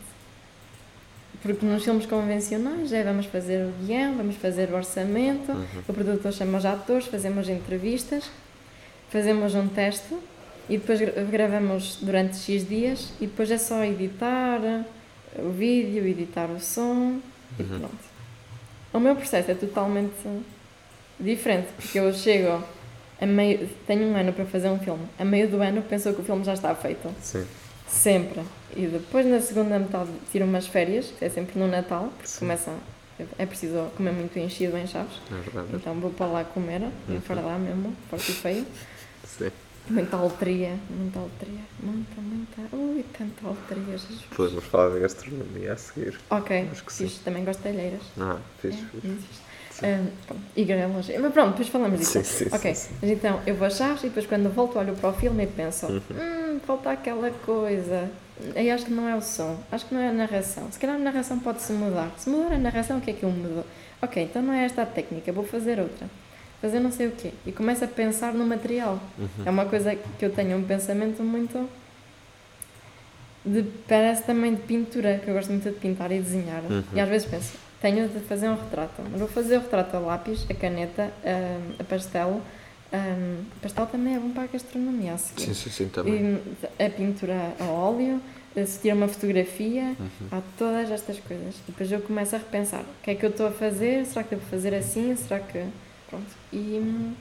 Porque 1.43 1.67
nos 1.67 1.85
filmes 1.85 2.07
convencionais 2.07 2.93
é 2.93 3.03
vamos 3.03 3.27
fazer 3.27 3.67
o 3.67 3.73
guião, 3.85 4.17
vamos 4.17 4.37
fazer 4.37 4.71
o 4.71 4.77
orçamento, 4.77 5.53
Uhum. 5.53 5.67
o 5.89 5.93
produtor 5.93 6.33
chama 6.33 6.57
os 6.59 6.65
atores, 6.65 7.07
fazemos 7.07 7.49
entrevistas, 7.49 8.31
fazemos 9.11 9.55
um 9.55 9.69
teste 9.69 10.15
e 10.71 10.79
depois 10.79 10.99
gra- 11.01 11.23
gravamos 11.25 11.99
durante 12.01 12.37
X 12.39 12.67
dias 12.67 13.13
e 13.21 13.27
depois 13.27 13.51
é 13.51 13.59
só 13.59 13.85
editar 13.85 14.61
o 15.39 15.51
vídeo, 15.51 16.07
editar 16.07 16.47
o 16.51 16.59
som 16.61 17.21
e 17.59 17.63
Uhum. 17.63 17.79
pronto. 17.81 18.15
O 18.95 19.01
meu 19.01 19.15
processo 19.15 19.51
é 19.51 19.55
totalmente 19.55 20.15
diferente, 21.21 21.69
porque 21.77 21.99
eu 21.99 22.13
chego 22.15 22.63
a 23.21 23.27
meio, 23.27 23.69
tenho 23.87 24.09
um 24.09 24.17
ano 24.17 24.33
para 24.33 24.45
fazer 24.47 24.69
um 24.69 24.79
filme, 24.79 25.07
a 25.19 25.25
meio 25.25 25.49
do 25.49 25.61
ano 25.63 25.83
penso 25.83 26.13
que 26.13 26.21
o 26.21 26.25
filme 26.25 26.45
já 26.45 26.55
está 26.55 26.75
feito. 26.75 27.09
Sim. 27.23 27.45
Sempre. 27.89 28.43
E 28.77 28.87
depois 28.87 29.25
na 29.27 29.41
segunda 29.41 29.79
metade 29.79 30.11
tiro 30.33 30.45
umas 30.45 30.67
férias, 30.67 31.13
que 31.19 31.25
é 31.25 31.29
sempre 31.29 31.59
no 31.59 31.69
Natal, 31.69 32.09
porque 32.17 32.27
Sim. 32.29 32.39
começa. 32.41 32.73
É 33.39 33.47
preciso 33.47 33.91
comer 33.97 34.13
muito 34.13 34.37
enchido 34.39 34.77
em 34.77 34.87
Chaves. 34.89 35.21
É 35.31 35.35
verdade. 35.41 35.69
Então 35.75 35.95
vou 36.01 36.11
para 36.11 36.27
lá 36.27 36.45
comer, 36.45 36.83
Uhum. 36.83 37.15
enfardar 37.17 37.57
mesmo, 37.61 37.95
forte 38.11 38.33
e 38.33 38.35
feio. 38.35 38.67
Sim. 39.25 39.51
Muita 39.89 40.17
alteria, 40.17 40.75
muita 40.91 41.19
alteria, 41.21 41.61
muita, 41.81 42.21
muita. 42.21 42.75
Ui, 42.77 43.05
tanta 43.17 43.47
alteria, 43.47 43.85
Jesus. 43.99 44.23
Podemos 44.35 44.65
falar 44.65 44.95
de 44.95 45.01
gastronomia 45.01 45.75
a 45.75 45.77
seguir. 45.77 46.19
Ok, 46.31 46.69
Acho 46.73 46.85
que 46.85 46.93
sim. 46.93 47.05
fixe, 47.07 47.21
também 47.21 47.45
gosto 47.45 47.61
de 47.63 47.69
alheiras. 47.69 48.01
Ah, 48.19 48.39
fixe, 48.61 48.79
É, 48.83 49.01
fixe. 49.01 49.44
Pronto, 50.27 50.43
e 50.57 50.65
grelas. 50.65 51.09
Mas 51.21 51.33
pronto, 51.33 51.51
depois 51.51 51.69
falamos 51.69 51.99
disso. 51.99 52.13
Sim, 52.13 52.25
sim, 52.25 52.47
ok, 52.53 52.75
sim, 52.75 52.95
mas 53.01 53.11
então 53.11 53.41
eu 53.47 53.55
vou 53.55 53.67
a 53.67 53.71
Chaves 53.71 54.05
e 54.05 54.09
depois 54.09 54.27
quando 54.27 54.49
volto 54.55 54.79
olho 54.79 54.95
para 54.95 55.11
o 55.11 55.13
filme 55.13 55.45
e 55.45 55.47
penso: 55.47 55.87
Uhum. 55.87 56.01
hum, 56.11 56.61
falta 56.67 56.91
aquela 56.91 57.31
coisa. 57.31 58.09
Eu 58.55 58.75
acho 58.75 58.87
que 58.87 58.93
não 58.93 59.09
é 59.09 59.15
o 59.15 59.21
som, 59.23 59.57
acho 59.71 59.87
que 59.87 59.95
não 59.95 60.01
é 60.01 60.09
a 60.09 60.13
narração. 60.13 60.67
Se 60.71 60.79
calhar 60.79 60.97
a 60.97 60.99
narração 60.99 61.39
pode-se 61.39 61.73
mudar. 61.73 62.11
Se 62.17 62.29
mudar 62.29 62.55
a 62.55 62.59
narração, 62.59 62.99
o 62.99 63.01
que 63.01 63.11
é 63.11 63.15
que 63.15 63.23
eu 63.23 63.31
mudo? 63.31 63.65
Ok, 64.03 64.23
então 64.23 64.43
não 64.43 64.53
é 64.53 64.65
esta 64.65 64.83
a 64.83 64.87
técnica, 64.87 65.33
vou 65.33 65.45
fazer 65.45 65.79
outra. 65.79 66.09
Fazer 66.61 66.81
não 66.81 66.91
sei 66.91 67.09
o 67.09 67.11
quê. 67.13 67.31
E 67.47 67.53
começo 67.53 67.85
a 67.85 67.87
pensar 67.89 68.35
no 68.35 68.45
material. 68.45 68.99
Uhum. 69.19 69.29
É 69.47 69.51
uma 69.51 69.67
coisa 69.67 69.95
que 69.95 70.25
eu 70.25 70.31
tenho 70.31 70.57
um 70.57 70.65
pensamento 70.65 71.23
muito. 71.23 71.69
De, 73.45 73.63
parece 73.87 74.23
também 74.23 74.55
de 74.55 74.63
pintura, 74.63 75.21
que 75.23 75.29
eu 75.29 75.35
gosto 75.35 75.51
muito 75.51 75.69
de 75.69 75.77
pintar 75.77 76.11
e 76.11 76.19
desenhar. 76.19 76.63
Uhum. 76.63 76.83
E 76.95 77.01
às 77.01 77.09
vezes 77.09 77.27
penso, 77.29 77.53
tenho 77.85 78.09
de 78.09 78.19
fazer 78.21 78.49
um 78.49 78.55
retrato. 78.55 79.03
Mas 79.11 79.21
vou 79.21 79.29
fazer 79.29 79.59
o 79.59 79.61
retrato 79.61 79.95
a 79.97 80.01
lápis, 80.01 80.47
a 80.49 80.55
caneta, 80.55 81.11
a, 81.23 81.83
a 81.83 81.85
pastel. 81.85 82.41
Um, 82.93 83.45
pastel 83.61 83.87
também 83.87 84.15
é 84.15 84.19
bom 84.19 84.31
para 84.31 84.45
a 84.45 84.47
gastronomia 84.47 85.13
a 85.13 85.19
seguir. 85.19 85.43
Sim, 85.43 85.55
sim, 85.55 85.71
sim, 85.71 85.89
também. 85.89 86.41
E 86.79 86.85
a 86.85 86.89
pintura 86.89 87.53
a 87.61 87.65
óleo, 87.65 88.21
se 88.67 88.79
tira 88.81 88.95
uma 88.95 89.09
fotografia, 89.09 89.95
Uhum. 90.01 90.29
há 90.33 90.41
todas 90.57 90.91
estas 90.91 91.19
coisas. 91.19 91.57
E 91.57 91.73
depois 91.73 91.93
eu 91.93 92.01
começo 92.01 92.35
a 92.35 92.39
repensar: 92.39 92.81
o 92.81 93.03
que 93.03 93.11
é 93.11 93.15
que 93.15 93.27
eu 93.27 93.31
estou 93.31 93.49
a 93.49 93.51
fazer? 93.51 94.07
Será 94.07 94.23
que 94.23 94.35
devo 94.35 94.47
fazer 94.49 94.75
assim? 94.75 95.15
Será 95.17 95.41
que. 95.41 95.63
Pronto. 96.09 96.27
E 96.53 97.13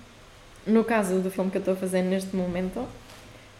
no 0.65 0.83
caso 0.85 1.19
do 1.19 1.29
filme 1.29 1.51
que 1.51 1.57
eu 1.57 1.59
estou 1.59 1.73
a 1.73 1.77
fazer 1.77 2.01
neste 2.03 2.33
momento, 2.35 2.79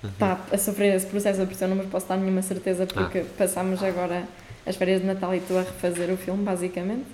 Uhum. 0.04 0.10
está 0.10 0.38
a 0.52 0.58
sofrer 0.58 0.94
esse 0.96 1.06
processo 1.08 1.40
de 1.40 1.46
pressão, 1.48 1.68
não 1.70 1.78
vos 1.78 1.86
posso 1.88 2.08
dar 2.08 2.18
nenhuma 2.18 2.42
certeza 2.42 2.86
porque 2.86 3.20
Ah. 3.20 3.26
passamos 3.38 3.82
agora 3.82 4.24
as 4.66 4.76
férias 4.76 5.02
de 5.02 5.08
Natal 5.08 5.34
e 5.34 5.38
estou 5.38 5.58
a 5.58 5.62
refazer 5.62 6.10
o 6.12 6.18
filme, 6.18 6.44
basicamente. 6.44 7.06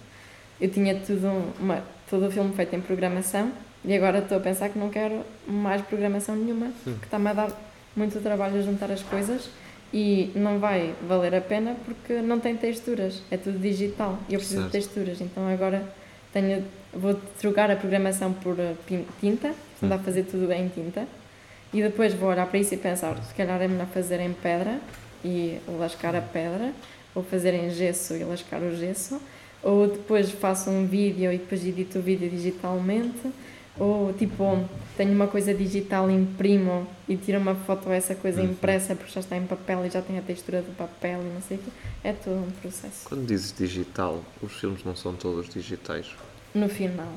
Eu 0.60 0.70
tinha 0.70 0.96
tudo, 0.96 1.28
uma, 1.60 1.84
todo 2.10 2.28
o 2.28 2.32
filme 2.32 2.54
feito 2.54 2.76
em 2.76 2.82
programação 2.82 3.52
e 3.86 3.96
agora 3.96 4.20
estou 4.20 4.38
a 4.38 4.42
pensar 4.42 4.70
que 4.70 4.78
não 4.78 4.90
quero 4.90 5.22
mais 5.48 5.82
programação 5.84 6.36
nenhuma, 6.36 6.68
Hum. 6.86 6.96
que 7.00 7.06
está-me 7.06 7.30
a 7.30 7.34
dar 7.34 7.52
muito 7.96 8.20
trabalho 8.22 8.60
a 8.60 8.62
juntar 8.62 8.92
as 8.92 9.02
coisas 9.02 9.50
e 9.94 10.32
não 10.36 10.60
vai 10.60 10.94
valer 11.08 11.34
a 11.34 11.42
pena 11.42 11.76
porque 11.86 12.14
não 12.22 12.40
tem 12.40 12.56
texturas, 12.56 13.22
é 13.32 13.38
tudo 13.38 13.58
digital 13.58 14.20
e 14.30 14.34
eu 14.34 14.40
preciso 14.40 14.62
Certo. 14.62 14.72
de 14.74 14.78
texturas, 14.80 15.22
então 15.22 15.48
agora 15.52 15.82
tenho, 16.32 16.64
vou 16.94 17.16
trocar 17.40 17.72
a 17.72 17.76
programação 17.76 18.32
por 18.34 18.60
eh, 18.60 18.76
tinta, 19.20 19.52
andar 19.82 19.96
a 19.96 20.00
fazer 20.00 20.24
tudo 20.24 20.52
em 20.52 20.68
tinta 20.68 21.08
e 21.74 21.82
depois 21.82 22.14
vou 22.14 22.30
olhar 22.30 22.46
para 22.46 22.60
isso 22.60 22.74
e 22.74 22.78
pensar, 22.78 23.16
se 23.24 23.34
calhar 23.34 23.60
é 23.62 23.68
melhor 23.68 23.88
fazer 23.88 24.20
em 24.20 24.34
pedra 24.34 24.80
e 25.26 25.58
lascar 25.80 26.16
a 26.16 26.22
pedra, 26.22 26.72
ou 27.16 27.24
fazer 27.24 27.54
em 27.54 27.70
gesso 27.70 28.14
e 28.16 28.24
lascar 28.24 28.62
o 28.62 28.76
gesso, 28.76 29.20
ou 29.62 29.88
depois 29.88 30.32
faço 30.32 30.70
um 30.70 30.86
vídeo 30.86 31.32
e 31.32 31.38
depois 31.38 31.66
edito 31.66 32.00
o 32.00 32.02
vídeo 32.02 32.30
digitalmente, 32.30 33.30
ou 33.78 34.12
tipo, 34.14 34.66
tenho 34.98 35.14
uma 35.14 35.28
coisa 35.28 35.54
digital, 35.54 36.10
imprimo 36.12 36.86
e 37.08 37.16
tiro 37.16 37.40
uma 37.40 37.56
foto 37.56 37.90
a 37.90 37.96
essa 37.96 38.14
coisa 38.16 38.42
Uhum. 38.42 38.50
impressa 38.52 38.94
porque 38.96 39.12
já 39.12 39.22
está 39.22 39.38
em 39.38 39.46
papel 39.46 39.86
e 39.86 39.90
já 39.90 40.02
tem 40.02 40.18
a 40.18 40.22
textura 40.22 40.62
do 40.62 40.76
papel 40.76 41.20
e 41.22 41.34
não 41.34 41.42
sei 41.42 41.58
o 41.58 41.60
quê. 41.62 41.70
É 42.04 42.12
todo 42.14 42.36
um 42.46 42.52
processo. 42.62 43.08
Quando 43.08 43.26
dizes 43.26 43.54
digital, 43.58 44.22
os 44.42 44.54
filmes 44.60 44.84
não 44.84 44.96
são 44.96 45.14
todos 45.16 45.48
digitais. 45.50 46.08
No 46.54 46.68
final. 46.68 47.08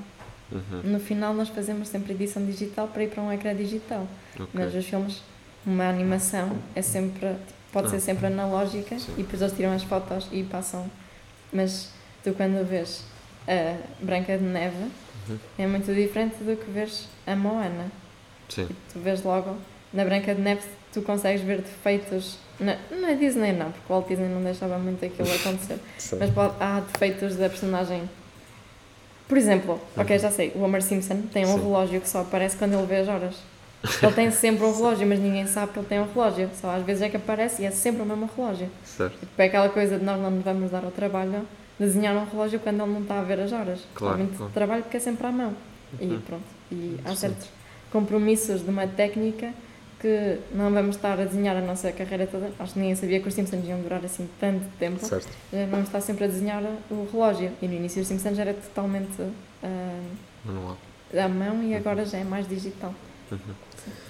Uhum. 0.52 0.82
No 0.92 1.00
final 1.00 1.32
nós 1.34 1.48
fazemos 1.48 1.88
sempre 1.88 2.12
edição 2.12 2.44
digital 2.44 2.86
para 2.88 3.02
ir 3.04 3.08
para 3.08 3.22
um 3.22 3.32
ecrã 3.32 3.54
digital. 3.56 4.06
Ok. 4.34 4.46
Mas 4.52 4.74
os 4.74 4.84
filmes, 4.84 5.22
uma 5.66 5.88
animação 5.88 6.52
é 6.76 6.82
sempre, 6.82 7.34
pode 7.72 7.86
Ah. 7.88 7.90
ser 7.90 8.00
sempre 8.00 8.26
analógica 8.26 8.98
Sim. 8.98 9.12
e 9.18 9.22
depois 9.22 9.40
eles 9.42 9.54
tiram 9.54 9.72
as 9.72 9.82
fotos 9.82 10.28
e 10.30 10.42
passam. 10.44 10.90
Mas 11.52 11.90
tu 12.22 12.32
quando 12.34 12.64
vês 12.66 13.02
a 13.48 13.76
Branca 14.00 14.36
de 14.38 14.44
Neve 14.44 14.76
Uhum. 15.28 15.38
é 15.58 15.66
muito 15.66 15.92
diferente 15.94 16.36
do 16.42 16.56
que 16.56 16.70
vês 16.70 17.08
a 17.26 17.34
Moana. 17.36 17.86
Sim. 18.48 18.68
Tu 18.92 18.98
vês 18.98 19.22
logo, 19.22 19.56
na 19.92 20.04
Branca 20.04 20.34
de 20.34 20.40
Neve 20.40 20.62
tu 20.92 21.00
consegues 21.02 21.42
ver 21.42 21.58
defeitos. 21.62 22.38
Na, 22.60 22.76
na 22.90 23.12
Disney 23.14 23.52
não, 23.52 23.70
porque 23.72 23.92
o 23.92 23.96
Walt 23.96 24.08
Disney 24.08 24.28
não 24.28 24.42
deixava 24.42 24.78
muito 24.78 25.04
aquilo 25.04 25.28
acontecer. 25.34 25.78
Mas 26.18 26.30
pode- 26.30 26.54
há 26.60 26.80
defeitos 26.80 27.36
da 27.36 27.48
personagem. 27.48 28.08
Por 29.28 29.38
exemplo, 29.38 29.80
ok, 29.96 30.18
já 30.18 30.30
sei, 30.30 30.52
o 30.54 30.60
Homer 30.62 30.82
Simpson 30.82 31.22
tem 31.32 31.44
um 31.46 31.50
Uhum. 31.50 31.56
Sim. 31.58 31.62
relógio 31.64 32.00
que 32.00 32.08
só 32.08 32.20
aparece 32.20 32.56
quando 32.56 32.74
ele 32.74 32.86
vê 32.86 32.96
as 32.96 33.08
horas. 33.08 33.36
Ele 34.02 34.12
tem 34.12 34.30
sempre 34.30 34.64
um 34.64 34.72
relógio, 34.74 35.06
mas 35.06 35.18
ninguém 35.18 35.46
sabe 35.46 35.72
que 35.72 35.78
ele 35.78 35.86
tem 35.88 36.00
um 36.00 36.06
relógio. 36.12 36.48
Só 36.60 36.70
às 36.70 36.82
vezes 36.84 37.02
é 37.02 37.08
que 37.08 37.16
aparece 37.16 37.62
e 37.62 37.64
é 37.66 37.70
sempre 37.70 38.02
o 38.02 38.06
mesmo 38.06 38.28
relógio. 38.36 38.68
Certo. 38.84 39.18
Tipo, 39.18 39.32
é 39.42 39.44
aquela 39.46 39.68
coisa 39.68 39.98
de 39.98 40.04
nós 40.04 40.20
não 40.20 40.30
nos 40.30 40.44
vamos 40.44 40.70
dar 40.70 40.84
ao 40.84 40.90
trabalho 40.92 41.32
de 41.80 41.86
desenhar 41.86 42.14
um 42.16 42.24
relógio 42.24 42.60
quando 42.60 42.80
ele 42.82 42.92
não 42.92 43.00
está 43.02 43.18
a 43.18 43.22
ver 43.22 43.40
as 43.40 43.52
horas. 43.52 43.80
Claro, 43.94 44.18
muito 44.18 44.36
claro. 44.36 44.52
trabalho 44.52 44.82
porque 44.82 44.96
é 44.98 45.00
sempre 45.00 45.26
à 45.26 45.32
mão. 45.32 45.52
E 46.00 46.04
Uhum. 46.06 46.20
pronto. 46.20 46.44
E 46.70 46.98
há 47.04 47.14
certos 47.16 47.48
compromissos 47.90 48.62
de 48.62 48.70
uma 48.70 48.86
técnica 48.86 49.52
que 50.00 50.38
não 50.54 50.70
vamos 50.72 50.96
estar 50.96 51.12
a 51.20 51.24
desenhar 51.24 51.56
a 51.56 51.60
nossa 51.60 51.90
carreira 51.92 52.26
toda. 52.26 52.50
Acho 52.58 52.72
que 52.74 52.78
ninguém 52.78 52.94
sabia 52.96 53.20
que 53.20 53.28
os 53.28 53.34
Simpsons 53.34 53.64
iam 53.66 53.80
durar 53.80 54.04
assim 54.04 54.28
tanto 54.40 54.64
tempo. 54.78 55.04
Certo. 55.04 55.28
Já 55.52 55.66
vamos 55.66 55.86
estar 55.86 56.00
sempre 56.00 56.24
a 56.24 56.26
desenhar 56.28 56.62
o 56.90 57.08
relógio. 57.12 57.50
E 57.60 57.66
no 57.68 57.74
início 57.74 58.00
os 58.02 58.08
Simpsons 58.08 58.38
era 58.38 58.54
totalmente 58.54 59.22
ah, 59.62 60.00
Manual. 60.44 60.76
à 61.16 61.28
mão 61.28 61.62
e 61.62 61.74
agora 61.76 62.04
já 62.04 62.18
é 62.18 62.24
mais 62.24 62.48
digital. 62.48 62.94
Uhum. 63.30 63.38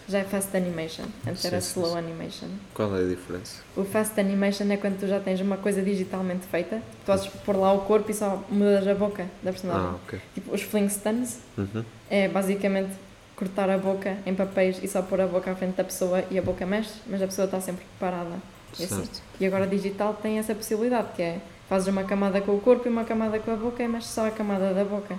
Já 0.09 0.19
é 0.19 0.25
fast 0.25 0.57
animation. 0.57 1.05
Antes 1.27 1.45
era 1.45 1.61
Sim, 1.61 1.81
slow 1.81 1.93
sim. 1.93 1.99
animation. 1.99 2.49
Qual 2.75 2.95
é 2.97 3.01
a 3.05 3.09
diferença? 3.09 3.63
O 3.77 3.85
fast 3.85 4.19
animation 4.21 4.65
é 4.71 4.77
quando 4.77 4.99
tu 5.01 5.07
já 5.07 5.21
tens 5.21 5.41
uma 5.41 5.57
coisa 5.57 5.81
digitalmente 5.83 6.47
feita, 6.47 6.77
tu 6.77 7.07
podes 7.07 7.27
pôr 7.29 7.57
lá 7.57 7.73
o 7.73 7.81
corpo 7.83 8.11
e 8.11 8.15
só 8.15 8.43
mudas 8.51 8.87
a 8.87 8.95
boca 8.95 9.27
da 9.43 9.53
personagem. 9.53 9.87
Ah, 9.87 9.95
ok. 10.05 10.21
Tipo, 10.35 10.55
os 10.55 10.63
Flintstones 10.63 11.39
Uhum. 11.57 11.85
é 12.11 12.29
basicamente 12.29 12.91
cortar 13.37 13.71
a 13.71 13.79
boca 13.79 14.17
em 14.27 14.35
papéis 14.35 14.79
e 14.83 14.89
só 14.89 15.03
pôr 15.03 15.21
a 15.21 15.27
boca 15.27 15.51
à 15.51 15.55
frente 15.55 15.77
da 15.77 15.85
pessoa 15.85 16.25
e 16.31 16.39
a 16.39 16.43
boca 16.43 16.65
mexe, 16.67 16.95
mas 17.07 17.21
a 17.23 17.27
pessoa 17.27 17.47
está 17.47 17.61
sempre 17.61 17.85
parada. 17.99 18.37
É 18.79 18.85
assim. 18.85 19.09
E 19.41 19.47
agora 19.47 19.67
digital 19.67 20.15
tem 20.15 20.39
essa 20.39 20.55
possibilidade, 20.55 21.09
que 21.17 21.23
é 21.23 21.41
fazes 21.69 21.89
uma 21.89 22.05
camada 22.05 22.41
com 22.41 22.55
o 22.55 22.61
corpo 22.61 22.87
e 22.87 22.91
uma 22.91 23.05
camada 23.05 23.39
com 23.39 23.51
a 23.51 23.57
boca 23.57 23.83
e 23.83 23.89
mexes 23.89 24.11
só 24.11 24.27
a 24.27 24.31
camada 24.31 24.73
da 24.75 24.85
boca. 24.85 25.17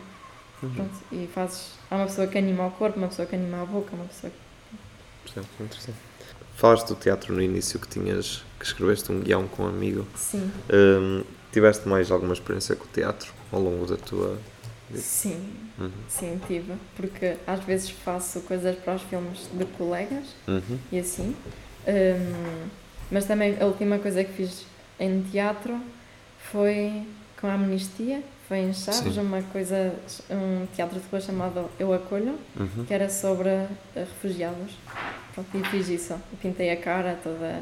Uhum. 0.61 0.69
Pronto, 0.73 0.93
e 1.11 1.27
fazes. 1.33 1.71
Há 1.91 1.95
uma 1.97 2.05
pessoa 2.05 2.25
que 2.27 2.37
anima 2.37 2.65
o 2.67 2.71
corpo, 2.71 2.97
uma 2.97 3.07
pessoa 3.09 3.25
que 3.27 3.35
anima 3.35 3.61
a 3.61 3.65
boca, 3.65 3.93
uma 3.95 4.05
pessoa 4.05 4.31
que. 4.31 4.42
Percebo, 5.23 5.47
interessante. 5.59 5.97
Falaste 6.55 6.87
do 6.87 6.95
teatro 6.95 7.33
no 7.33 7.41
início 7.41 7.79
que 7.79 7.87
tinhas 7.87 8.43
que 8.59 8.65
escreveste 8.65 9.11
um 9.11 9.19
guião 9.19 9.47
com 9.47 9.63
um 9.63 9.67
amigo. 9.67 10.05
Sim, 10.15 10.51
Hum, 10.71 11.23
tiveste 11.51 11.87
mais 11.87 12.11
alguma 12.11 12.33
experiência 12.33 12.75
com 12.75 12.85
o 12.85 12.87
teatro 12.87 13.31
ao 13.51 13.59
longo 13.61 13.85
da 13.85 13.97
tua 13.97 14.37
vida? 14.89 15.01
sim, 15.01 15.51
Uhum. 15.79 15.91
sim, 16.07 16.39
tive. 16.47 16.73
Porque 16.95 17.35
às 17.47 17.63
vezes 17.63 17.89
faço 17.89 18.41
coisas 18.41 18.75
para 18.77 18.95
os 18.95 19.01
filmes 19.03 19.47
de 19.51 19.65
colegas 19.65 20.25
Uhum. 20.47 20.77
e 20.91 20.99
assim. 20.99 21.35
Hum, 21.87 22.67
mas 23.11 23.25
também 23.25 23.57
a 23.59 23.65
última 23.65 23.97
coisa 23.99 24.23
que 24.23 24.31
fiz 24.33 24.65
em 24.99 25.21
teatro 25.23 25.79
foi 26.51 27.03
com 27.39 27.47
a 27.47 27.53
Amnistia, 27.53 28.23
foi 28.47 28.59
em 28.59 28.73
Chaves, 28.73 29.13
Sim. 29.15 29.19
uma 29.19 29.41
coisa, 29.41 29.93
um 30.29 30.65
teatro 30.75 30.99
de 30.99 31.05
rua 31.09 31.19
chamado 31.19 31.69
Eu 31.79 31.91
Acolho, 31.93 32.37
Uhum. 32.55 32.85
que 32.87 32.93
era 32.93 33.09
sobre 33.09 33.49
refugiados. 33.95 34.73
Pronto, 35.33 35.57
e 35.57 35.63
fiz 35.69 35.89
isso. 35.89 36.13
Eu 36.13 36.37
pintei 36.41 36.71
a 36.71 36.77
cara 36.77 37.17
toda 37.23 37.59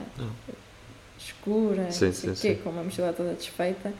escura, 1.18 1.92
Sim, 1.92 2.12
sim, 2.12 2.34
quê, 2.34 2.56
com 2.56 2.70
uma 2.70 2.84
mochila 2.84 3.14
toda 3.14 3.34
desfeita. 3.34 3.94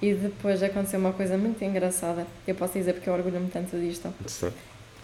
E 0.00 0.12
depois 0.12 0.62
aconteceu 0.62 1.00
uma 1.00 1.12
coisa 1.12 1.38
muito 1.38 1.62
engraçada. 1.64 2.26
Eu 2.46 2.54
posso 2.54 2.74
dizer 2.74 2.92
porque 2.92 3.08
eu 3.08 3.14
orgulho-me 3.14 3.48
tanto 3.48 3.76
disto. 3.78 4.12
Sim. 4.26 4.52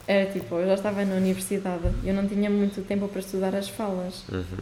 Era 0.07 0.31
tipo, 0.31 0.57
eu 0.57 0.66
já 0.66 0.75
estava 0.75 1.05
na 1.05 1.14
universidade 1.14 1.89
e 2.03 2.09
eu 2.09 2.14
não 2.14 2.27
tinha 2.27 2.51
muito 2.51 2.83
tempo 2.83 3.09
para 3.09 3.20
estudar 3.20 3.55
as 3.55 3.68
falas. 3.68 4.25
Uhum. 4.29 4.59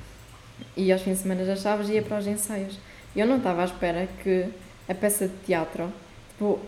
E 0.76 0.92
aos 0.92 1.02
fins 1.02 1.16
de 1.16 1.22
semana 1.22 1.44
já 1.44 1.56
chaves 1.56 1.88
ia 1.88 2.02
para 2.02 2.18
os 2.18 2.26
ensaios. 2.26 2.78
E 3.16 3.20
eu 3.20 3.26
não 3.26 3.38
estava 3.38 3.62
à 3.62 3.64
espera 3.64 4.08
que 4.22 4.46
a 4.88 4.94
peça 4.94 5.26
de 5.26 5.34
teatro, 5.46 5.92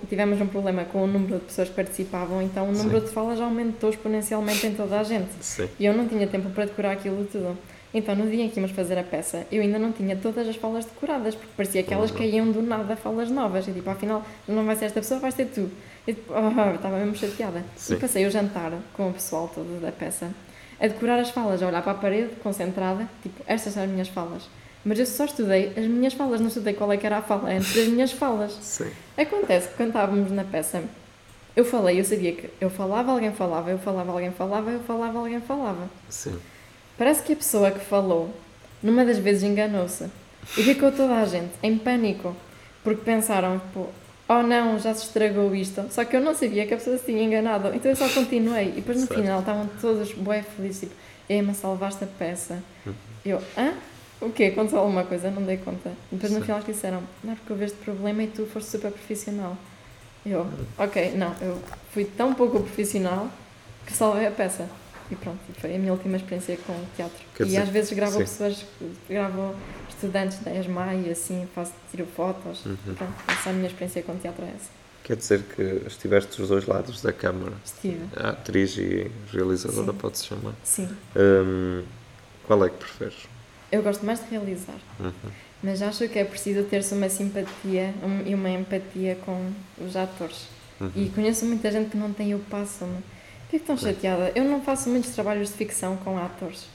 tivemos 0.09 0.41
um 0.41 0.47
problema 0.47 0.85
com 0.85 1.03
o 1.03 1.07
número 1.07 1.39
de 1.39 1.45
pessoas 1.47 1.69
que 1.69 1.75
participavam, 1.75 2.43
então 2.43 2.69
o 2.69 2.73
número 2.73 3.01
Sim. 3.01 3.07
de 3.07 3.13
falas 3.13 3.41
aumentou 3.41 3.91
exponencialmente 3.91 4.67
em 4.67 4.75
toda 4.75 5.01
a 5.01 5.03
gente. 5.03 5.31
Sim. 5.41 5.69
E 5.79 5.87
eu 5.87 5.95
não 5.95 6.07
tinha 6.07 6.27
tempo 6.27 6.51
para 6.51 6.67
decorar 6.67 6.93
aquilo 6.93 7.25
tudo. 7.31 7.57
Então, 7.95 8.15
no 8.15 8.31
dia 8.31 8.45
em 8.45 8.49
que 8.49 8.59
íamos 8.59 8.71
fazer 8.73 8.99
a 8.99 9.03
peça, 9.03 9.47
eu 9.53 9.61
ainda 9.61 9.79
não 9.79 9.93
tinha 9.93 10.17
todas 10.17 10.49
as 10.49 10.57
falas 10.57 10.85
decoradas, 10.85 11.35
porque 11.35 11.53
parecia 11.57 11.83
que 11.83 11.93
elas 11.93 12.11
caíam 12.11 12.51
do 12.51 12.63
nada, 12.63 12.97
falas 12.97 13.31
novas. 13.31 13.69
E 13.69 13.73
tipo, 13.73 13.89
afinal, 13.91 14.25
não 14.49 14.65
vai 14.65 14.77
ser 14.77 14.87
esta 14.87 15.01
pessoa, 15.01 15.21
vai 15.21 15.31
ser 15.31 15.47
tu. 15.47 15.71
E 16.07 16.15
tipo, 16.15 16.33
ah, 16.35 16.73
estava 16.75 16.99
mesmo 16.99 17.15
chateada. 17.15 17.63
Sim. 17.77 17.95
E 17.95 17.97
passei 17.99 18.27
o 18.27 18.31
jantar 18.31 18.73
com 18.95 19.11
o 19.11 19.13
pessoal 19.13 19.51
todo 19.55 19.81
da 19.81 19.93
peça 19.93 20.31
a 20.81 20.89
decorar 20.89 21.21
as 21.21 21.31
falas, 21.31 21.63
a 21.63 21.69
olhar 21.69 21.81
para 21.81 21.93
a 21.93 21.95
parede, 21.95 22.35
concentrada, 22.43 23.09
tipo, 23.23 23.41
estas 23.47 23.73
são 23.73 23.85
as 23.85 23.89
minhas 23.89 24.09
falas. 24.09 24.49
Mas 24.85 24.99
eu 24.99 25.07
só 25.07 25.25
estudei 25.25 25.73
as 25.77 25.85
minhas 25.87 26.13
falas, 26.15 26.41
não 26.41 26.49
estudei 26.49 26.75
qual 26.75 26.93
é 26.93 26.97
que 26.97 27.07
era 27.07 27.19
a 27.19 27.23
fala 27.23 27.51
antes 27.51 27.75
das 27.75 27.87
minhas 27.89 28.11
falas. 28.13 28.53
Sim. 28.61 28.91
Acontece 29.17 29.69
que 29.69 29.75
quando 29.75 29.89
estávamos 29.91 30.31
na 30.33 30.43
peça, 30.45 30.83
eu 31.55 31.65
falei, 31.65 32.01
eu 32.01 32.05
sabia 32.05 32.33
que 32.33 32.51
eu 32.61 32.69
falava, 32.69 33.13
alguém 33.13 33.33
falava, 33.33 33.71
eu 33.71 33.79
falava, 33.79 34.11
alguém 34.11 34.33
falava, 34.33 34.71
eu 34.71 34.81
falava, 34.81 35.19
alguém 35.19 35.41
falava. 35.41 35.89
Sim. 36.09 36.37
Parece 36.99 37.23
que 37.23 37.33
a 37.33 37.37
pessoa 37.37 37.71
que 37.71 37.79
falou, 37.79 38.35
numa 38.83 39.05
das 39.05 39.19
vezes 39.19 39.45
enganou-se 39.45 40.05
e 40.59 40.63
ficou 40.63 40.91
toda 40.91 41.15
a 41.17 41.25
gente 41.25 41.53
em 41.63 41.79
pânico, 41.79 42.35
porque 42.83 43.03
pensaram, 43.05 43.61
pô, 43.73 43.87
oh 44.29 44.43
não, 44.43 44.79
já 44.79 44.93
se 44.95 45.05
estragou 45.05 45.55
isto. 45.55 45.85
Só 45.91 46.05
que 46.05 46.17
eu 46.17 46.21
não 46.21 46.35
sabia 46.35 46.67
que 46.67 46.75
a 46.75 46.77
pessoa 46.77 46.99
se 46.99 47.05
tinha 47.05 47.23
enganado, 47.23 47.69
então 47.75 47.91
eu 47.91 47.97
só 47.97 48.09
continuei. 48.09 48.69
E 48.69 48.73
depois 48.73 49.01
no 49.01 49.07
Certo. 49.07 49.21
final 49.21 49.41
estavam 49.41 49.69
todos 49.81 50.13
bué 50.15 50.43
felizes, 50.43 50.81
tipo, 50.81 50.95
Emma, 51.29 51.55
salvaste 51.55 52.03
a 52.03 52.07
peça. 52.07 52.63
Uhum. 52.85 52.95
Eu, 53.25 53.39
hã? 53.57 53.75
O 54.23 54.31
quê? 54.31 54.45
Aconteceu 54.45 54.79
alguma 54.79 55.05
coisa? 55.05 55.31
Não 55.31 55.43
dei 55.43 55.57
conta. 55.57 55.91
Depois 56.11 56.33
no 56.33 56.39
Sim. 56.39 56.45
final 56.45 56.59
eles 56.61 56.75
disseram, 56.75 57.03
não 57.25 57.33
é 57.33 57.37
porque 57.37 57.53
houve 57.53 57.65
este 57.65 57.77
problema 57.79 58.23
e 58.23 58.29
tu 58.29 58.47
foste 58.47 58.71
super 58.71 58.93
profissional. 58.93 59.57
Eu, 60.25 60.47
ok, 60.79 61.13
não, 61.17 61.35
eu 61.41 61.61
fui 61.93 62.05
tão 62.05 62.33
pouco 62.33 62.61
profissional 62.61 63.29
que 63.85 63.93
salvei 63.93 64.27
a 64.27 64.31
peça. 64.31 64.69
E 65.11 65.17
pronto, 65.17 65.39
foi 65.59 65.75
a 65.75 65.79
minha 65.79 65.93
última 65.93 66.17
experiência 66.17 66.57
com 66.65 66.75
teatro. 66.97 67.19
Quer 67.35 67.43
e 67.43 67.47
dizer, 67.47 67.59
às 67.63 67.69
vezes 67.69 67.93
gravo 67.93 68.13
sim. 68.13 68.19
pessoas, 68.21 68.65
gravo 69.11 69.55
estudantes 69.89 70.39
da 70.39 70.55
ESMAI 70.55 71.05
e 71.09 71.11
assim, 71.11 71.47
faço, 71.55 71.73
tiro 71.91 72.07
fotos. 72.07 72.65
Uhum. 72.65 72.77
Pronto, 72.97 73.13
essa 73.29 73.49
é 73.49 73.53
a 73.53 73.55
minha 73.55 73.67
experiência 73.67 74.03
com 74.05 74.17
teatro 74.17 74.45
é 74.45 74.49
essa. 74.49 74.71
Quer 75.05 75.17
dizer 75.17 75.43
que 75.43 75.83
estiveste 75.87 76.39
dos 76.41 76.49
dois 76.49 76.65
lados 76.67 77.03
da 77.03 77.13
câmara. 77.13 77.55
Estive, 77.65 78.05
A 78.17 78.31
atriz 78.31 78.77
e 78.79 79.11
realizadora 79.33 79.93
pode-se 79.93 80.27
chamar. 80.27 80.55
sim. 80.63 80.89
Hum, 81.17 81.83
qual 82.47 82.65
é 82.65 82.71
que 82.71 82.77
preferes? 82.77 83.32
Eu 83.73 83.83
gosto 83.83 84.05
mais 84.05 84.21
de 84.23 84.31
realizar, 84.31 84.77
Uhum. 85.01 85.11
mas 85.63 85.81
acho 85.83 86.07
que 86.09 86.19
é 86.19 86.25
preciso 86.25 86.63
ter-se 86.65 86.93
uma 86.95 87.09
simpatia 87.09 87.95
um- 88.05 88.29
e 88.29 88.35
uma 88.35 88.51
empatia 88.51 89.17
com 89.25 89.51
os 89.85 89.97
atores. 89.97 90.47
Uhum. 90.81 90.91
E 90.95 91.09
conheço 91.09 91.47
muita 91.47 91.71
gente 91.73 91.91
que 91.91 91.97
não 91.97 92.13
tem 92.13 92.35
o 92.35 92.39
passo-me. 92.39 92.99
Fico 93.51 93.65
tão 93.67 93.77
chateada. 93.77 94.31
Eu 94.35 94.45
não 94.45 94.61
faço 94.63 94.89
muitos 94.91 95.11
trabalhos 95.11 95.49
de 95.49 95.55
ficção 95.55 95.97
com 95.97 96.19
atores. 96.19 96.67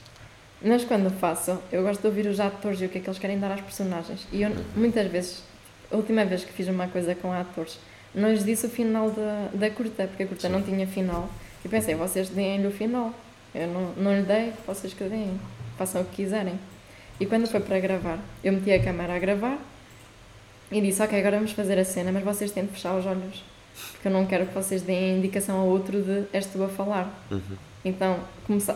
Mas 0.60 0.84
quando 0.84 1.08
faço, 1.10 1.56
eu 1.70 1.82
gosto 1.84 2.00
de 2.00 2.06
ouvir 2.08 2.26
os 2.26 2.40
atores 2.40 2.80
e 2.80 2.86
o 2.86 2.88
que 2.88 2.98
é 2.98 3.00
que 3.00 3.08
eles 3.08 3.18
querem 3.18 3.38
dar 3.38 3.52
às 3.52 3.60
personagens. 3.60 4.26
E 4.32 4.42
eu, 4.42 4.50
muitas 4.74 5.06
vezes, 5.10 5.42
a 5.90 5.96
última 5.96 6.24
vez 6.24 6.42
que 6.44 6.52
fiz 6.52 6.66
uma 6.68 6.88
coisa 6.88 7.14
com 7.14 7.32
atores, 7.32 7.78
não 8.14 8.28
lhes 8.30 8.44
disse 8.44 8.66
o 8.66 8.68
final 8.68 9.10
da, 9.10 9.48
da 9.54 9.70
curta, 9.70 10.06
porque 10.08 10.24
a 10.24 10.26
curta 10.26 10.48
não 10.48 10.62
tinha 10.62 10.84
final. 10.86 11.28
E 11.64 11.68
pensei, 11.68 11.94
vocês 11.94 12.28
deem-lhe 12.28 12.66
o 12.66 12.72
final. 12.72 13.12
Eu 13.54 13.68
não, 13.68 13.92
não 13.96 14.16
lhe 14.16 14.22
dei, 14.22 14.52
vocês 14.66 14.92
que 14.92 15.04
deem. 15.04 15.38
Façam 15.76 16.02
o 16.02 16.04
que 16.04 16.16
quiserem. 16.22 16.58
E 17.20 17.26
quando 17.26 17.48
foi 17.48 17.60
para 17.60 17.80
gravar, 17.80 18.18
eu 18.44 18.52
meti 18.52 18.72
a 18.72 18.82
câmera 18.82 19.16
a 19.16 19.18
gravar 19.18 19.58
e 20.70 20.80
disse, 20.80 21.02
ok, 21.02 21.18
agora 21.18 21.36
vamos 21.36 21.52
fazer 21.52 21.78
a 21.78 21.84
cena, 21.84 22.12
mas 22.12 22.22
vocês 22.22 22.50
têm 22.52 22.64
de 22.64 22.72
fechar 22.72 22.96
os 22.96 23.06
olhos. 23.06 23.42
Porque 23.92 24.08
eu 24.08 24.12
não 24.12 24.26
quero 24.26 24.46
que 24.46 24.54
vocês 24.54 24.82
deem 24.82 25.18
indicação 25.18 25.58
ao 25.58 25.66
outro 25.66 26.02
de 26.02 26.24
és 26.32 26.46
tu 26.46 26.62
a 26.62 26.68
falar. 26.68 27.26
Uhum. 27.30 27.40
Então, 27.84 28.18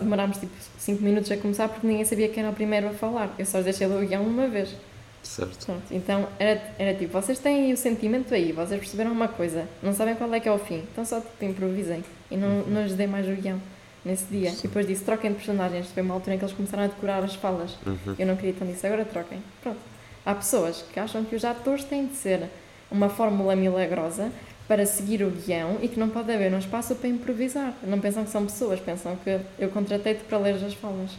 demorámos 0.00 0.38
tipo 0.38 0.52
5 0.78 1.02
minutos 1.02 1.30
a 1.30 1.36
começar 1.36 1.68
porque 1.68 1.86
ninguém 1.86 2.04
sabia 2.04 2.28
quem 2.28 2.42
era 2.42 2.52
o 2.52 2.54
primeiro 2.54 2.88
a 2.88 2.92
falar. 2.92 3.34
Eu 3.38 3.46
só 3.46 3.58
os 3.58 3.64
deixei 3.64 3.86
ler 3.86 4.02
o 4.02 4.06
guião 4.06 4.22
uma 4.22 4.48
vez. 4.48 4.74
Certo. 5.22 5.66
Pronto, 5.66 5.82
então 5.92 6.28
era, 6.36 6.60
era 6.78 6.98
tipo, 6.98 7.12
vocês 7.12 7.38
têm 7.38 7.72
o 7.72 7.76
sentimento 7.76 8.34
aí, 8.34 8.50
vocês 8.50 8.80
perceberam 8.80 9.12
uma 9.12 9.28
coisa, 9.28 9.68
não 9.80 9.92
sabem 9.92 10.16
qual 10.16 10.32
é 10.34 10.40
que 10.40 10.48
é 10.48 10.52
o 10.52 10.58
fim, 10.58 10.82
então 10.90 11.04
só 11.04 11.20
tipo 11.20 11.44
improvisem. 11.44 12.02
E 12.28 12.36
não, 12.36 12.62
não 12.64 12.82
lhes 12.82 12.94
dei 12.94 13.06
mais 13.06 13.28
o 13.28 13.40
guião 13.40 13.60
nesse 14.04 14.24
dia. 14.26 14.50
Sim. 14.50 14.58
E 14.58 14.62
depois 14.68 14.86
disse, 14.86 15.04
troquem 15.04 15.30
de 15.30 15.36
personagens. 15.36 15.86
Foi 15.88 16.02
uma 16.02 16.14
altura 16.14 16.34
em 16.34 16.38
que 16.38 16.44
eles 16.44 16.54
começaram 16.54 16.84
a 16.84 16.86
decorar 16.86 17.22
as 17.22 17.34
falas. 17.34 17.76
Uhum. 17.86 18.14
Eu 18.18 18.26
não 18.26 18.36
queria 18.36 18.50
então 18.50 18.66
disse, 18.66 18.86
agora 18.86 19.04
troquem. 19.04 19.42
Pronto. 19.62 19.78
Há 20.24 20.34
pessoas 20.34 20.84
que 20.92 21.00
acham 21.00 21.24
que 21.24 21.34
os 21.34 21.44
atores 21.44 21.84
têm 21.84 22.06
de 22.06 22.14
ser 22.14 22.48
uma 22.90 23.08
fórmula 23.08 23.56
milagrosa 23.56 24.30
para 24.68 24.86
seguir 24.86 25.22
o 25.22 25.30
guião 25.30 25.78
e 25.82 25.88
que 25.88 25.98
não 25.98 26.08
pode 26.08 26.30
haver 26.32 26.52
um 26.52 26.58
espaço 26.58 26.94
para 26.94 27.08
improvisar. 27.08 27.74
Não 27.82 28.00
pensam 28.00 28.24
que 28.24 28.30
são 28.30 28.46
pessoas, 28.46 28.80
pensam 28.80 29.16
que 29.16 29.40
eu 29.58 29.68
contratei-te 29.70 30.24
para 30.24 30.38
ler 30.38 30.54
as 30.54 30.74
falas. 30.74 31.10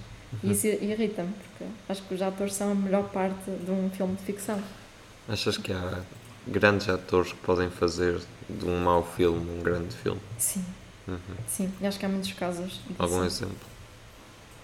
E 0.43 0.51
isso 0.51 0.65
irrita-me, 0.65 1.31
porque 1.34 1.71
acho 1.88 2.01
que 2.03 2.13
os 2.15 2.21
atores 2.21 2.53
são 2.55 2.71
a 2.71 2.75
melhor 2.75 3.03
parte 3.09 3.51
de 3.51 3.69
um 3.69 3.89
filme 3.89 4.15
de 4.15 4.23
ficção. 4.23 4.59
Achas 5.27 5.57
que 5.57 5.71
há 5.71 6.01
grandes 6.47 6.89
atores 6.89 7.34
que 7.34 7.39
podem 7.39 7.69
fazer 7.69 8.19
de 8.49 8.65
um 8.65 8.79
mau 8.84 9.03
filme 9.03 9.59
um 9.59 9.61
grande 9.61 9.95
filme? 9.95 10.19
Sim, 10.38 10.65
Uhum. 11.08 11.20
sim. 11.47 11.72
E 11.82 11.86
acho 11.88 11.99
que 11.99 12.06
há 12.06 12.10
muitos 12.10 12.32
casos 12.34 12.72
disso. 12.72 12.95
Algum 12.97 13.24
exemplo? 13.24 13.58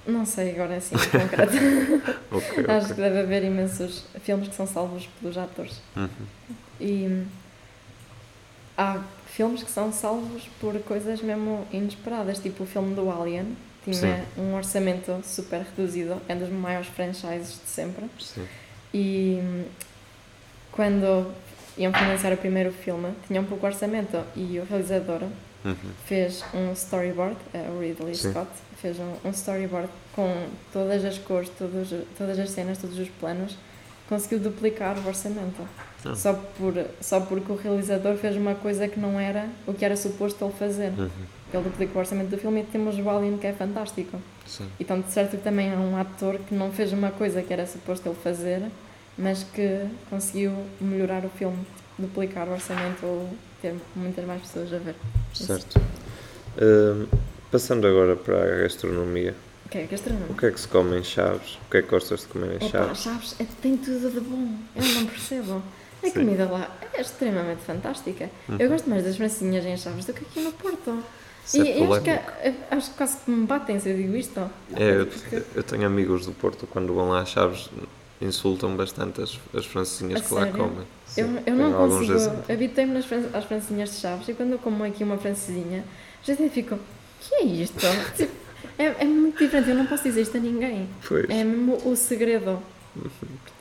Não 0.07 0.25
sei 0.25 0.51
agora 0.51 0.77
assim 0.77 0.95
em 0.95 1.19
concreto. 1.19 1.53
Ok, 2.31 2.65
Acho 2.67 2.85
ok. 2.85 2.95
que 2.95 3.01
deve 3.01 3.19
haver 3.19 3.43
imensos 3.43 4.05
filmes 4.23 4.47
que 4.47 4.55
são 4.55 4.65
salvos 4.67 5.07
pelos 5.19 5.37
atores. 5.37 5.81
Uhum. 5.95 6.09
E 6.79 7.25
há 8.77 9.01
filmes 9.27 9.63
que 9.63 9.69
são 9.71 9.91
salvos 9.91 10.43
por 10.61 10.79
coisas 10.83 11.21
mesmo 11.21 11.67
inesperadas, 11.71 12.39
tipo 12.39 12.63
o 12.63 12.67
filme 12.67 12.95
do 12.95 13.09
Alien. 13.11 13.55
Tinha 13.83 13.95
Sim. 13.95 14.41
um 14.41 14.55
orçamento 14.55 15.19
super 15.23 15.61
reduzido, 15.61 16.21
é 16.27 16.35
um 16.35 16.39
dos 16.39 16.49
maiores 16.49 16.87
franchises 16.89 17.53
de 17.63 17.69
sempre. 17.69 18.05
Sim. 18.19 18.45
E 18.93 19.65
quando 20.71 21.31
iam 21.77 21.91
financiar 21.93 22.33
o 22.33 22.37
primeiro 22.37 22.71
filme, 22.71 23.11
tinha 23.27 23.41
um 23.41 23.45
pouco 23.45 23.65
orçamento 23.65 24.21
e 24.35 24.59
o 24.59 24.65
realizador 24.65 25.23
Uhum. 25.65 25.75
fez 26.05 26.43
um 26.53 26.71
storyboard, 26.71 27.35
eh, 27.53 27.69
o 27.69 27.79
Ridley 27.79 28.15
Sim. 28.15 28.31
Scott, 28.31 28.49
fez 28.81 28.97
um, 28.99 29.27
um 29.27 29.31
storyboard 29.31 29.89
com 30.15 30.47
todas 30.71 31.03
as 31.03 31.17
cores, 31.17 31.49
todos, 31.57 31.93
todas 32.17 32.39
as 32.39 32.49
cenas, 32.49 32.77
todos 32.77 32.97
os 32.97 33.09
planos, 33.09 33.57
conseguiu 34.07 34.39
duplicar 34.39 34.97
o 34.97 35.07
orçamento. 35.07 35.67
Ah. 36.05 36.15
Só, 36.15 36.33
por, 36.33 36.73
só 37.01 37.19
porque 37.19 37.51
o 37.51 37.55
realizador 37.55 38.15
fez 38.15 38.35
uma 38.35 38.55
coisa 38.55 38.87
que 38.87 38.99
não 38.99 39.19
era 39.19 39.47
o 39.67 39.73
que 39.73 39.83
era 39.83 39.95
suposto 39.95 40.43
ele 40.43 40.53
fazer. 40.53 40.91
Uhum. 40.97 41.09
Ele 41.53 41.63
duplicou 41.63 41.97
o 41.97 41.99
orçamento 41.99 42.29
do 42.29 42.37
filme 42.37 42.61
e 42.61 42.63
temos 42.63 42.97
o 42.97 43.09
Alien 43.09 43.37
que 43.37 43.47
é 43.47 43.53
fantástico. 43.53 44.19
Sim. 44.45 44.67
Então, 44.79 45.01
de 45.01 45.11
certo 45.11 45.37
também 45.37 45.73
há 45.73 45.77
um 45.77 45.97
ator 45.97 46.39
que 46.39 46.53
não 46.53 46.71
fez 46.71 46.93
uma 46.93 47.11
coisa 47.11 47.41
que 47.41 47.51
era 47.51 47.65
suposto 47.65 48.07
ele 48.07 48.15
fazer, 48.15 48.61
mas 49.17 49.43
que 49.43 49.85
conseguiu 50.09 50.53
melhorar 50.79 51.25
o 51.25 51.29
filme, 51.29 51.59
duplicar 51.97 52.47
o 52.47 52.51
orçamento 52.51 53.05
ou 53.05 53.29
ter 53.61 53.75
muitas 53.95 54.25
mais 54.25 54.41
pessoas 54.41 54.73
a 54.73 54.77
ver. 54.77 54.95
Certo. 55.33 55.79
Hum, 56.61 57.07
passando 57.51 57.87
agora 57.87 58.15
para 58.15 58.37
a 58.43 58.57
gastronomia. 58.61 59.35
O 59.65 59.69
que 59.69 59.77
é 59.77 59.83
gastronomia? 59.85 60.27
O 60.29 60.33
que 60.35 60.45
é 60.47 60.51
que 60.51 60.59
se 60.59 60.67
come 60.67 60.97
em 60.97 61.03
Chaves? 61.03 61.55
O 61.67 61.71
que 61.71 61.77
é 61.77 61.81
que 61.81 61.89
gostas 61.89 62.21
de 62.21 62.27
comer 62.27 62.53
em 62.53 62.55
Opa, 62.55 62.67
Chaves? 62.69 62.99
Chaves 63.01 63.35
é- 63.39 63.45
tem 63.61 63.77
tudo 63.77 64.09
de 64.11 64.19
bom. 64.19 64.55
Eu 64.75 64.83
não 64.95 65.05
percebo. 65.05 65.63
A 66.01 66.07
Sim. 66.07 66.11
comida 66.13 66.45
lá 66.49 66.75
é 66.93 67.01
extremamente 67.01 67.61
fantástica. 67.61 68.29
Eu 68.57 68.69
gosto 68.69 68.89
mais 68.89 69.03
das 69.03 69.17
francinhas 69.17 69.65
em 69.65 69.75
Chaves 69.77 70.05
do 70.05 70.13
que 70.13 70.21
aqui 70.23 70.39
no 70.41 70.51
Porto. 70.53 71.03
E 71.53 71.61
é 71.61 71.79
eu 71.83 71.93
acho 71.93 72.03
que, 72.03 72.11
polémico. 72.11 72.31
eu 72.71 72.77
acho 72.77 72.91
que 72.91 72.97
quase 72.97 73.17
que 73.17 73.31
me 73.31 73.45
batem 73.45 73.79
se 73.79 73.89
eu 73.89 73.97
digo 73.97 74.15
isto. 74.15 74.39
É, 74.75 74.91
eu, 74.91 75.43
eu 75.55 75.63
tenho 75.63 75.85
amigos 75.85 76.25
do 76.25 76.31
Porto, 76.31 76.65
quando 76.67 76.93
vão 76.93 77.09
lá 77.09 77.21
a 77.21 77.25
Chaves, 77.25 77.69
insultam 78.21 78.75
bastante 78.75 79.21
as, 79.21 79.39
as 79.53 79.65
francinhas 79.65 80.21
A 80.21 80.23
que 80.23 80.33
lá 80.33 80.41
sério? 80.43 80.57
comem. 80.57 80.87
Eu, 81.17 81.27
Sim, 81.27 81.39
eu 81.45 81.55
não 81.55 81.73
consigo. 81.89 82.43
Habitei-me 82.51 82.97
às 82.97 83.45
francinhas 83.45 83.91
de 83.91 83.95
Chaves 83.97 84.27
e 84.27 84.33
quando 84.33 84.51
eu 84.51 84.59
como 84.59 84.83
aqui 84.83 85.03
uma 85.03 85.17
francesinha, 85.17 85.83
já 86.23 86.33
até 86.33 86.49
fico: 86.49 86.75
o 86.75 86.79
que 87.21 87.35
é 87.35 87.43
isto? 87.45 87.75
Tipo, 88.17 88.31
é, 88.77 88.85
é 88.85 89.05
muito 89.05 89.37
diferente, 89.37 89.69
eu 89.69 89.75
não 89.75 89.85
posso 89.85 90.03
dizer 90.03 90.21
isto 90.21 90.37
a 90.37 90.39
ninguém. 90.39 90.87
Pois. 91.07 91.29
É 91.29 91.43
mesmo 91.43 91.77
o 91.85 91.95
segredo. 91.95 92.59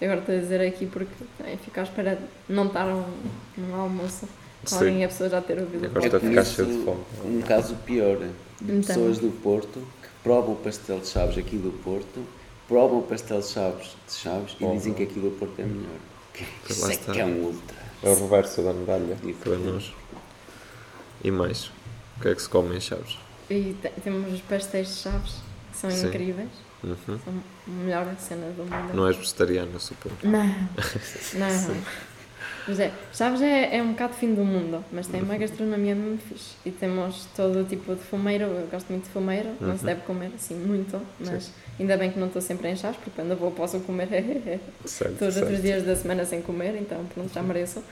Agora 0.00 0.20
estou 0.20 0.34
a 0.34 0.38
dizer 0.38 0.60
aqui 0.66 0.86
porque 0.86 1.12
é, 1.44 1.56
fico 1.56 1.78
à 1.78 1.82
espera 1.82 2.16
de 2.16 2.54
não 2.54 2.66
estar 2.66 2.86
um, 2.86 3.04
num 3.56 3.74
almoço 3.74 4.28
com 4.68 4.74
alguém 4.76 5.00
e 5.00 5.04
a 5.04 5.08
pessoa 5.08 5.28
já 5.30 5.40
ter 5.40 5.58
ouvido. 5.60 5.86
Agora 5.86 6.00
falar. 6.00 6.06
estou 6.06 6.18
a 6.18 6.30
ficar 6.30 6.44
cheio 6.44 6.68
de 6.78 6.84
fome. 6.84 7.00
Um 7.24 7.40
caso 7.42 7.74
pior 7.86 8.16
de 8.16 8.26
Então. 8.62 8.80
pessoas 8.82 9.18
do 9.18 9.30
Porto 9.42 9.80
que 10.02 10.08
provam 10.22 10.54
o 10.54 10.56
pastel 10.56 10.98
de 11.00 11.06
Chaves 11.08 11.38
aqui 11.38 11.56
do 11.56 11.70
Porto, 11.84 12.20
provam 12.68 12.98
o 13.00 13.02
pastel 13.02 13.40
de 13.40 13.46
Chaves 13.48 13.96
de 14.06 14.12
Chaves 14.14 14.56
e 14.60 14.66
dizem 14.66 14.94
que 14.94 15.02
aqui 15.04 15.18
do 15.18 15.30
Porto 15.38 15.58
é 15.58 15.64
melhor. 15.64 15.96
Que 16.34 16.72
Isso 16.72 16.88
é 16.90 16.96
que 16.96 17.18
é 17.18 17.24
um 17.24 17.42
ultra. 17.46 17.76
É 18.02 18.08
o 18.10 18.14
reverso 18.14 18.62
da 18.62 18.72
medalha. 18.72 19.16
E 19.24 19.32
Para 19.32 19.56
nós. 19.56 19.92
E 21.24 21.30
mais? 21.32 21.66
O 22.16 22.20
que 22.20 22.28
é 22.28 22.34
que 22.34 22.42
se 22.42 22.48
come 22.48 22.76
em 22.76 22.80
Chaves? 22.80 23.18
E 23.50 23.74
te- 23.82 23.88
temos 24.02 24.32
os 24.32 24.40
pastéis 24.42 24.88
de 24.88 24.94
Chaves, 24.94 25.34
que 25.72 25.76
são 25.78 25.90
Sim. 25.90 26.06
incríveis. 26.08 26.48
Uhum. 26.84 26.94
São 27.06 27.18
a 27.66 27.70
melhor 27.70 28.06
cena 28.20 28.46
do 28.52 28.62
mundo. 28.62 28.94
Não 28.94 29.08
és 29.08 29.16
vegetariano, 29.16 29.80
suponho. 29.80 30.14
Não, 30.22 30.44
não. 31.34 31.76
Mas 32.68 32.78
é, 32.80 32.92
Chaves 33.14 33.40
é, 33.40 33.76
é 33.78 33.82
um 33.82 33.92
bocado 33.92 34.12
fim 34.14 34.34
do 34.34 34.44
mundo, 34.44 34.84
mas 34.92 35.06
tem 35.06 35.22
uma 35.22 35.36
gastronomia 35.38 35.94
mesmo 35.94 36.18
fixe. 36.18 36.54
E 36.66 36.70
temos 36.70 37.26
todo 37.34 37.60
o 37.60 37.64
tipo 37.64 37.94
de 37.94 38.02
fumeiro, 38.02 38.44
eu 38.44 38.66
gosto 38.70 38.90
muito 38.90 39.04
de 39.04 39.10
fumeiro, 39.10 39.48
não 39.60 39.74
se 39.74 39.80
Uhum. 39.80 39.86
deve 39.86 40.00
comer 40.02 40.30
assim 40.36 40.54
muito, 40.54 41.00
mas 41.18 41.50
ainda 41.80 41.96
bem 41.96 42.10
que 42.10 42.18
não 42.18 42.26
estou 42.26 42.42
sempre 42.42 42.68
em 42.68 42.76
Chaves, 42.76 42.98
porque 43.02 43.12
quando 43.16 43.34
vou 43.38 43.50
posso 43.50 43.80
comer 43.80 44.08
Certo, 44.84 45.18
todos 45.18 45.36
os 45.36 45.42
outros 45.42 45.60
certo. 45.60 45.62
dias 45.62 45.82
da 45.84 45.96
semana 45.96 46.24
sem 46.24 46.42
comer, 46.42 46.76
então 46.78 47.04
pronto, 47.14 47.32
já 47.32 47.42
mereço. 47.42 47.82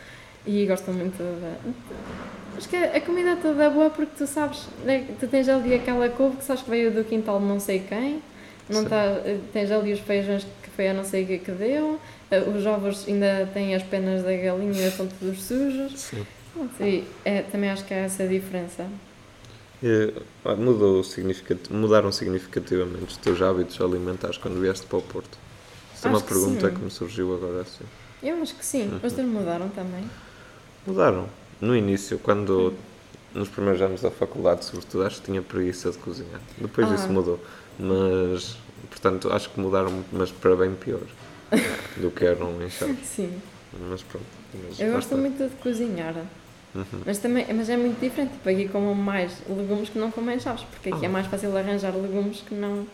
E 0.46 0.64
gosto 0.66 0.92
muito 0.92 1.16
de... 1.16 2.56
Acho 2.58 2.68
que 2.68 2.76
a 2.76 3.00
comida 3.00 3.30
é 3.30 3.36
toda 3.36 3.68
boa 3.70 3.90
porque 3.90 4.12
tu 4.16 4.26
sabes, 4.26 4.66
né, 4.84 5.04
tu 5.18 5.26
tens 5.26 5.48
ali 5.48 5.74
aquela 5.74 6.08
couve 6.08 6.36
que 6.36 6.44
sabes 6.44 6.62
que 6.62 6.70
veio 6.70 6.90
do 6.90 7.02
quintal 7.04 7.38
de 7.40 7.44
não 7.46 7.58
sei 7.60 7.80
quem, 7.80 8.22
não 8.68 8.82
Sim. 8.82 8.88
tá, 8.88 9.02
tens 9.52 9.70
ali 9.70 9.92
os 9.92 10.00
feijões 10.00 10.46
que 10.62 10.70
foi 10.70 10.88
a 10.88 10.94
não 10.94 11.04
sei 11.04 11.24
o 11.24 11.26
que 11.26 11.38
que 11.38 11.50
deu, 11.52 11.94
eh, 11.94 11.98
os 12.54 12.66
ovos 12.66 13.04
ainda 13.06 13.48
têm 13.52 13.74
as 13.74 13.82
penas 13.82 14.22
da 14.22 14.32
galinha 14.36 14.88
estão 14.88 15.06
todos 15.06 15.42
sujos. 15.44 15.92
Sim. 15.98 16.26
E 16.80 17.04
é, 17.24 17.42
também 17.42 17.70
acho 17.70 17.84
que 17.84 17.92
há 17.94 17.98
essa 17.98 18.26
diferença. 18.26 18.86
Ah, 20.44 20.56
mudou 20.56 21.04
significat- 21.04 21.70
mudaram 21.70 22.10
significativamente 22.10 23.04
os 23.04 23.16
teus 23.18 23.40
hábitos 23.42 23.80
alimentares 23.80 24.38
quando 24.38 24.60
vieste 24.60 24.86
para 24.86 24.98
o 24.98 25.02
Porto? 25.02 25.36
Esta 25.94 26.08
é 26.08 26.10
uma 26.10 26.20
que 26.20 26.28
pergunta 26.28 26.68
sim. 26.68 26.74
que 26.74 26.80
me 26.82 26.90
surgiu 26.90 27.34
agora 27.34 27.60
assim. 27.62 27.84
Eu 28.22 28.40
acho 28.42 28.54
que 28.54 28.64
sim, 28.64 28.88
Uhum. 28.88 29.00
os 29.02 29.12
dois 29.12 29.28
mudaram 29.28 29.68
também. 29.68 30.04
Mudaram. 30.86 31.28
No 31.60 31.76
início, 31.76 32.18
quando 32.18 32.74
nos 33.34 33.48
primeiros 33.48 33.80
anos 33.82 34.00
da 34.00 34.10
faculdade, 34.10 34.64
sobretudo, 34.64 35.04
acho 35.04 35.20
que 35.20 35.26
tinha 35.26 35.42
preguiça 35.42 35.90
de 35.90 35.98
cozinhar. 35.98 36.40
Depois 36.58 36.90
Ah. 36.90 36.94
isso 36.94 37.08
mudou. 37.10 37.38
Mas, 37.78 38.56
portanto, 38.90 39.30
acho 39.32 39.50
que 39.50 39.60
mudaram, 39.60 40.02
mas 40.12 40.30
para 40.30 40.56
bem 40.56 40.74
pior 40.74 41.00
do 41.96 42.10
que 42.10 42.24
eram 42.24 42.62
em 42.62 42.68
Chaves. 42.70 42.96
Sim. 43.04 43.32
Mas 43.88 44.02
pronto. 44.02 44.26
Mas 44.68 44.80
Eu 44.80 44.92
gosto 44.92 45.16
muito 45.16 45.48
de 45.48 45.54
cozinhar. 45.56 46.14
Uhum. 46.74 46.84
Mas, 47.06 47.18
também, 47.18 47.46
mas 47.54 47.68
é 47.68 47.76
muito 47.76 47.98
diferente. 48.00 48.32
Tipo, 48.32 48.48
aqui 48.48 48.68
como 48.68 48.94
mais 48.94 49.32
legumes 49.48 49.88
que 49.88 49.98
não 49.98 50.10
como 50.10 50.30
em 50.30 50.38
Chaves, 50.38 50.64
porque 50.70 50.90
aqui 50.90 51.04
Ah. 51.04 51.06
é 51.06 51.08
mais 51.08 51.26
fácil 51.26 51.56
arranjar 51.56 51.94
legumes 51.94 52.42
que 52.46 52.54
não 52.54 52.86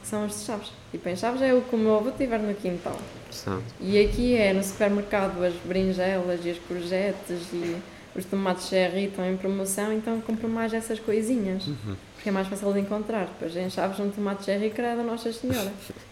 que 0.00 0.06
são 0.06 0.24
os 0.24 0.38
de 0.38 0.44
Chaves. 0.44 0.70
Tipo, 0.92 1.08
em 1.08 1.16
Chaves 1.16 1.42
é 1.42 1.52
o 1.52 1.60
que 1.60 1.74
o 1.74 1.78
meu 1.78 1.96
avô 1.96 2.10
tiver 2.12 2.38
no 2.38 2.54
quintal. 2.54 2.96
Certo. 3.30 3.62
E 3.80 3.98
aqui 4.04 4.36
é 4.36 4.52
no 4.52 4.62
supermercado 4.62 5.42
as 5.44 5.52
berinjelas 5.64 6.40
e 6.44 6.50
as 6.50 6.58
courgettes 6.58 7.48
e 7.52 7.76
os 8.14 8.24
tomates 8.24 8.68
cherry 8.68 9.06
estão 9.06 9.28
em 9.30 9.36
promoção, 9.36 9.92
então 9.92 10.20
compro 10.20 10.48
mais 10.48 10.72
essas 10.72 10.98
coisinhas. 11.00 11.66
Uhum. 11.66 11.96
Porque 12.18 12.30
é 12.30 12.32
mais 12.32 12.48
fácil 12.48 12.72
de 12.72 12.80
encontrar. 12.80 13.26
Depois 13.26 13.56
em 13.56 13.70
Chaves 13.70 14.00
um 14.00 14.10
tomate 14.10 14.44
cherry 14.44 14.70
credo 14.70 15.04
Nossa 15.04 15.32
Senhora. 15.32 15.70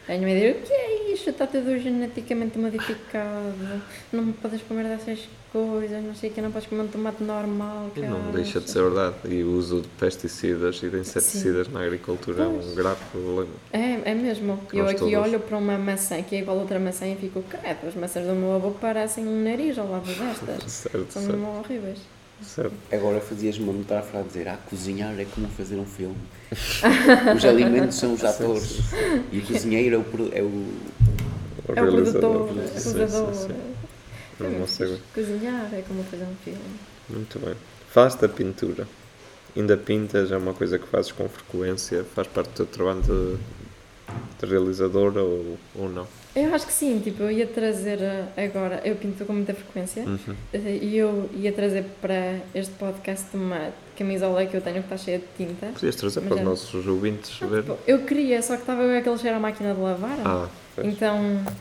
Aí 0.09 0.20
me 0.20 0.32
dizer, 0.34 0.57
o 0.57 0.62
que 0.64 0.72
é 0.72 1.12
isto? 1.12 1.30
Está 1.30 1.48
tudo 1.48 1.76
geneticamente 1.80 2.57
modificado. 2.57 3.82
Não 4.12 4.30
podes 4.30 4.62
comer 4.62 4.84
dessas 4.84 5.18
coisas, 5.52 6.04
não 6.04 6.14
sei 6.14 6.30
o 6.30 6.32
que, 6.32 6.40
não 6.40 6.52
podes 6.52 6.68
comer 6.68 6.82
um 6.82 6.86
tomate 6.86 7.24
normal. 7.24 7.90
E 7.96 8.00
não 8.02 8.11
caraças." 8.18 8.34
deixa 8.34 8.61
de 8.61 8.70
ser 8.70 8.82
verdade. 8.84 9.16
E 9.24 9.42
o 9.42 9.50
uso 9.50 9.80
de 9.80 9.88
pesticidas 9.88 10.80
e 10.80 10.88
de 10.88 10.98
inseticidas 11.00 11.66
na 11.68 11.82
agricultura 11.82 12.44
é 12.44 12.46
um 12.46 12.59
Pois. 12.61 12.74
grave 12.76 13.00
problema. 13.11 13.50
É, 13.72 14.11
é 14.12 14.14
mesmo. 14.14 14.59
Que 14.70 14.78
Eu 14.78 14.84
aqui 14.86 14.98
todos- 15.00 15.12
olho 15.14 15.40
para 15.40 15.59
uma 15.59 15.76
maçã 15.76 16.22
que 16.22 16.36
é 16.36 16.38
igual 16.38 16.57
a 16.59 16.61
outra 16.61 16.78
maçã 16.78 17.04
e 17.09 17.16
fico, 17.16 17.42
credo, 17.42 17.88
as 17.88 17.94
maçãs 17.96 18.24
do 18.24 18.32
meu 18.34 18.54
avô 18.54 18.70
parecem 18.70 19.26
um 19.26 19.42
nariz 19.42 19.76
ao 19.76 19.90
lado 19.90 20.07
destas. 20.07 20.70
Certo, 20.72 21.11
São 21.12 21.22
certo. 21.22 21.40
horríveis. 21.59 21.98
Certo. 22.43 22.74
Agora 22.93 23.20
fazias 23.20 23.59
uma 23.59 23.72
metáfora 23.72 24.20
a 24.20 24.22
dizer, 24.26 24.49
ah, 24.49 24.59
cozinhar 24.68 25.18
é 25.18 25.24
como 25.24 25.49
fazer 25.49 25.76
um 25.76 25.87
filme. 25.87 26.16
Os 27.37 27.45
alimentos 27.45 27.97
são 27.97 28.14
os 28.14 28.22
atores 28.24 28.78
e 29.32 29.39
o 29.39 29.47
cozinheiro 29.47 29.97
é 29.97 29.99
o, 29.99 30.05
pro- 30.05 30.30
é 30.32 30.43
o 30.43 30.72
É 31.68 31.72
o 31.72 31.74
produtor, 31.93 32.49
Sim, 32.49 32.59
é 32.59 32.62
o 32.62 32.80
sim, 32.80 32.93
realizador. 32.95 33.34
sim. 33.34 33.53
É. 34.41 34.99
Cozinhar 35.14 35.74
é 35.74 35.82
como 35.82 36.03
fazer 36.05 36.24
um 36.24 36.34
filme. 36.45 36.61
Muito 37.09 37.39
bem. 37.39 37.55
Faz 37.91 38.14
da 38.16 38.28
pintura. 38.28 38.87
Ainda 39.57 39.76
pintas, 39.76 40.30
é 40.30 40.37
uma 40.37 40.53
coisa 40.53 40.78
que 40.78 40.87
fazes 40.87 41.12
com 41.12 41.26
frequência? 41.28 42.05
Faz 42.14 42.28
parte 42.28 42.49
do 42.51 42.55
teu 42.55 42.66
trabalho 42.66 43.01
de, 43.01 43.37
de 44.40 44.46
realizadora 44.46 45.22
ou, 45.22 45.59
ou 45.74 45.88
não? 45.88 46.07
Eu 46.34 46.54
acho 46.54 46.66
que 46.66 46.72
sim, 46.72 47.00
tipo, 47.02 47.22
eu 47.22 47.30
ia 47.30 47.46
trazer 47.46 47.98
eh, 48.02 48.26
agora, 48.44 48.82
eu 48.84 48.94
pinto 48.96 49.24
com 49.24 49.32
muita 49.32 49.54
frequência 49.54 50.02
Uhum. 50.04 50.34
eh, 50.52 50.78
e 50.82 50.98
eu 50.98 51.30
ia 51.34 51.50
trazer 51.50 51.84
para 52.02 52.40
este 52.54 52.72
podcast 52.74 53.24
uma 53.34 53.70
camisola 53.96 54.44
que 54.44 54.54
eu 54.54 54.61
tenho 54.61 54.76
que 54.82 54.92
está 54.92 54.98
cheia 54.98 55.18
de 55.18 55.24
tinta. 55.36 55.68
Podias 55.68 55.96
trazer 55.96 56.20
para 56.20 56.34
os 56.34 56.42
nossos 56.42 56.86
ouvintes 56.86 57.38
ver? 57.38 57.62
Tipo, 57.62 57.78
Eu 57.86 58.00
queria, 58.00 58.42
só 58.42 58.54
que 58.57 58.61
estava 58.62 58.82
eu 58.82 58.98
aquele 58.98 59.16
cheiro 59.16 59.36
à 59.36 59.40
máquina 59.40 59.72
de 59.74 59.80
lavar. 59.80 60.18
Ah. 60.26 60.48
Então, 60.84 61.18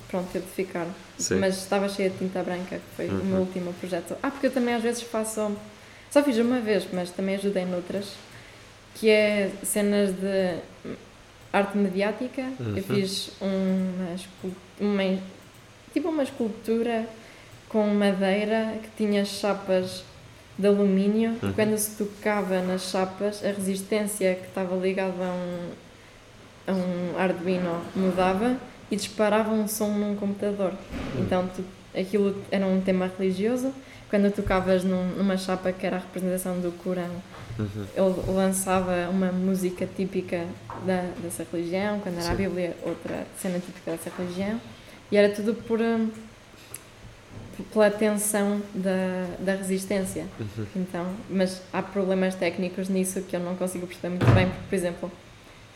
pronto, 0.09 0.27
teve 0.33 0.45
de 0.45 0.51
ficar. 0.51 0.85
Sim. 1.17 1.35
Mas 1.35 1.55
estava 1.55 1.87
cheia 1.87 2.09
de 2.09 2.17
tinta 2.17 2.43
branca, 2.43 2.75
que 2.75 2.95
foi 2.97 3.07
o 3.07 3.11
Uhum. 3.13 3.23
meu 3.23 3.39
último 3.39 3.71
projeto. 3.75 4.17
Ah, 4.21 4.29
porque 4.29 4.47
eu 4.47 4.51
também 4.51 4.73
às 4.73 4.83
vezes 4.83 5.01
faço. 5.03 5.55
Só 6.11 6.21
fiz 6.21 6.37
uma 6.37 6.59
vez, 6.59 6.85
mas 6.91 7.09
também 7.11 7.35
ajudei 7.35 7.63
noutras, 7.63 8.09
que 8.95 9.09
é 9.09 9.51
cenas 9.63 10.09
de 10.11 10.55
arte 11.57 11.77
mediática. 11.77 12.43
Uhum. 12.59 12.77
Eu 12.77 12.83
fiz 12.83 13.31
uma, 13.41 14.15
uma 14.79 15.19
tipo 15.93 16.09
uma 16.09 16.23
escultura 16.23 17.07
com 17.69 17.87
madeira 17.87 18.75
que 18.81 18.89
tinha 19.05 19.23
chapas 19.25 20.03
de 20.57 20.67
alumínio 20.67 21.35
Uhum. 21.41 21.49
e 21.49 21.53
quando 21.53 21.77
se 21.77 21.91
tocava 22.03 22.61
nas 22.61 22.89
chapas, 22.89 23.43
a 23.43 23.47
resistência 23.49 24.35
que 24.35 24.47
estava 24.47 24.75
ligada 24.75 25.13
a 25.23 26.71
um, 26.71 26.73
um 26.73 27.19
Arduino 27.19 27.81
mudava 27.95 28.55
e 28.89 28.95
disparava 28.95 29.51
um 29.51 29.67
som 29.67 29.89
num 29.89 30.15
computador. 30.15 30.73
Então 31.19 31.49
tu, 31.53 31.63
aquilo 31.97 32.35
era 32.51 32.65
um 32.65 32.79
tema 32.81 33.11
religioso. 33.17 33.73
Quando 34.09 34.31
tocavas 34.33 34.83
num, 34.83 35.09
numa 35.17 35.35
chapa 35.37 35.71
que 35.71 35.85
era 35.85 35.97
a 35.97 35.99
representação 35.99 36.59
do 36.59 36.71
Corão, 36.71 37.09
Uhum. 37.57 37.85
ele 37.95 38.33
lançava 38.35 39.07
uma 39.09 39.31
música 39.31 39.87
típica 39.95 40.45
da, 40.85 41.09
dessa 41.23 41.45
religião, 41.51 41.99
quando 42.01 42.15
era 42.19 42.27
a 42.27 42.31
Sim. 42.31 42.43
Bíblia, 42.43 42.75
outra 42.83 43.25
cena 43.41 43.59
típica 43.59 43.91
dessa 43.91 44.11
religião, 44.17 44.59
e 45.09 45.15
era 45.15 45.29
tudo 45.33 45.53
por, 45.53 45.79
hum, 45.79 46.09
pela 47.71 47.89
tensão 47.89 48.61
da, 48.73 49.25
da 49.39 49.53
resistência. 49.53 50.25
Uhum. 50.39 50.65
Então, 50.75 51.07
mas 51.29 51.61
há 51.71 51.81
problemas 51.81 52.35
técnicos 52.35 52.89
nisso 52.89 53.21
que 53.21 53.35
eu 53.35 53.39
não 53.39 53.55
consigo 53.55 53.87
perceber 53.87 54.09
muito 54.09 54.25
bem, 54.33 54.47
porque, 54.47 54.63
por 54.69 54.75
exemplo, 54.75 55.11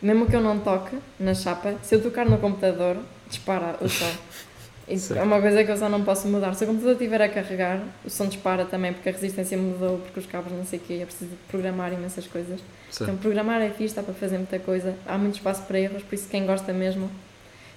mesmo 0.01 0.25
que 0.27 0.36
eu 0.36 0.41
não 0.41 0.59
toque 0.59 0.97
na 1.19 1.34
chapa, 1.34 1.75
se 1.82 1.95
eu 1.95 2.03
tocar 2.03 2.25
no 2.25 2.38
computador, 2.39 2.97
dispara 3.30 3.77
o 3.82 3.88
som. 3.88 4.11
Isso 4.90 5.10
Certo. 5.10 5.20
é 5.20 5.24
uma 5.24 5.40
coisa 5.40 5.64
que 5.64 5.72
eu 5.72 5.78
só 5.78 5.88
não 5.88 6.04
posso 6.04 6.28
mudar. 6.28 6.54
Se 6.56 6.64
o 6.64 6.68
computador 6.68 6.94
estiver 6.94 7.22
a 7.22 7.30
carregar, 7.30 7.80
o 8.04 8.10
som 8.10 8.26
dispara 8.26 8.66
também, 8.66 8.92
porque 8.92 9.10
a 9.10 9.12
resistência 9.12 9.56
mudou, 9.58 10.00
porque 10.00 10.20
os 10.20 10.26
cabos 10.26 10.52
não 10.52 10.66
sei 10.66 10.80
o 10.80 10.82
quê, 10.82 11.00
é 11.02 11.06
preciso 11.06 11.32
programar 11.48 11.94
imensas 11.94 12.26
coisas. 12.26 12.60
Então, 12.92 13.06
Certo. 13.08 13.20
programar 13.20 13.62
é 13.62 13.70
fixe, 13.70 13.94
dá 13.96 14.02
para 14.02 14.16
fazer 14.16 14.38
muita 14.38 14.58
coisa, 14.58 14.96
há 15.06 15.18
muito 15.18 15.36
espaço 15.36 15.62
para 15.64 15.80
erros, 15.80 16.02
por 16.02 16.16
isso 16.16 16.28
quem 16.28 16.46
gosta 16.46 16.74
mesmo. 16.74 17.10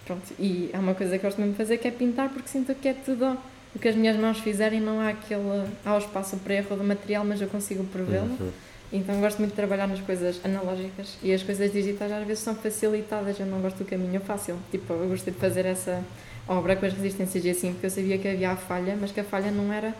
Pronto, 0.07 0.23
e 0.39 0.71
há 0.73 0.79
uma 0.79 0.95
coisa 0.95 1.19
que 1.19 1.25
eu 1.25 1.29
gosto 1.29 1.39
mesmo 1.39 1.53
de 1.53 1.59
fazer 1.59 1.77
que 1.79 1.87
é 1.87 1.91
pintar, 1.91 2.31
porque 2.31 2.49
sinto 2.49 2.75
que 2.75 2.89
é 2.89 2.95
tudo 2.95 3.37
o 3.75 3.79
que 3.79 3.89
as 3.89 3.95
minhas 3.95 4.17
mãos 4.17 4.39
fizerem, 4.39 4.81
não 4.81 4.99
há 5.01 5.11
aquele. 5.11 5.65
há 5.85 5.95
o 5.95 5.99
espaço 5.99 6.37
para 6.39 6.55
erro 6.55 6.77
do 6.77 6.83
material, 6.85 7.25
mas 7.25 7.41
eu 7.41 7.49
consigo 7.49 7.85
prevê-lo. 7.85 8.37
Uhum. 8.41 8.51
Então 8.93 9.19
gosto 9.21 9.39
muito 9.39 9.51
de 9.53 9.57
trabalhar 9.57 9.87
nas 9.87 10.01
coisas 10.01 10.39
analógicas 10.45 11.17
e 11.23 11.33
as 11.33 11.43
coisas 11.43 11.73
digitais 11.73 12.13
às 12.13 12.27
vezes 12.27 12.43
são 12.43 12.55
facilitadas, 12.55 13.41
eu 13.41 13.47
não 13.47 13.61
gosto 13.61 13.79
do 13.79 13.85
caminho 13.87 14.21
fácil. 14.21 14.57
Tipo, 14.71 14.93
eu 14.93 15.09
gostei 15.09 15.33
de 15.33 15.39
fazer 15.39 15.65
essa 15.65 16.03
obra 16.49 16.76
com 16.76 16.86
as 16.86 16.93
resistências 16.93 17.45
e 17.45 17.51
assim, 17.51 17.72
porque 17.72 17.86
eu 17.86 17.90
sabia 17.90 18.18
que 18.18 18.28
havia 18.28 18.51
a 18.51 18.57
falha, 18.57 18.97
mas 19.01 19.11
que 19.12 19.20
a 19.20 19.24
falha 19.24 19.51
não 19.51 19.72
era 19.72 19.95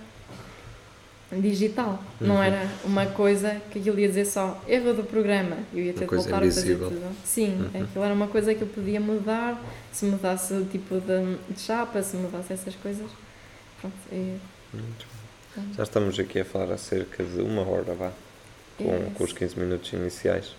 digital, 1.32 1.99
não 2.20 2.34
Uhum. 2.36 2.43
era 2.43 2.68
uma 2.84 3.07
coisa 3.07 3.57
que 3.70 3.78
aquilo 3.78 3.99
ia 3.99 4.07
dizer 4.09 4.26
só 4.26 4.61
erro 4.68 4.93
do 4.93 5.03
programa, 5.05 5.57
eu 5.72 5.82
ia 5.82 5.95
ter 5.95 6.01
de 6.01 6.07
coisa 6.07 6.24
voltar 6.24 6.38
a 6.43 6.47
fazer 6.47 6.61
invisível. 6.61 6.88
tudo. 6.90 7.16
Sim, 7.24 7.55
Uhum. 7.74 7.82
aquilo 7.84 8.05
era 8.05 8.12
uma 8.12 8.26
coisa 8.26 8.55
que 8.55 8.61
eu 8.61 8.66
podia 8.68 9.01
mudar, 9.01 9.59
se 9.90 10.05
mudasse 10.05 10.53
o 10.53 10.64
tipo 10.66 10.97
de, 11.01 11.36
de 11.55 11.59
chapa, 11.61 12.03
se 12.03 12.16
mudasse 12.18 12.53
essas 12.53 12.74
coisas. 12.74 13.07
Pronto, 13.80 13.95
e, 14.12 14.36
Muito 14.74 15.07
bem. 15.57 15.64
Já 15.74 15.82
estamos 15.84 16.18
aqui 16.18 16.40
a 16.40 16.45
falar 16.45 16.70
há 16.74 16.76
cerca 16.76 17.24
de 17.24 17.40
uma 17.40 17.62
hora, 17.62 17.95
vá, 17.95 18.11
com, 18.76 19.11
com 19.14 19.24
os 19.24 19.32
15 19.32 19.59
minutos 19.59 19.90
iniciais, 19.95 20.55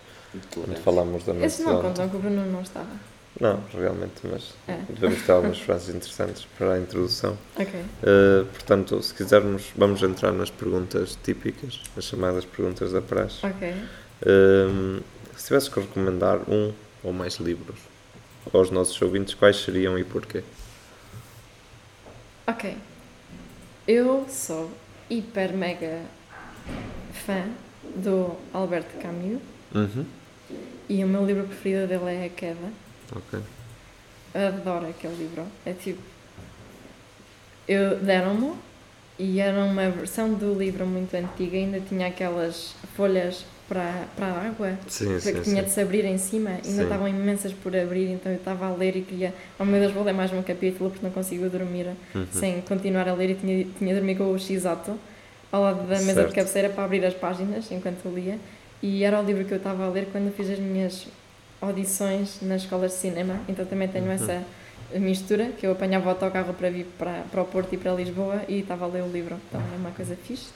onde 0.57 0.79
falámos 0.81 1.23
da 1.23 1.33
noite 1.33 1.45
esses 1.45 1.59
de 1.59 1.71
não 1.71 1.81
contam 1.83 2.09
que 2.09 2.15
o 2.15 2.19
Bruno 2.19 2.45
não 2.51 2.61
estava. 2.61 2.89
Não, 3.43 3.61
realmente, 3.73 4.21
mas 4.23 4.53
É. 4.69 4.77
devemos 4.89 5.21
ter 5.23 5.33
algumas 5.33 5.59
frases 5.59 5.93
interessantes 5.93 6.47
para 6.57 6.75
a 6.75 6.79
introdução. 6.79 7.37
Ok. 7.59 7.77
Uh, 7.77 8.45
portanto, 8.45 9.03
se 9.03 9.13
quisermos, 9.13 9.63
vamos 9.75 10.01
entrar 10.01 10.31
nas 10.31 10.49
perguntas 10.49 11.17
típicas, 11.21 11.81
as 11.97 12.05
chamadas 12.05 12.45
perguntas 12.45 12.93
da 12.93 13.01
praxe. 13.01 13.45
Ok. 13.45 13.73
Um, 14.25 15.01
se 15.35 15.47
tivesses 15.47 15.67
que 15.67 15.77
recomendar 15.77 16.39
um 16.49 16.71
ou 17.03 17.11
mais 17.11 17.33
livros 17.35 17.75
aos 18.53 18.71
nossos 18.71 19.01
ouvintes, 19.01 19.33
quais 19.33 19.57
seriam 19.57 19.99
e 19.99 20.05
porquê? 20.05 20.41
Ok. 22.47 22.77
Eu 23.85 24.25
sou 24.29 24.71
hiper 25.09 25.51
mega 25.53 25.99
fã 27.25 27.43
do 27.93 28.37
Alberto 28.53 28.97
Camus 29.01 29.41
Uhum. 29.75 30.05
e 30.87 31.03
o 31.03 31.07
meu 31.09 31.25
livro 31.25 31.45
preferido 31.45 31.87
dele 31.87 32.05
é 32.05 32.25
A 32.25 32.29
Queda. 32.29 32.71
Ok. 33.15 33.39
Adoro 34.33 34.87
aquele 34.87 35.15
livro. 35.15 35.45
É 35.65 35.73
tipo. 35.73 36.01
Eu 37.67 37.97
deram-me 37.99 38.53
e 39.17 39.39
era 39.39 39.63
uma 39.63 39.89
versão 39.89 40.33
do 40.33 40.53
livro 40.53 40.85
muito 40.85 41.13
antiga, 41.15 41.55
ainda 41.57 41.79
tinha 41.79 42.07
aquelas 42.07 42.75
folhas 42.95 43.45
para, 43.69 44.05
para 44.17 44.25
a 44.27 44.47
água. 44.47 44.77
Sim, 44.87 45.17
sim, 45.19 45.33
que 45.33 45.41
tinha 45.41 45.61
sim. 45.61 45.67
de 45.67 45.69
se 45.69 45.79
abrir 45.81 46.03
em 46.03 46.17
cima, 46.17 46.49
ainda 46.65 46.83
estavam 46.83 47.07
imensas 47.07 47.53
por 47.53 47.73
abrir, 47.75 48.09
então 48.11 48.31
eu 48.31 48.37
estava 48.37 48.65
a 48.67 48.73
ler 48.75 48.97
e 48.97 49.01
queria, 49.01 49.33
oh 49.57 49.63
meu 49.63 49.79
Deus, 49.79 49.93
vou 49.93 50.03
ler 50.03 50.13
mais 50.13 50.33
um 50.33 50.41
capítulo 50.41 50.89
porque 50.89 51.05
não 51.05 51.13
consigo 51.13 51.47
dormir 51.49 51.87
Uhum. 52.13 52.27
sem 52.31 52.59
continuar 52.61 53.07
a 53.07 53.13
ler 53.13 53.29
e 53.31 53.35
tinha, 53.35 53.63
tinha 53.77 53.93
de 53.93 53.99
dormir 53.99 54.15
com 54.17 54.31
o 54.31 54.37
X-Ato 54.37 54.99
ao 55.51 55.61
lado 55.61 55.87
da 55.87 55.99
mesa 55.99 56.15
Certo. 56.15 56.29
de 56.29 56.35
cabeceira 56.35 56.69
para 56.69 56.83
abrir 56.83 57.05
as 57.05 57.13
páginas 57.13 57.71
enquanto 57.71 58.09
lia 58.09 58.37
e 58.81 59.03
era 59.03 59.21
o 59.21 59.23
livro 59.23 59.45
que 59.45 59.53
eu 59.53 59.57
estava 59.57 59.85
a 59.85 59.89
ler 59.89 60.07
quando 60.11 60.33
fiz 60.35 60.49
as 60.49 60.59
minhas 60.59 61.07
audições 61.63 62.39
nas 62.41 62.61
escolas 62.63 62.91
de 62.91 62.97
cinema, 62.97 63.39
então 63.47 63.65
também 63.65 63.87
tenho 63.87 64.05
Uhum. 64.05 64.11
essa 64.11 64.43
mistura, 64.95 65.45
que 65.57 65.65
eu 65.65 65.71
apanhava 65.71 66.05
o 66.07 66.09
autocarro 66.09 66.53
para 66.53 66.69
vir 66.69 66.85
para, 66.97 67.23
para 67.31 67.41
o 67.41 67.45
Porto 67.45 67.73
e 67.73 67.77
para 67.77 67.93
Lisboa 67.93 68.41
e 68.47 68.59
estava 68.59 68.85
a 68.85 68.87
ler 68.87 69.01
o 69.03 69.07
livro, 69.11 69.37
então 69.49 69.61
é 69.61 69.77
uma 69.77 69.91
coisa 69.91 70.15
fixe. 70.15 70.49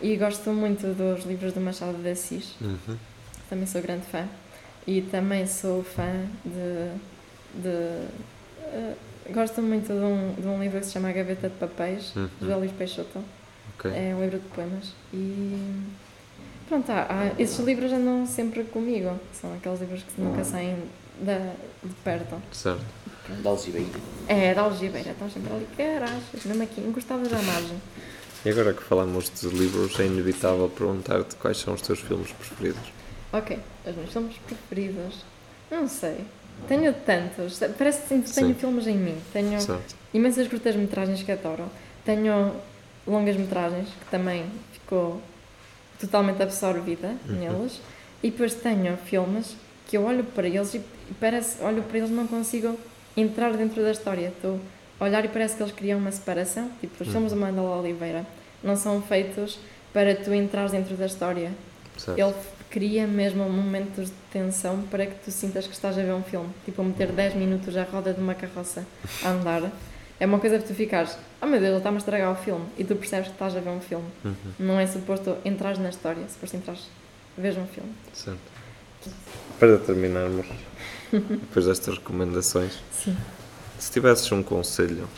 E 0.00 0.16
gosto 0.16 0.50
muito 0.52 0.86
dos 0.94 1.24
livros 1.24 1.52
do 1.52 1.60
Machado 1.60 1.98
de 2.02 2.08
Assis, 2.10 2.54
Uhum. 2.60 2.96
também 3.50 3.66
sou 3.66 3.82
grande 3.82 4.06
fã. 4.06 4.26
E 4.86 5.00
também 5.00 5.46
sou 5.46 5.82
fã 5.82 6.26
de. 6.44 7.62
de 7.62 7.68
eh, 8.62 8.94
gosto 9.30 9.62
muito 9.62 9.86
de 9.86 9.92
um, 9.94 10.34
de 10.34 10.46
um 10.46 10.60
livro 10.62 10.78
que 10.78 10.84
se 10.86 10.92
chama 10.92 11.08
A 11.08 11.12
Gaveta 11.12 11.48
de 11.48 11.54
Papéis, 11.56 12.14
Uhum. 12.14 12.28
de 12.40 12.54
Luís 12.54 12.70
Peixoto. 12.72 13.18
Ok. 13.78 13.90
É 13.90 14.14
um 14.14 14.20
livro 14.22 14.38
de 14.38 14.44
poemas. 14.48 14.92
E. 15.12 15.56
Pronto, 16.68 16.90
há, 16.90 17.02
há- 17.10 17.32
esses 17.40 17.58
livros 17.64 17.92
andam 17.92 18.26
sempre 18.26 18.64
comigo. 18.64 19.18
São 19.40 19.52
aqueles 19.54 19.80
livros 19.80 20.02
que 20.02 20.20
nunca 20.20 20.44
saem 20.44 20.76
da, 21.20 21.38
de 21.82 21.94
perto. 22.02 22.40
Certo. 22.52 22.84
Da 23.42 23.50
Algibeira. 23.50 23.88
É, 24.28 24.52
da 24.54 24.60
algibeira, 24.62 25.10
estão 25.12 25.30
sempre 25.30 25.50
ali, 25.52 25.66
carachas, 25.76 26.44
mesmo 26.44 26.62
aqui, 26.62 26.80
encostadas 26.82 27.32
à 27.32 27.40
margem. 27.40 27.80
E 28.44 28.50
agora 28.50 28.74
que 28.74 28.82
falamos 28.82 29.30
de 29.40 29.48
livros, 29.48 29.98
é 29.98 30.04
inevitável 30.04 30.68
perguntar-te 30.68 31.34
quais 31.36 31.56
são 31.56 31.72
os 31.72 31.80
teus 31.80 32.00
filmes 32.00 32.30
preferidos. 32.32 32.92
Ok, 33.32 33.58
os 33.86 33.96
meus 33.96 34.10
filmes 34.12 34.36
preferidos. 34.46 35.24
Não 35.70 35.88
sei. 35.88 36.18
Tenho 36.68 36.92
tantos. 36.92 37.58
Parece 37.78 38.02
que 38.02 38.08
tenho 38.08 38.26
Sim. 38.26 38.54
filmes 38.54 38.86
em 38.86 38.96
mim. 38.96 39.16
Tenho 39.32 39.58
Certo. 39.60 39.96
imensas 40.12 40.46
curtas-metragens 40.46 41.22
que 41.22 41.32
adoro. 41.32 41.64
Tenho 42.04 42.52
longas-metragens 43.06 43.88
que 43.88 44.10
também 44.10 44.44
ficou 44.72 45.20
totalmente 46.00 46.42
absorvida 46.42 47.14
Uhum. 47.28 47.34
neles. 47.36 47.80
E 48.22 48.30
depois 48.30 48.54
tenho 48.54 48.96
filmes 48.96 49.56
que 49.86 49.96
eu 49.96 50.04
olho 50.04 50.24
para 50.24 50.46
eles 50.48 50.74
e 50.74 50.80
parece, 51.20 51.62
olho 51.62 51.82
para 51.82 51.98
eles 51.98 52.10
não 52.10 52.26
consigo 52.26 52.78
entrar 53.16 53.52
dentro 53.54 53.82
da 53.82 53.90
história. 53.90 54.28
Estou 54.28 54.58
a 54.98 55.04
olhar 55.04 55.24
e 55.24 55.28
parece 55.28 55.56
que 55.56 55.62
eles 55.62 55.74
criam 55.74 55.98
uma 55.98 56.10
separação. 56.10 56.70
Tipo, 56.80 57.02
os 57.02 57.08
filmes 57.10 57.32
do 57.32 57.38
Mandela 57.38 57.76
Oliveira 57.78 58.24
não 58.62 58.76
são 58.76 59.02
feitos 59.02 59.58
para 59.92 60.14
tu 60.16 60.32
entrares 60.32 60.72
dentro 60.72 60.96
da 60.96 61.06
história. 61.06 61.52
certo. 61.98 62.18
Ele 62.18 62.34
cria 62.70 63.06
mesmo 63.06 63.48
momentos 63.48 64.06
de 64.08 64.14
tensão 64.32 64.82
para 64.90 65.06
que 65.06 65.14
tu 65.24 65.30
sintas 65.30 65.64
que 65.66 65.74
estás 65.74 65.96
a 65.98 66.02
ver 66.02 66.12
um 66.12 66.22
filme. 66.24 66.48
Tipo, 66.64 66.82
meter 66.82 67.12
10 67.12 67.34
minutos 67.34 67.76
à 67.76 67.84
roda 67.84 68.12
de 68.12 68.20
uma 68.20 68.34
carroça 68.34 68.84
a 69.22 69.28
andar. 69.28 69.62
É 70.20 70.26
uma 70.26 70.38
coisa 70.38 70.58
que 70.58 70.66
tu 70.66 70.74
ficares, 70.74 71.16
oh 71.42 71.46
meu 71.46 71.58
Deus, 71.58 71.70
ele 71.70 71.78
está-me 71.78 71.96
a 71.96 71.98
estragar 71.98 72.32
o 72.32 72.36
filme. 72.36 72.64
E 72.78 72.84
tu 72.84 72.94
percebes 72.96 73.26
que 73.28 73.34
estás 73.34 73.56
a 73.56 73.60
ver 73.60 73.70
um 73.70 73.80
filme. 73.80 74.08
Uhum. 74.24 74.34
Não 74.58 74.78
é 74.80 74.86
suposto 74.86 75.36
entrar 75.44 75.76
na 75.78 75.88
história, 75.90 76.20
é 76.22 76.28
suposto 76.28 76.56
entrar, 76.56 76.76
veres 77.36 77.58
um 77.58 77.66
filme. 77.66 77.92
Certo. 78.12 78.38
Para 79.58 79.76
terminarmos, 79.78 80.46
depois 81.12 81.66
destas 81.66 81.96
recomendações, 81.98 82.78
Sim. 82.92 83.16
se 83.78 83.90
tivesses 83.90 84.30
um 84.32 84.42
conselho 84.42 85.08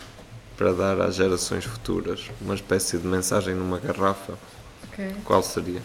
para 0.57 0.73
dar 0.73 1.01
às 1.01 1.15
gerações 1.15 1.65
futuras, 1.65 2.31
uma 2.41 2.55
espécie 2.55 2.97
de 2.99 3.07
mensagem 3.07 3.55
numa 3.55 3.79
garrafa, 3.79 4.35
Ok. 4.89 5.15
qual 5.25 5.43
seria? 5.43 5.81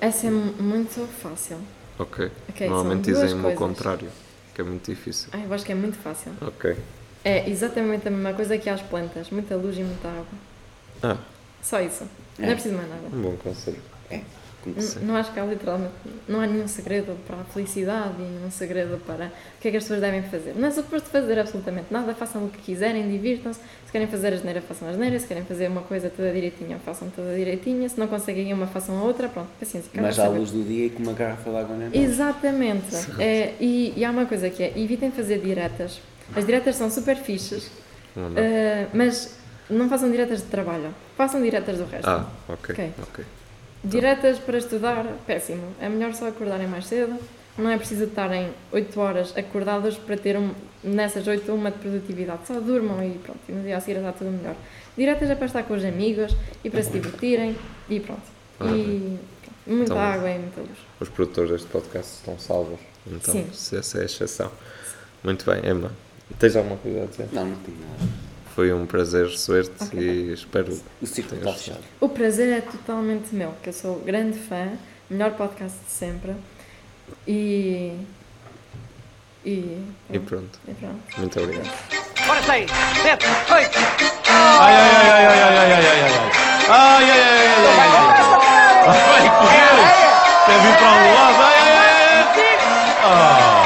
Essa 0.00 0.26
é 0.26 0.30
mu- 0.30 0.54
muito 0.60 1.06
fácil. 1.20 1.58
Ok. 1.98 2.30
Ok, 2.48 2.66
Normalmente 2.68 3.04
dizem-me 3.12 3.46
o 3.52 3.54
contrário, 3.54 4.08
que 4.54 4.60
é 4.60 4.64
muito 4.64 4.90
difícil. 4.90 5.28
Ai, 5.32 5.44
eu 5.46 5.52
acho 5.54 5.64
que 5.64 5.72
é 5.72 5.74
muito 5.74 5.96
fácil. 5.98 6.32
Ok. 6.40 6.76
É 7.24 7.48
exatamente 7.48 8.06
a 8.08 8.10
mesma 8.10 8.32
coisa 8.32 8.58
que 8.58 8.68
às 8.68 8.82
plantas. 8.82 9.30
Muita 9.30 9.54
luz 9.56 9.76
e 9.78 9.82
muita 9.82 10.08
água. 10.08 10.26
Ah, 11.02 11.16
Só 11.62 11.80
isso. 11.80 12.04
Não 12.38 12.48
é 12.48 12.50
É. 12.50 12.54
preciso 12.54 12.74
mais 12.74 12.88
nada. 12.88 13.02
um 13.12 13.22
bom 13.22 13.36
conselho. 13.36 13.80
Como 14.08 14.22
N- 14.66 14.80
se- 14.80 14.98
Não 15.00 15.16
acho 15.16 15.32
que 15.32 15.40
há 15.40 15.44
literalmente. 15.44 15.92
Não 16.28 16.40
há 16.40 16.46
nenhum 16.46 16.68
segredo 16.68 17.16
para 17.26 17.36
a 17.40 17.44
felicidade 17.44 18.14
e 18.18 18.22
nenhum 18.22 18.50
segredo 18.50 18.98
para 19.06 19.26
o 19.26 19.60
que 19.60 19.68
é 19.68 19.70
que 19.70 19.76
as 19.76 19.82
pessoas 19.84 20.00
devem 20.00 20.22
fazer. 20.22 20.54
Não 20.56 20.68
é 20.68 20.70
suposto 20.70 21.08
fazer 21.10 21.38
absolutamente 21.38 21.86
nada, 21.90 22.14
façam 22.14 22.44
o 22.44 22.48
que 22.48 22.58
quiserem, 22.58 23.08
divirtam-se. 23.10 23.60
Se 23.86 23.92
querem 23.92 24.06
fazer 24.06 24.28
a 24.32 24.36
geneira, 24.36 24.60
façam 24.62 24.88
a 24.88 24.92
geneira. 24.92 25.18
Se 25.18 25.26
querem 25.26 25.44
fazer 25.44 25.68
uma 25.68 25.82
coisa 25.82 26.08
toda 26.08 26.30
direitinha, 26.32 26.78
façam 26.84 27.10
toda 27.10 27.34
direitinha. 27.34 27.88
Se 27.88 27.98
não 27.98 28.06
conseguem 28.08 28.52
uma, 28.52 28.66
façam 28.66 28.98
a 28.98 29.02
outra. 29.02 29.28
Pronto, 29.28 29.48
paciência. 29.60 29.90
Mas 29.94 30.18
à 30.18 30.28
luz 30.28 30.50
do 30.50 30.62
dia 30.64 30.86
e 30.86 30.90
com 30.90 31.02
uma 31.02 31.12
garrafa 31.12 31.50
de 31.50 31.56
água 31.56 31.76
na 31.76 31.84
mão. 31.84 31.90
Exatamente. 31.94 32.94
É, 33.18 33.54
e, 33.60 33.92
e 33.96 34.04
há 34.04 34.10
uma 34.10 34.26
coisa 34.26 34.48
que 34.48 34.62
é: 34.62 34.72
evitem 34.76 35.10
fazer 35.10 35.38
diretas. 35.40 36.00
As 36.34 36.46
diretas 36.46 36.76
são 36.76 36.88
super 36.90 37.16
fixes, 37.16 37.70
Não 38.16 38.32
dá. 38.32 38.40
eh, 38.40 38.86
mas 38.94 39.36
não 39.68 39.88
façam 39.88 40.10
diretas 40.10 40.38
de 40.40 40.46
trabalho. 40.46 40.94
Façam 41.16 41.42
diretas 41.42 41.76
do 41.78 41.84
resto. 41.84 42.08
Ah, 42.08 42.26
ok. 42.48 42.72
Ok. 42.74 42.90
ok. 43.02 43.24
Diretas 43.84 44.38
para 44.38 44.58
estudar, 44.58 45.04
péssimo. 45.26 45.74
É 45.80 45.88
melhor 45.88 46.14
só 46.14 46.28
acordarem 46.28 46.68
mais 46.68 46.86
cedo. 46.86 47.18
Não 47.58 47.68
é 47.68 47.76
preciso 47.76 48.04
estarem 48.04 48.50
8 48.70 49.00
horas 49.00 49.36
acordados 49.36 49.98
para 49.98 50.16
ter 50.16 50.36
um, 50.38 50.52
nessas 50.82 51.26
8 51.26 51.52
uma 51.52 51.70
de 51.70 51.78
produtividade. 51.78 52.46
Só 52.46 52.60
durmam 52.60 53.04
e 53.04 53.18
pronto. 53.18 53.40
E 53.48 53.52
no 53.52 53.62
dia 53.62 53.76
a 53.76 53.80
seguir 53.80 53.98
está 53.98 54.12
tudo 54.12 54.30
melhor. 54.30 54.54
Diretas 54.96 55.28
é 55.28 55.34
para 55.34 55.46
estar 55.46 55.62
com 55.64 55.74
os 55.74 55.84
amigos 55.84 56.34
e 56.64 56.70
para 56.70 56.82
se 56.82 56.90
divertirem 56.90 57.56
e 57.90 58.00
pronto. 58.00 58.22
E 58.60 59.18
pronto. 59.42 59.56
muita 59.66 59.84
Então, 59.84 59.98
água 59.98 60.30
e 60.30 60.38
muita 60.38 60.60
luz. 60.60 60.78
Os 61.00 61.08
produtores 61.08 61.50
deste 61.50 61.66
podcast 61.66 62.14
estão 62.14 62.38
salvos. 62.38 62.80
Então, 63.06 63.34
Sim. 63.34 63.46
se 63.52 63.76
essa 63.76 63.98
é 63.98 64.02
a 64.02 64.04
exceção. 64.04 64.50
Muito 65.22 65.44
bem, 65.44 65.68
Emma. 65.68 65.92
Tens 66.38 66.56
alguma 66.56 66.76
coisa 66.76 67.02
a 67.02 67.06
dizer? 67.06 67.28
Não, 67.32 67.46
não 67.46 67.56
tenho 67.56 67.78
nada. 67.78 68.31
Foi 68.54 68.72
um 68.72 68.84
prazer 68.86 69.26
receber-te 69.26 69.82
Ok. 69.84 69.98
e 70.00 70.32
espero. 70.32 70.78
O 71.00 71.06
ciclo 71.06 71.38
está 71.38 71.52
fechado. 71.52 71.80
O 72.00 72.08
prazer 72.08 72.58
é 72.58 72.60
totalmente 72.60 73.34
meu, 73.34 73.52
que 73.62 73.70
eu 73.70 73.72
sou 73.72 73.98
grande 74.00 74.38
fã, 74.38 74.72
melhor 75.08 75.30
podcast 75.32 75.78
de 75.86 75.90
sempre. 75.90 76.34
E. 77.26 77.96
E. 79.44 79.78
E 80.10 80.18
pronto. 80.18 80.58
E 80.68 80.72
pronto. 80.74 81.00
Muito 81.18 81.40
obrigado. 81.40 81.70
Ora 82.28 82.42
sai, 82.42 82.66
sete, 83.02 83.26
oito. 83.52 83.78
Ai, 84.28 84.74
ai, 84.74 84.96
ai, 84.96 85.08
ai, 85.10 85.26
ai, 85.26 85.42
ai, 85.42 85.72
ai, 85.72 85.72
ai, 85.72 85.86
ai, 85.86 86.02
ai. 86.02 86.30
Ai, 86.68 87.10
ai, 87.10 87.20
ai, 87.20 87.48
ai, 87.48 87.78
ai, 87.78 87.88
ai. 87.88 88.86
Vai 88.86 89.24
correr. 89.38 89.76
Quer 90.46 90.58
vir 90.60 90.74
para 90.78 90.90
um 90.90 91.14
lado. 91.14 91.42
Ai, 91.42 91.58
ai, 91.58 91.72
ai, 91.72 91.88
ai. 91.88 93.02
Ah. 93.04 93.61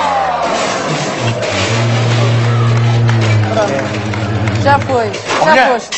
Já 4.67 4.81
foi, 4.81 5.13
já 5.45 5.67
foste. 5.69 5.97